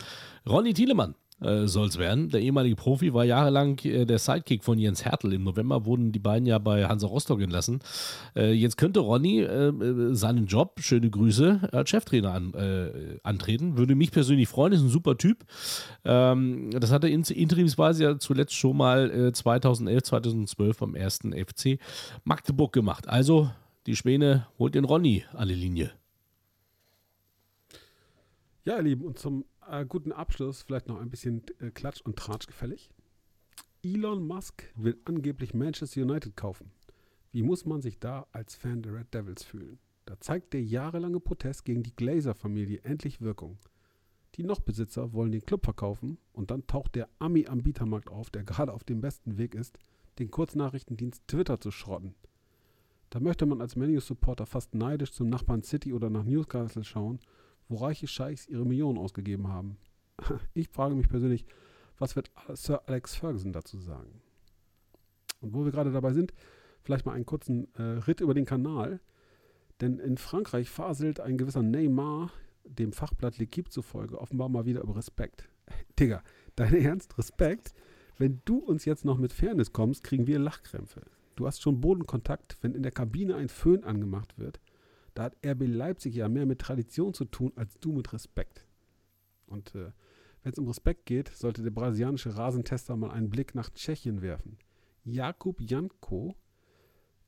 Ronny 0.47 0.73
Thielemann 0.73 1.15
äh, 1.41 1.67
soll 1.67 1.87
es 1.87 1.97
werden. 1.97 2.29
Der 2.29 2.41
ehemalige 2.41 2.75
Profi 2.75 3.13
war 3.13 3.25
jahrelang 3.25 3.79
äh, 3.83 4.05
der 4.05 4.19
Sidekick 4.19 4.63
von 4.63 4.77
Jens 4.77 5.03
Hertel. 5.03 5.33
Im 5.33 5.43
November 5.43 5.85
wurden 5.85 6.11
die 6.11 6.19
beiden 6.19 6.45
ja 6.45 6.59
bei 6.59 6.85
Hansa 6.85 7.07
Rostock 7.07 7.41
entlassen. 7.41 7.79
Äh, 8.35 8.53
jetzt 8.53 8.77
könnte 8.77 8.99
Ronny 8.99 9.39
äh, 9.39 9.69
äh, 9.69 10.13
seinen 10.13 10.45
Job, 10.45 10.79
schöne 10.81 11.09
Grüße, 11.09 11.69
als 11.71 11.89
Cheftrainer 11.89 12.33
an, 12.33 12.53
antreten. 13.23 13.77
Würde 13.77 13.95
mich 13.95 14.11
persönlich 14.11 14.47
freuen, 14.47 14.73
ist 14.73 14.81
ein 14.81 14.89
super 14.89 15.17
Typ. 15.17 15.45
Ähm, 16.05 16.69
das 16.71 16.91
hat 16.91 17.03
er 17.03 17.09
in, 17.09 17.23
interimsweise 17.23 18.03
ja 18.03 18.19
zuletzt 18.19 18.53
schon 18.53 18.77
mal 18.77 19.31
2011, 19.33 20.03
2012 20.03 20.77
beim 20.77 20.95
ersten 20.95 21.33
FC 21.33 21.79
Magdeburg 22.23 22.73
gemacht. 22.73 23.07
Also 23.07 23.49
die 23.85 23.95
Schwäne 23.95 24.47
holt 24.59 24.75
den 24.75 24.85
Ronny 24.85 25.25
an 25.33 25.47
die 25.47 25.55
Linie. 25.55 25.91
Ja, 28.63 28.77
ihr 28.77 28.83
Lieben, 28.83 29.05
und 29.05 29.17
zum 29.17 29.45
äh, 29.69 29.85
guten 29.85 30.11
Abschluss 30.11 30.61
vielleicht 30.61 30.87
noch 30.87 30.99
ein 30.99 31.09
bisschen 31.09 31.43
äh, 31.59 31.71
Klatsch 31.71 32.01
und 32.01 32.17
Tratsch 32.17 32.47
gefällig. 32.47 32.89
Elon 33.83 34.25
Musk 34.25 34.63
will 34.75 34.99
angeblich 35.05 35.53
Manchester 35.53 36.01
United 36.01 36.35
kaufen. 36.35 36.71
Wie 37.31 37.43
muss 37.43 37.65
man 37.65 37.81
sich 37.81 37.99
da 37.99 38.27
als 38.31 38.55
Fan 38.55 38.81
der 38.81 38.93
Red 38.93 39.13
Devils 39.13 39.43
fühlen? 39.43 39.79
Da 40.05 40.19
zeigt 40.19 40.53
der 40.53 40.63
jahrelange 40.63 41.19
Protest 41.19 41.65
gegen 41.65 41.83
die 41.83 41.95
Glazer-Familie 41.95 42.81
endlich 42.83 43.21
Wirkung. 43.21 43.57
Die 44.35 44.43
Nochbesitzer 44.43 45.13
wollen 45.13 45.31
den 45.31 45.45
Club 45.45 45.63
verkaufen 45.63 46.17
und 46.33 46.51
dann 46.51 46.67
taucht 46.67 46.95
der 46.95 47.09
Ami 47.19 47.47
am 47.47 47.63
Bietermarkt 47.63 48.09
auf, 48.09 48.29
der 48.29 48.43
gerade 48.43 48.73
auf 48.73 48.83
dem 48.83 49.01
besten 49.01 49.37
Weg 49.37 49.55
ist, 49.55 49.77
den 50.19 50.31
Kurznachrichtendienst 50.31 51.27
Twitter 51.27 51.59
zu 51.59 51.71
schrotten. 51.71 52.15
Da 53.09 53.19
möchte 53.19 53.45
man 53.45 53.61
als 53.61 53.75
Menu-Supporter 53.75 54.45
fast 54.45 54.73
neidisch 54.73 55.11
zum 55.11 55.29
Nachbarn 55.29 55.63
City 55.63 55.93
oder 55.93 56.09
nach 56.09 56.23
Newcastle 56.23 56.83
schauen 56.83 57.19
wo 57.71 57.77
reiche 57.77 58.07
Scheichs 58.07 58.47
ihre 58.47 58.65
Millionen 58.65 58.97
ausgegeben 58.97 59.47
haben. 59.47 59.77
Ich 60.53 60.69
frage 60.69 60.93
mich 60.93 61.09
persönlich, 61.09 61.45
was 61.97 62.15
wird 62.15 62.29
Sir 62.53 62.81
Alex 62.87 63.15
Ferguson 63.15 63.53
dazu 63.53 63.77
sagen? 63.79 64.21
Und 65.39 65.53
wo 65.53 65.65
wir 65.65 65.71
gerade 65.71 65.91
dabei 65.91 66.13
sind, 66.13 66.33
vielleicht 66.83 67.05
mal 67.05 67.13
einen 67.13 67.25
kurzen 67.25 67.73
äh, 67.75 67.81
Ritt 67.81 68.21
über 68.21 68.33
den 68.33 68.45
Kanal. 68.45 68.99
Denn 69.79 69.97
in 69.97 70.17
Frankreich 70.17 70.69
faselt 70.69 71.19
ein 71.19 71.37
gewisser 71.37 71.63
Neymar 71.63 72.31
dem 72.63 72.93
Fachblatt 72.93 73.37
L'Equipe 73.37 73.69
zufolge 73.69 74.19
offenbar 74.19 74.49
mal 74.49 74.65
wieder 74.65 74.81
über 74.81 74.95
Respekt. 74.95 75.49
Digga, 75.99 76.21
dein 76.55 76.75
Ernst? 76.75 77.17
Respekt? 77.17 77.73
Wenn 78.17 78.41
du 78.45 78.57
uns 78.59 78.85
jetzt 78.85 79.05
noch 79.05 79.17
mit 79.17 79.33
Fairness 79.33 79.73
kommst, 79.73 80.03
kriegen 80.03 80.27
wir 80.27 80.37
Lachkrämpfe. 80.37 81.01
Du 81.35 81.47
hast 81.47 81.61
schon 81.61 81.81
Bodenkontakt, 81.81 82.57
wenn 82.61 82.75
in 82.75 82.83
der 82.83 82.91
Kabine 82.91 83.35
ein 83.35 83.49
Föhn 83.49 83.83
angemacht 83.83 84.37
wird. 84.37 84.59
Da 85.13 85.23
hat 85.23 85.37
RB 85.45 85.63
Leipzig 85.67 86.15
ja 86.15 86.29
mehr 86.29 86.45
mit 86.45 86.59
Tradition 86.59 87.13
zu 87.13 87.25
tun 87.25 87.51
als 87.55 87.79
du 87.79 87.91
mit 87.91 88.11
Respekt. 88.13 88.65
Und 89.47 89.75
äh, 89.75 89.91
wenn 90.43 90.53
es 90.53 90.59
um 90.59 90.67
Respekt 90.67 91.05
geht, 91.05 91.29
sollte 91.29 91.61
der 91.61 91.71
brasilianische 91.71 92.35
Rasentester 92.35 92.95
mal 92.95 93.11
einen 93.11 93.29
Blick 93.29 93.53
nach 93.53 93.69
Tschechien 93.69 94.21
werfen. 94.21 94.57
Jakub 95.03 95.59
Janko, 95.61 96.35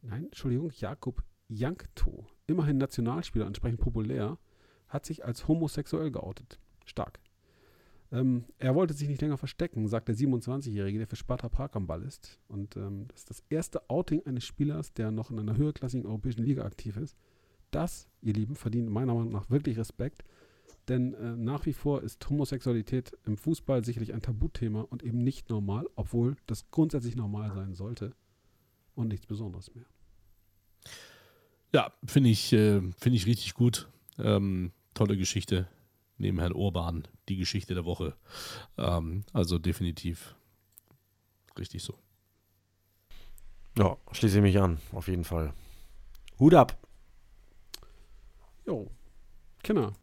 nein, 0.01 0.25
Entschuldigung, 0.25 0.71
Jakub 0.75 1.23
Jankto, 1.47 2.27
immerhin 2.47 2.77
Nationalspieler, 2.77 3.45
entsprechend 3.45 3.81
populär, 3.81 4.37
hat 4.87 5.05
sich 5.05 5.25
als 5.25 5.47
homosexuell 5.47 6.11
geoutet. 6.11 6.59
Stark. 6.85 7.19
Ähm, 8.11 8.45
er 8.59 8.75
wollte 8.75 8.93
sich 8.93 9.07
nicht 9.07 9.21
länger 9.21 9.37
verstecken, 9.37 9.87
sagt 9.87 10.07
der 10.07 10.15
27-Jährige, 10.15 10.99
der 10.99 11.07
für 11.07 11.15
Sparta 11.15 11.49
Prag 11.49 11.71
am 11.73 11.87
Ball 11.87 12.03
ist. 12.03 12.39
Und 12.47 12.77
ähm, 12.77 13.07
das 13.07 13.21
ist 13.21 13.29
das 13.29 13.43
erste 13.49 13.89
Outing 13.89 14.23
eines 14.25 14.45
Spielers, 14.45 14.93
der 14.93 15.11
noch 15.11 15.31
in 15.31 15.39
einer 15.39 15.57
höherklassigen 15.57 16.05
europäischen 16.05 16.43
Liga 16.43 16.63
aktiv 16.63 16.95
ist. 16.97 17.17
Das, 17.73 18.07
ihr 18.21 18.33
Lieben, 18.33 18.55
verdient 18.55 18.89
meiner 18.89 19.13
Meinung 19.13 19.31
nach 19.31 19.49
wirklich 19.49 19.77
Respekt. 19.77 20.23
Denn 20.87 21.13
äh, 21.13 21.35
nach 21.35 21.65
wie 21.65 21.73
vor 21.73 22.03
ist 22.03 22.29
Homosexualität 22.29 23.17
im 23.25 23.37
Fußball 23.37 23.85
sicherlich 23.85 24.13
ein 24.13 24.21
Tabuthema 24.21 24.81
und 24.81 25.01
eben 25.01 25.17
nicht 25.19 25.49
normal, 25.49 25.87
obwohl 25.95 26.35
das 26.45 26.69
grundsätzlich 26.71 27.15
normal 27.15 27.53
sein 27.53 27.73
sollte 27.73 28.13
und 28.95 29.07
nichts 29.07 29.25
Besonderes 29.25 29.73
mehr. 29.73 29.85
Ja, 31.73 31.91
finde 32.05 32.29
ich, 32.29 32.51
äh, 32.53 32.81
find 32.97 33.15
ich 33.15 33.25
richtig 33.25 33.53
gut. 33.53 33.87
Ähm, 34.19 34.71
tolle 34.93 35.17
Geschichte. 35.17 35.67
Neben 36.17 36.39
Herrn 36.39 36.53
Urban 36.53 37.07
die 37.27 37.37
Geschichte 37.37 37.73
der 37.73 37.85
Woche. 37.85 38.15
Ähm, 38.77 39.23
also 39.31 39.57
definitiv 39.57 40.35
richtig 41.57 41.81
so. 41.81 41.97
Ja, 43.77 43.97
schließe 44.11 44.37
ich 44.37 44.43
mich 44.43 44.59
an, 44.59 44.77
auf 44.91 45.07
jeden 45.07 45.23
Fall. 45.23 45.53
Hut 46.39 46.53
ab! 46.53 46.82
Jo, 48.65 48.89
Kinder. 49.61 49.93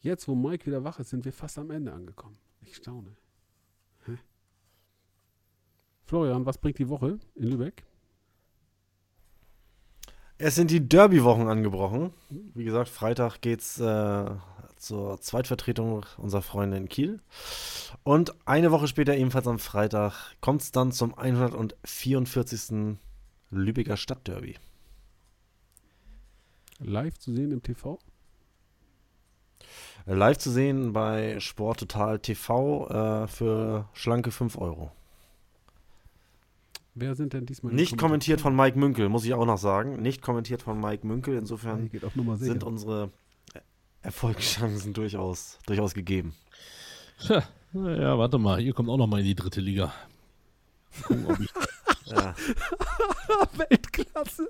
Jetzt, 0.00 0.28
wo 0.28 0.34
Mike 0.34 0.66
wieder 0.66 0.84
wach 0.84 0.98
ist, 0.98 1.10
sind 1.10 1.24
wir 1.24 1.32
fast 1.32 1.58
am 1.58 1.70
Ende 1.70 1.92
angekommen. 1.92 2.38
Ich 2.62 2.76
staune. 2.76 3.16
Hä? 4.04 4.16
Florian, 6.04 6.46
was 6.46 6.58
bringt 6.58 6.78
die 6.78 6.88
Woche 6.88 7.18
in 7.34 7.48
Lübeck? 7.48 7.84
Es 10.38 10.54
sind 10.54 10.70
die 10.70 10.86
Derby-Wochen 10.86 11.48
angebrochen. 11.48 12.12
Wie 12.28 12.64
gesagt, 12.64 12.90
Freitag 12.90 13.40
geht's 13.40 13.80
äh, 13.80 14.30
zur 14.76 15.20
Zweitvertretung 15.20 16.04
unserer 16.18 16.42
Freunde 16.42 16.76
in 16.76 16.88
Kiel. 16.88 17.20
Und 18.02 18.34
eine 18.46 18.70
Woche 18.70 18.86
später, 18.86 19.16
ebenfalls 19.16 19.46
am 19.46 19.58
Freitag, 19.58 20.36
kommt 20.40 20.60
es 20.60 20.72
dann 20.72 20.92
zum 20.92 21.16
144. 21.16 22.98
Lübecker 23.50 23.96
Stadtderby. 23.96 24.56
Live 26.80 27.18
zu 27.18 27.34
sehen 27.34 27.52
im 27.52 27.62
TV? 27.62 27.98
Live 30.06 30.38
zu 30.38 30.50
sehen 30.50 30.92
bei 30.92 31.40
Sport 31.40 31.80
Total 31.80 32.18
TV 32.18 32.88
äh, 32.88 33.26
für 33.26 33.88
schlanke 33.92 34.30
5 34.30 34.56
Euro. 34.58 34.92
Wer 36.94 37.14
sind 37.14 37.32
denn 37.32 37.44
diesmal 37.44 37.70
die 37.70 37.76
Nicht 37.76 37.98
kommentiert 37.98 38.40
von 38.40 38.54
Mike 38.56 38.78
Münkel, 38.78 39.08
muss 39.08 39.24
ich 39.24 39.34
auch 39.34 39.44
noch 39.44 39.58
sagen. 39.58 40.00
Nicht 40.00 40.22
kommentiert 40.22 40.62
von 40.62 40.80
Mike 40.80 41.06
Münkel. 41.06 41.36
Insofern 41.36 41.90
sind 42.38 42.62
unsere 42.64 43.10
Erfolgschancen 44.02 44.94
durchaus, 44.94 45.58
durchaus 45.66 45.92
gegeben. 45.92 46.34
Tja, 47.18 47.42
naja, 47.72 48.16
warte 48.16 48.38
mal, 48.38 48.60
ihr 48.60 48.72
kommt 48.72 48.88
auch 48.88 48.96
noch 48.96 49.08
mal 49.08 49.20
in 49.20 49.26
die 49.26 49.34
dritte 49.34 49.60
Liga. 49.60 49.92
Gucken, 51.02 51.26
ob 51.26 51.40
ich, 51.40 51.50
Ja. 52.06 52.34
Weltklasse. 53.56 54.48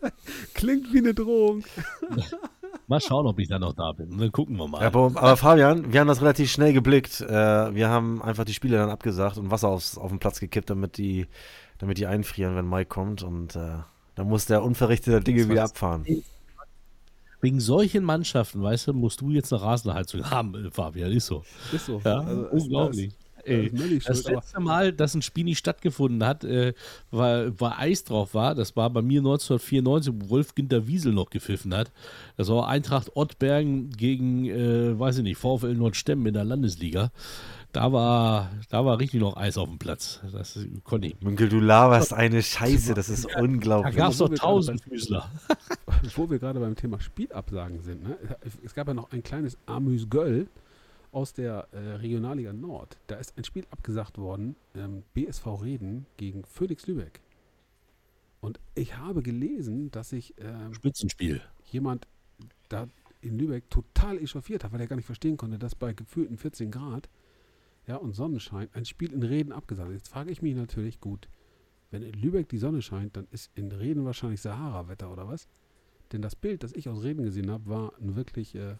Klingt 0.54 0.92
wie 0.92 0.98
eine 0.98 1.14
Drohung. 1.14 1.64
mal 2.86 3.00
schauen, 3.00 3.26
ob 3.26 3.38
ich 3.38 3.48
da 3.48 3.59
noch 3.59 3.72
da 3.74 3.92
bin. 3.92 4.11
Und 4.12 4.18
dann 4.20 4.32
gucken 4.32 4.57
wir 4.57 4.68
mal. 4.68 4.80
Ja, 4.80 4.88
aber, 4.88 5.07
aber 5.07 5.36
Fabian, 5.36 5.92
wir 5.92 6.00
haben 6.00 6.09
das 6.09 6.20
relativ 6.20 6.50
schnell 6.50 6.72
geblickt. 6.72 7.20
Äh, 7.20 7.74
wir 7.74 7.88
haben 7.88 8.22
einfach 8.22 8.44
die 8.44 8.54
Spiele 8.54 8.76
dann 8.76 8.90
abgesagt 8.90 9.38
und 9.38 9.50
Wasser 9.50 9.68
aufs, 9.68 9.98
auf 9.98 10.11
den 10.11 10.18
Platz 10.18 10.40
gekippt, 10.40 10.70
damit 10.70 10.98
die, 10.98 11.26
damit 11.78 11.98
die 11.98 12.07
einfrieren, 12.07 12.57
wenn 12.57 12.68
Mike 12.68 12.86
kommt. 12.88 13.22
Und 13.22 13.57
äh, 13.57 13.78
dann 14.14 14.28
muss 14.28 14.46
der 14.46 14.62
unverrichtete 14.62 15.20
Dinge 15.20 15.48
wieder 15.48 15.64
abfahren. 15.64 16.04
Wegen 17.42 17.61
solchen 17.61 18.02
Mannschaften, 18.02 18.62
weißt 18.62 18.88
du, 18.88 18.92
musst 18.94 19.20
du 19.20 19.30
jetzt 19.30 19.52
eine 19.52 19.62
Rasenheizung 19.62 20.30
haben, 20.30 20.70
Fabian. 20.72 21.12
Ist 21.12 21.26
so. 21.26 21.44
Ist 21.72 21.86
so. 21.86 22.00
Ja, 22.04 22.20
Also, 22.20 22.46
ist- 22.46 22.62
unglaublich. 22.64 23.14
Da 23.14 23.26
Ey, 23.47 23.66
ist 23.66 23.72
Melli 23.74 23.99
das 23.99 24.05
schuld, 24.22 24.26
aber 24.26 24.36
letzte 24.36 24.61
Mal, 24.61 24.92
dass 24.92 25.14
ein 25.14 25.22
Spiel 25.22 25.44
nicht 25.44 25.59
stattgefunden 25.59 26.24
hat, 26.24 26.44
äh, 26.44 26.74
weil, 27.11 27.59
weil 27.61 27.72
Eis 27.76 28.05
drauf 28.05 28.34
war, 28.34 28.55
das 28.55 28.76
war 28.76 28.90
bei 28.90 29.03
mir 29.03 29.20
1994, 29.20 30.12
wo 30.16 30.28
Wolf 30.30 30.55
Ginter 30.55 30.86
Wiesel 30.86 31.12
noch 31.12 31.30
gepfiffen 31.30 31.74
hat. 31.74 31.92
Das 32.36 32.49
war 32.49 32.68
Eintracht 32.68 33.14
Ottbergen 33.16 33.90
gegen, 33.90 34.47
äh, 34.47 34.99
weiß 34.99 35.18
ich 35.18 35.22
nicht, 35.24 35.38
VfL 35.38 35.74
Nordstemmen 35.74 36.26
in 36.26 36.34
der 36.34 36.44
Landesliga. 36.44 37.11
Da 37.72 37.92
war, 37.92 38.51
da 38.70 38.86
war 38.86 38.99
richtig 38.99 39.20
noch 39.20 39.36
Eis 39.36 39.59
auf 39.59 39.68
dem 39.68 39.78
Platz. 39.78 40.20
Das 40.32 40.57
ist- 40.57 40.66
konnte 40.84 41.09
ich. 41.09 41.20
Münkel, 41.20 41.49
du 41.51 41.61
laberst 41.61 42.14
eine 42.14 42.42
Scheiße, 42.42 42.94
das 42.94 43.11
ist 43.11 43.26
Da 43.30 43.40
unglaublich. 43.42 43.94
gab 43.97 44.12
es 44.12 44.18
doch 44.18 44.30
wir 44.30 44.36
gerade 44.36 44.40
tausend 44.40 44.82
Füßler. 44.82 45.30
wo 46.16 46.30
wir 46.30 46.38
gerade 46.38 46.59
beim 46.61 46.74
Thema 46.74 47.01
Spielabsagen 47.01 47.82
sind, 47.82 48.03
ne? 48.03 48.16
es 48.64 48.74
gab 48.74 48.88
ja 48.88 48.94
noch 48.94 49.12
ein 49.12 49.22
kleines 49.22 49.59
Amüs-Göll 49.66 50.47
aus 51.12 51.32
der 51.32 51.68
äh, 51.72 51.78
Regionalliga 51.96 52.52
Nord. 52.52 52.98
Da 53.07 53.16
ist 53.16 53.36
ein 53.36 53.44
Spiel 53.44 53.66
abgesagt 53.70 54.18
worden, 54.18 54.57
ähm, 54.74 55.02
BSV 55.14 55.46
Reden 55.62 56.07
gegen 56.16 56.44
Phoenix 56.44 56.86
Lübeck. 56.86 57.20
Und 58.40 58.61
ich 58.74 58.96
habe 58.96 59.22
gelesen, 59.22 59.90
dass 59.90 60.11
sich 60.11 60.34
ähm, 60.38 60.74
Spitzenspiel. 60.74 61.40
jemand 61.64 62.07
da 62.68 62.88
in 63.20 63.38
Lübeck 63.38 63.68
total 63.70 64.18
echauffiert 64.18 64.62
hat, 64.62 64.72
weil 64.72 64.80
er 64.80 64.86
gar 64.86 64.96
nicht 64.96 65.07
verstehen 65.07 65.36
konnte, 65.36 65.59
dass 65.59 65.74
bei 65.74 65.92
gefühlten 65.92 66.36
14 66.36 66.70
Grad 66.70 67.09
ja, 67.86 67.96
und 67.96 68.14
Sonnenschein 68.14 68.68
ein 68.72 68.84
Spiel 68.84 69.12
in 69.12 69.22
Reden 69.22 69.52
abgesagt 69.52 69.90
ist. 69.90 69.96
Jetzt 69.96 70.09
frage 70.09 70.30
ich 70.30 70.42
mich 70.42 70.54
natürlich, 70.54 71.00
gut, 71.00 71.28
wenn 71.90 72.02
in 72.02 72.14
Lübeck 72.14 72.48
die 72.48 72.59
Sonne 72.59 72.82
scheint, 72.82 73.16
dann 73.16 73.26
ist 73.30 73.50
in 73.54 73.70
Reden 73.72 74.04
wahrscheinlich 74.04 74.40
Sahara-Wetter 74.40 75.11
oder 75.11 75.28
was? 75.28 75.48
Denn 76.12 76.22
das 76.22 76.36
Bild, 76.36 76.62
das 76.62 76.72
ich 76.72 76.88
aus 76.88 77.02
Reden 77.02 77.24
gesehen 77.24 77.50
habe, 77.50 77.66
war 77.66 77.92
ein 78.00 78.16
wirklich 78.16 78.54
äh, 78.54 78.76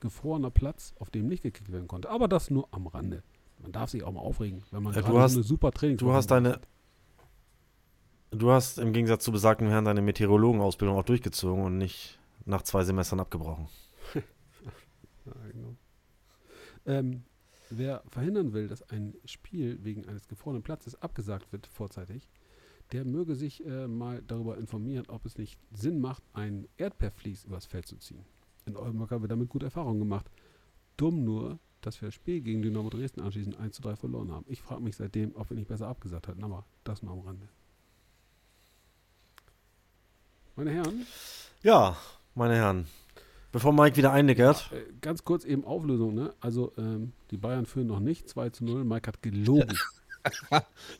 gefrorener 0.00 0.50
Platz, 0.50 0.94
auf 0.98 1.10
dem 1.10 1.26
nicht 1.28 1.42
gekickt 1.42 1.70
werden 1.72 1.88
konnte. 1.88 2.08
Aber 2.10 2.28
das 2.28 2.50
nur 2.50 2.68
am 2.72 2.86
Rande. 2.86 3.22
Man 3.60 3.72
darf 3.72 3.90
sich 3.90 4.02
auch 4.04 4.12
mal 4.12 4.20
aufregen, 4.20 4.62
wenn 4.70 4.82
man 4.82 4.94
Ja, 4.94 5.02
du 5.02 5.18
hast- 5.18 5.32
so 5.32 5.38
eine 5.38 5.44
super 5.44 5.72
Training 5.72 5.96
Du 5.96 6.12
hast 6.12 6.28
deine, 6.30 6.60
du 8.30 8.50
hast 8.50 8.78
im 8.78 8.92
Gegensatz 8.92 9.24
zu 9.24 9.32
besagten 9.32 9.68
Herrn 9.68 9.84
deine 9.84 10.02
Meteorologenausbildung 10.02 10.96
auch 10.96 11.04
durchgezogen 11.04 11.64
und 11.64 11.78
nicht 11.78 12.18
nach 12.44 12.62
zwei 12.62 12.84
Semestern 12.84 13.20
abgebrochen. 13.20 13.68
Ja, 15.26 15.32
genau. 15.52 15.76
Ähm, 16.86 17.24
wer 17.68 18.02
verhindern 18.08 18.54
will, 18.54 18.66
dass 18.66 18.82
ein 18.88 19.14
Spiel 19.26 19.78
wegen 19.84 20.06
eines 20.08 20.26
gefrorenen 20.26 20.62
Platzes 20.62 20.94
abgesagt 21.02 21.52
wird 21.52 21.66
vorzeitig, 21.66 22.30
der 22.92 23.04
möge 23.04 23.34
sich 23.34 23.62
äh, 23.66 23.86
mal 23.86 24.22
darüber 24.26 24.56
informieren, 24.56 25.04
ob 25.08 25.26
es 25.26 25.36
nicht 25.36 25.58
Sinn 25.70 26.00
macht, 26.00 26.22
ein 26.32 26.66
Erdbeervlies 26.78 27.44
übers 27.44 27.66
Feld 27.66 27.84
zu 27.86 27.96
ziehen. 27.98 28.24
In 28.68 28.76
Oldenburg 28.76 29.10
haben 29.10 29.22
wir 29.22 29.28
damit 29.28 29.48
gute 29.48 29.66
Erfahrungen 29.66 29.98
gemacht. 29.98 30.30
Dumm 30.96 31.24
nur, 31.24 31.58
dass 31.80 32.00
wir 32.00 32.08
das 32.08 32.14
Spiel 32.14 32.40
gegen 32.40 32.62
Dynamo 32.62 32.90
Dresden 32.90 33.20
anschließend 33.20 33.58
1 33.58 33.74
zu 33.76 33.82
3 33.82 33.96
verloren 33.96 34.30
haben. 34.30 34.44
Ich 34.48 34.60
frage 34.62 34.82
mich 34.82 34.96
seitdem, 34.96 35.34
ob 35.36 35.50
wir 35.50 35.56
nicht 35.56 35.68
besser 35.68 35.88
abgesagt 35.88 36.28
hatten, 36.28 36.44
aber 36.44 36.64
das 36.84 37.02
nur 37.02 37.12
am 37.12 37.20
Rande. 37.20 37.48
Meine 40.56 40.72
Herren, 40.72 41.06
Ja, 41.62 41.96
meine 42.34 42.54
Herren. 42.56 42.86
Bevor 43.52 43.72
Mike 43.72 43.96
wieder 43.96 44.12
einnickert, 44.12 44.70
Äh, 44.72 44.92
ganz 45.00 45.24
kurz 45.24 45.44
eben 45.44 45.64
Auflösung, 45.64 46.14
ne? 46.14 46.34
Also 46.40 46.72
ähm, 46.76 47.12
die 47.30 47.38
Bayern 47.38 47.64
führen 47.64 47.86
noch 47.86 48.00
nicht 48.00 48.28
2 48.28 48.50
zu 48.50 48.64
0. 48.64 48.84
Mike 48.84 49.08
hat 49.08 49.22
gelogen. 49.22 49.76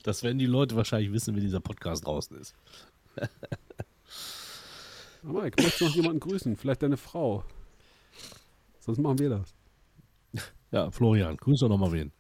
Das 0.05 0.23
werden 0.23 0.39
die 0.39 0.47
Leute 0.47 0.75
wahrscheinlich 0.77 1.13
wissen, 1.13 1.35
wenn 1.35 1.43
dieser 1.43 1.61
Podcast 1.61 2.07
draußen 2.07 2.39
ist. 2.39 2.55
Mike, 5.23 5.61
möchtest 5.61 5.81
du 5.81 5.85
noch 5.87 5.95
jemanden 5.97 6.21
grüßen? 6.21 6.57
Vielleicht 6.57 6.83
deine 6.83 6.97
Frau. 6.97 7.45
Sonst 8.81 8.99
machen 8.99 9.19
wir 9.19 9.31
das. 9.31 9.55
Ja, 10.71 10.91
Florian, 10.91 11.37
grüß 11.37 11.61
doch 11.61 11.69
nochmal 11.69 11.93
wen. 11.93 12.13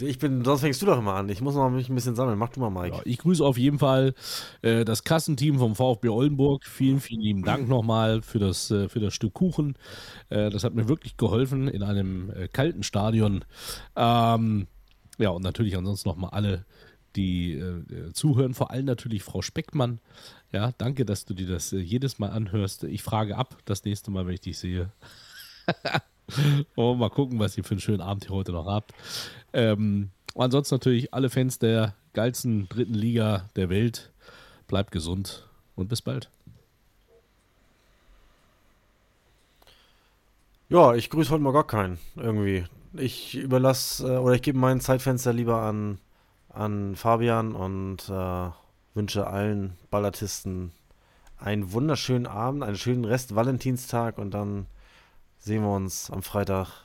ich 0.00 0.18
bin, 0.18 0.44
sonst 0.44 0.60
fängst 0.60 0.82
du 0.82 0.86
doch 0.86 0.98
immer 0.98 1.14
an. 1.14 1.28
Ich 1.28 1.40
muss 1.40 1.54
noch 1.54 1.70
mich 1.70 1.88
ein 1.88 1.94
bisschen 1.94 2.14
sammeln. 2.14 2.38
Mach 2.38 2.50
du 2.50 2.60
mal, 2.60 2.70
Mike. 2.70 2.96
Ja, 2.96 3.02
ich 3.04 3.18
grüße 3.18 3.44
auf 3.44 3.58
jeden 3.58 3.78
Fall 3.78 4.14
äh, 4.62 4.84
das 4.84 5.02
Kassenteam 5.02 5.58
vom 5.58 5.74
VfB 5.74 6.08
Oldenburg. 6.10 6.64
Vielen, 6.64 7.00
vielen 7.00 7.22
lieben 7.22 7.42
Dank 7.42 7.68
nochmal 7.68 8.22
für 8.22 8.38
das, 8.38 8.70
äh, 8.70 8.88
für 8.88 9.00
das 9.00 9.14
Stück 9.14 9.34
Kuchen. 9.34 9.76
Äh, 10.28 10.50
das 10.50 10.62
hat 10.62 10.74
mir 10.74 10.88
wirklich 10.88 11.16
geholfen 11.16 11.68
in 11.68 11.82
einem 11.82 12.30
äh, 12.30 12.48
kalten 12.48 12.82
Stadion. 12.82 13.44
Ähm, 13.96 14.66
ja, 15.18 15.30
und 15.30 15.42
natürlich 15.42 15.76
ansonsten 15.76 16.08
nochmal 16.08 16.30
alle, 16.30 16.64
die 17.16 17.54
äh, 17.54 17.78
äh, 17.92 18.12
zuhören. 18.12 18.54
Vor 18.54 18.70
allem 18.70 18.84
natürlich 18.84 19.22
Frau 19.22 19.42
Speckmann. 19.42 20.00
Ja, 20.50 20.72
danke, 20.78 21.04
dass 21.04 21.26
du 21.26 21.34
dir 21.34 21.46
das 21.46 21.72
äh, 21.72 21.78
jedes 21.78 22.18
Mal 22.18 22.30
anhörst. 22.30 22.84
Ich 22.84 23.02
frage 23.02 23.36
ab 23.36 23.56
das 23.66 23.84
nächste 23.84 24.10
Mal, 24.10 24.26
wenn 24.26 24.34
ich 24.34 24.40
dich 24.40 24.58
sehe. 24.58 24.90
Und 26.74 26.98
mal 26.98 27.10
gucken, 27.10 27.38
was 27.38 27.56
ihr 27.58 27.64
für 27.64 27.72
einen 27.72 27.80
schönen 27.80 28.00
Abend 28.00 28.24
hier 28.24 28.34
heute 28.34 28.52
noch 28.52 28.66
habt. 28.66 28.92
Ähm, 29.52 30.10
ansonsten 30.34 30.76
natürlich 30.76 31.12
alle 31.12 31.28
Fans 31.28 31.58
der 31.58 31.94
geilsten 32.14 32.68
dritten 32.68 32.94
Liga 32.94 33.50
der 33.56 33.68
Welt. 33.68 34.10
Bleibt 34.68 34.90
gesund 34.90 35.46
und 35.76 35.88
bis 35.88 36.00
bald. 36.00 36.30
Ja, 40.70 40.94
ich 40.94 41.10
grüße 41.10 41.30
heute 41.30 41.42
mal 41.42 41.52
gar 41.52 41.66
keinen. 41.66 41.98
Irgendwie. 42.16 42.64
Ich 42.94 43.36
überlasse 43.36 44.14
äh, 44.14 44.18
oder 44.18 44.34
ich 44.34 44.42
gebe 44.42 44.58
mein 44.58 44.80
Zeitfenster 44.80 45.32
lieber 45.34 45.60
an, 45.60 45.98
an 46.48 46.96
Fabian 46.96 47.54
und 47.54 48.08
äh, 48.08 48.50
wünsche 48.94 49.26
allen 49.26 49.74
Ballatisten 49.90 50.72
einen 51.36 51.72
wunderschönen 51.72 52.26
Abend, 52.26 52.62
einen 52.62 52.76
schönen 52.76 53.04
Rest 53.04 53.34
Valentinstag 53.34 54.18
und 54.18 54.32
dann 54.32 54.66
sehen 55.38 55.62
wir 55.62 55.74
uns 55.74 56.10
am 56.10 56.22
Freitag 56.22 56.84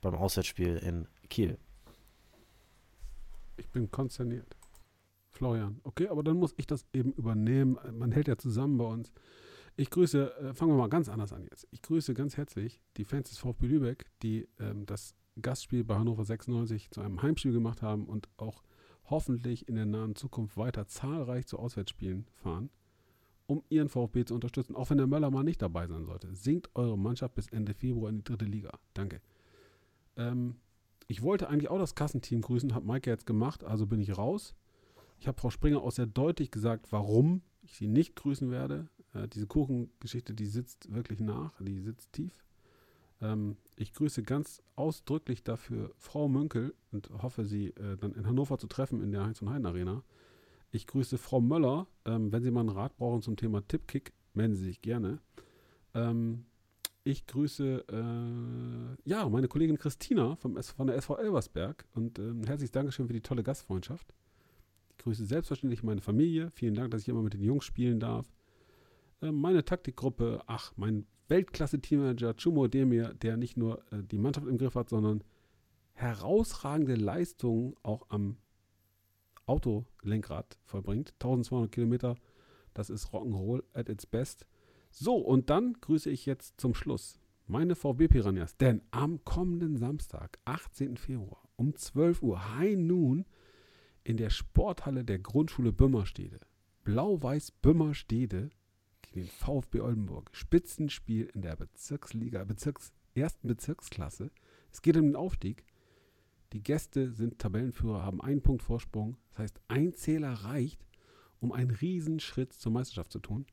beim 0.00 0.14
Auswärtsspiel 0.14 0.76
in 0.76 1.08
Kiel. 1.28 1.58
Ich 3.56 3.68
bin 3.68 3.90
konsterniert. 3.90 4.56
Florian, 5.32 5.80
okay, 5.82 6.08
aber 6.08 6.22
dann 6.22 6.36
muss 6.36 6.54
ich 6.56 6.66
das 6.66 6.86
eben 6.92 7.12
übernehmen. 7.12 7.76
Man 7.92 8.12
hält 8.12 8.28
ja 8.28 8.36
zusammen 8.36 8.78
bei 8.78 8.84
uns. 8.84 9.12
Ich 9.76 9.90
grüße, 9.90 10.36
äh, 10.38 10.54
fangen 10.54 10.72
wir 10.72 10.78
mal 10.78 10.88
ganz 10.88 11.08
anders 11.08 11.32
an 11.32 11.42
jetzt. 11.42 11.66
Ich 11.72 11.82
grüße 11.82 12.14
ganz 12.14 12.36
herzlich 12.36 12.80
die 12.96 13.04
Fans 13.04 13.30
des 13.30 13.38
VfB 13.38 13.66
Lübeck, 13.66 14.06
die 14.22 14.46
ähm, 14.60 14.86
das 14.86 15.16
Gastspiel 15.42 15.82
bei 15.82 15.96
Hannover 15.96 16.24
96 16.24 16.90
zu 16.92 17.00
einem 17.00 17.20
Heimspiel 17.20 17.52
gemacht 17.52 17.82
haben 17.82 18.06
und 18.06 18.28
auch 18.36 18.62
hoffentlich 19.06 19.68
in 19.68 19.74
der 19.76 19.86
nahen 19.86 20.14
Zukunft 20.14 20.56
weiter 20.56 20.86
zahlreich 20.86 21.46
zu 21.46 21.58
Auswärtsspielen 21.58 22.26
fahren, 22.32 22.70
um 23.46 23.62
ihren 23.68 23.88
VfB 23.88 24.24
zu 24.24 24.34
unterstützen, 24.34 24.74
auch 24.74 24.90
wenn 24.90 24.98
der 24.98 25.06
Möller 25.06 25.30
mal 25.30 25.44
nicht 25.44 25.60
dabei 25.60 25.86
sein 25.86 26.04
sollte. 26.04 26.34
Singt 26.34 26.70
eure 26.74 26.98
Mannschaft 26.98 27.34
bis 27.34 27.48
Ende 27.48 27.74
Februar 27.74 28.10
in 28.10 28.18
die 28.18 28.24
dritte 28.24 28.46
Liga. 28.46 28.78
Danke. 28.94 29.20
Ähm, 30.16 30.56
ich 31.06 31.22
wollte 31.22 31.48
eigentlich 31.48 31.70
auch 31.70 31.78
das 31.78 31.94
Kassenteam 31.94 32.40
grüßen, 32.40 32.74
hat 32.74 32.84
Maike 32.84 33.10
jetzt 33.10 33.26
gemacht, 33.26 33.64
also 33.64 33.86
bin 33.86 34.00
ich 34.00 34.16
raus. 34.16 34.54
Ich 35.18 35.28
habe 35.28 35.38
Frau 35.40 35.50
Springer 35.50 35.82
auch 35.82 35.92
sehr 35.92 36.06
deutlich 36.06 36.50
gesagt, 36.50 36.90
warum 36.90 37.42
ich 37.62 37.76
sie 37.76 37.88
nicht 37.88 38.16
grüßen 38.16 38.50
werde. 38.50 38.88
Äh, 39.12 39.28
diese 39.28 39.46
Kuchengeschichte, 39.46 40.34
die 40.34 40.46
sitzt 40.46 40.92
wirklich 40.92 41.20
nach, 41.20 41.52
die 41.60 41.80
sitzt 41.80 42.12
tief. 42.12 42.32
Ähm, 43.20 43.56
ich 43.76 43.92
grüße 43.92 44.22
ganz 44.22 44.62
ausdrücklich 44.76 45.42
dafür 45.42 45.92
Frau 45.98 46.28
Münkel 46.28 46.74
und 46.92 47.10
hoffe, 47.22 47.44
sie 47.44 47.68
äh, 47.68 47.96
dann 47.96 48.14
in 48.14 48.26
Hannover 48.26 48.58
zu 48.58 48.66
treffen 48.66 49.02
in 49.02 49.12
der 49.12 49.24
Heinz 49.24 49.42
und 49.42 49.50
Heiden 49.50 49.66
Arena. 49.66 50.02
Ich 50.70 50.86
grüße 50.86 51.18
Frau 51.18 51.40
Möller. 51.40 51.86
Ähm, 52.04 52.32
wenn 52.32 52.42
Sie 52.42 52.50
mal 52.50 52.60
einen 52.60 52.68
Rat 52.70 52.96
brauchen 52.96 53.22
zum 53.22 53.36
Thema 53.36 53.66
Tippkick, 53.66 54.12
melden 54.32 54.56
Sie 54.56 54.64
sich 54.64 54.82
gerne. 54.82 55.20
Ähm, 55.94 56.46
ich 57.04 57.26
grüße 57.26 57.84
äh, 57.88 59.08
ja, 59.08 59.28
meine 59.28 59.46
Kollegin 59.46 59.78
Christina 59.78 60.36
vom, 60.36 60.60
von 60.62 60.86
der 60.86 60.96
SV 60.96 61.18
Elversberg 61.18 61.84
und 61.94 62.18
äh, 62.18 62.32
herzliches 62.46 62.72
Dankeschön 62.72 63.06
für 63.06 63.12
die 63.12 63.20
tolle 63.20 63.42
Gastfreundschaft. 63.42 64.12
Ich 64.90 64.98
grüße 64.98 65.26
selbstverständlich 65.26 65.82
meine 65.82 66.00
Familie. 66.00 66.50
Vielen 66.52 66.74
Dank, 66.74 66.90
dass 66.90 67.02
ich 67.02 67.08
immer 67.08 67.22
mit 67.22 67.34
den 67.34 67.42
Jungs 67.42 67.64
spielen 67.64 68.00
darf. 68.00 68.26
Äh, 69.24 69.32
meine 69.32 69.64
Taktikgruppe, 69.64 70.42
ach, 70.46 70.72
mein 70.76 71.06
Weltklasse-Teammanager 71.28 72.36
Chumo 72.36 72.68
Demir, 72.68 73.14
der 73.14 73.36
nicht 73.36 73.56
nur 73.56 73.82
äh, 73.90 74.02
die 74.02 74.18
Mannschaft 74.18 74.46
im 74.46 74.58
Griff 74.58 74.74
hat, 74.74 74.90
sondern 74.90 75.24
herausragende 75.94 76.96
Leistungen 76.96 77.74
auch 77.82 78.10
am 78.10 78.36
Autolenkrad 79.46 80.58
vollbringt. 80.64 81.14
1200 81.14 81.72
Kilometer, 81.72 82.16
das 82.74 82.90
ist 82.90 83.08
Rock'n'Roll 83.08 83.62
at 83.72 83.88
its 83.88 84.06
best. 84.06 84.46
So, 84.90 85.16
und 85.16 85.50
dann 85.50 85.74
grüße 85.80 86.10
ich 86.10 86.26
jetzt 86.26 86.60
zum 86.60 86.74
Schluss 86.74 87.20
meine 87.46 87.74
VB 87.74 88.08
Piranhas, 88.08 88.56
denn 88.56 88.82
am 88.90 89.22
kommenden 89.24 89.76
Samstag, 89.76 90.38
18. 90.44 90.96
Februar 90.96 91.42
um 91.56 91.74
12 91.74 92.22
Uhr, 92.22 92.56
High 92.56 92.76
Noon, 92.76 93.26
in 94.02 94.16
der 94.16 94.30
Sporthalle 94.30 95.04
der 95.04 95.18
Grundschule 95.18 95.72
Bümmerstede, 95.72 96.40
Blau-Weiß 96.84 97.52
Bümmerstede 97.52 98.50
den 99.14 99.26
VfB 99.26 99.80
Oldenburg, 99.80 100.30
Spitzenspiel 100.32 101.30
in 101.34 101.42
der 101.42 101.56
Bezirksliga, 101.56 102.44
Bezirks, 102.44 102.92
ersten 103.14 103.48
Bezirksklasse. 103.48 104.30
Es 104.72 104.82
geht 104.82 104.96
um 104.96 105.04
den 105.04 105.16
Aufstieg. 105.16 105.64
Die 106.52 106.62
Gäste 106.62 107.12
sind 107.12 107.38
Tabellenführer, 107.38 108.02
haben 108.02 108.20
einen 108.20 108.42
Punkt 108.42 108.62
Vorsprung. 108.62 109.16
Das 109.30 109.38
heißt, 109.38 109.60
ein 109.68 109.94
Zähler 109.94 110.32
reicht, 110.32 110.84
um 111.40 111.52
einen 111.52 111.70
Riesenschritt 111.70 112.52
zur 112.52 112.72
Meisterschaft 112.72 113.12
zu 113.12 113.18
tun. 113.20 113.46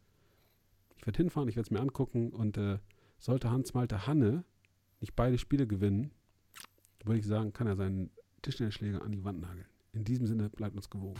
Ich 0.98 1.06
werde 1.06 1.18
hinfahren, 1.18 1.50
ich 1.50 1.56
werde 1.56 1.68
es 1.68 1.72
mir 1.72 1.80
angucken 1.80 2.32
und 2.32 2.58
äh, 2.58 2.80
sollte 3.18 3.50
Hans-Malte 3.50 4.08
Hanne 4.08 4.44
nicht 5.00 5.16
beide 5.16 5.38
Spiele 5.38 5.66
gewinnen, 5.66 6.12
würde 7.04 7.20
ich 7.20 7.26
sagen, 7.26 7.54
kann 7.54 7.68
er 7.68 7.76
seinen 7.76 8.12
Tischtennisschläger 8.42 9.02
an 9.02 9.12
die 9.12 9.24
Wand 9.24 9.42
nageln. 9.42 9.66
In 9.94 10.04
diesem 10.04 10.28
Sinne 10.28 10.50
bleibt 10.50 10.76
uns 10.76 10.90
gewogen. 10.90 11.20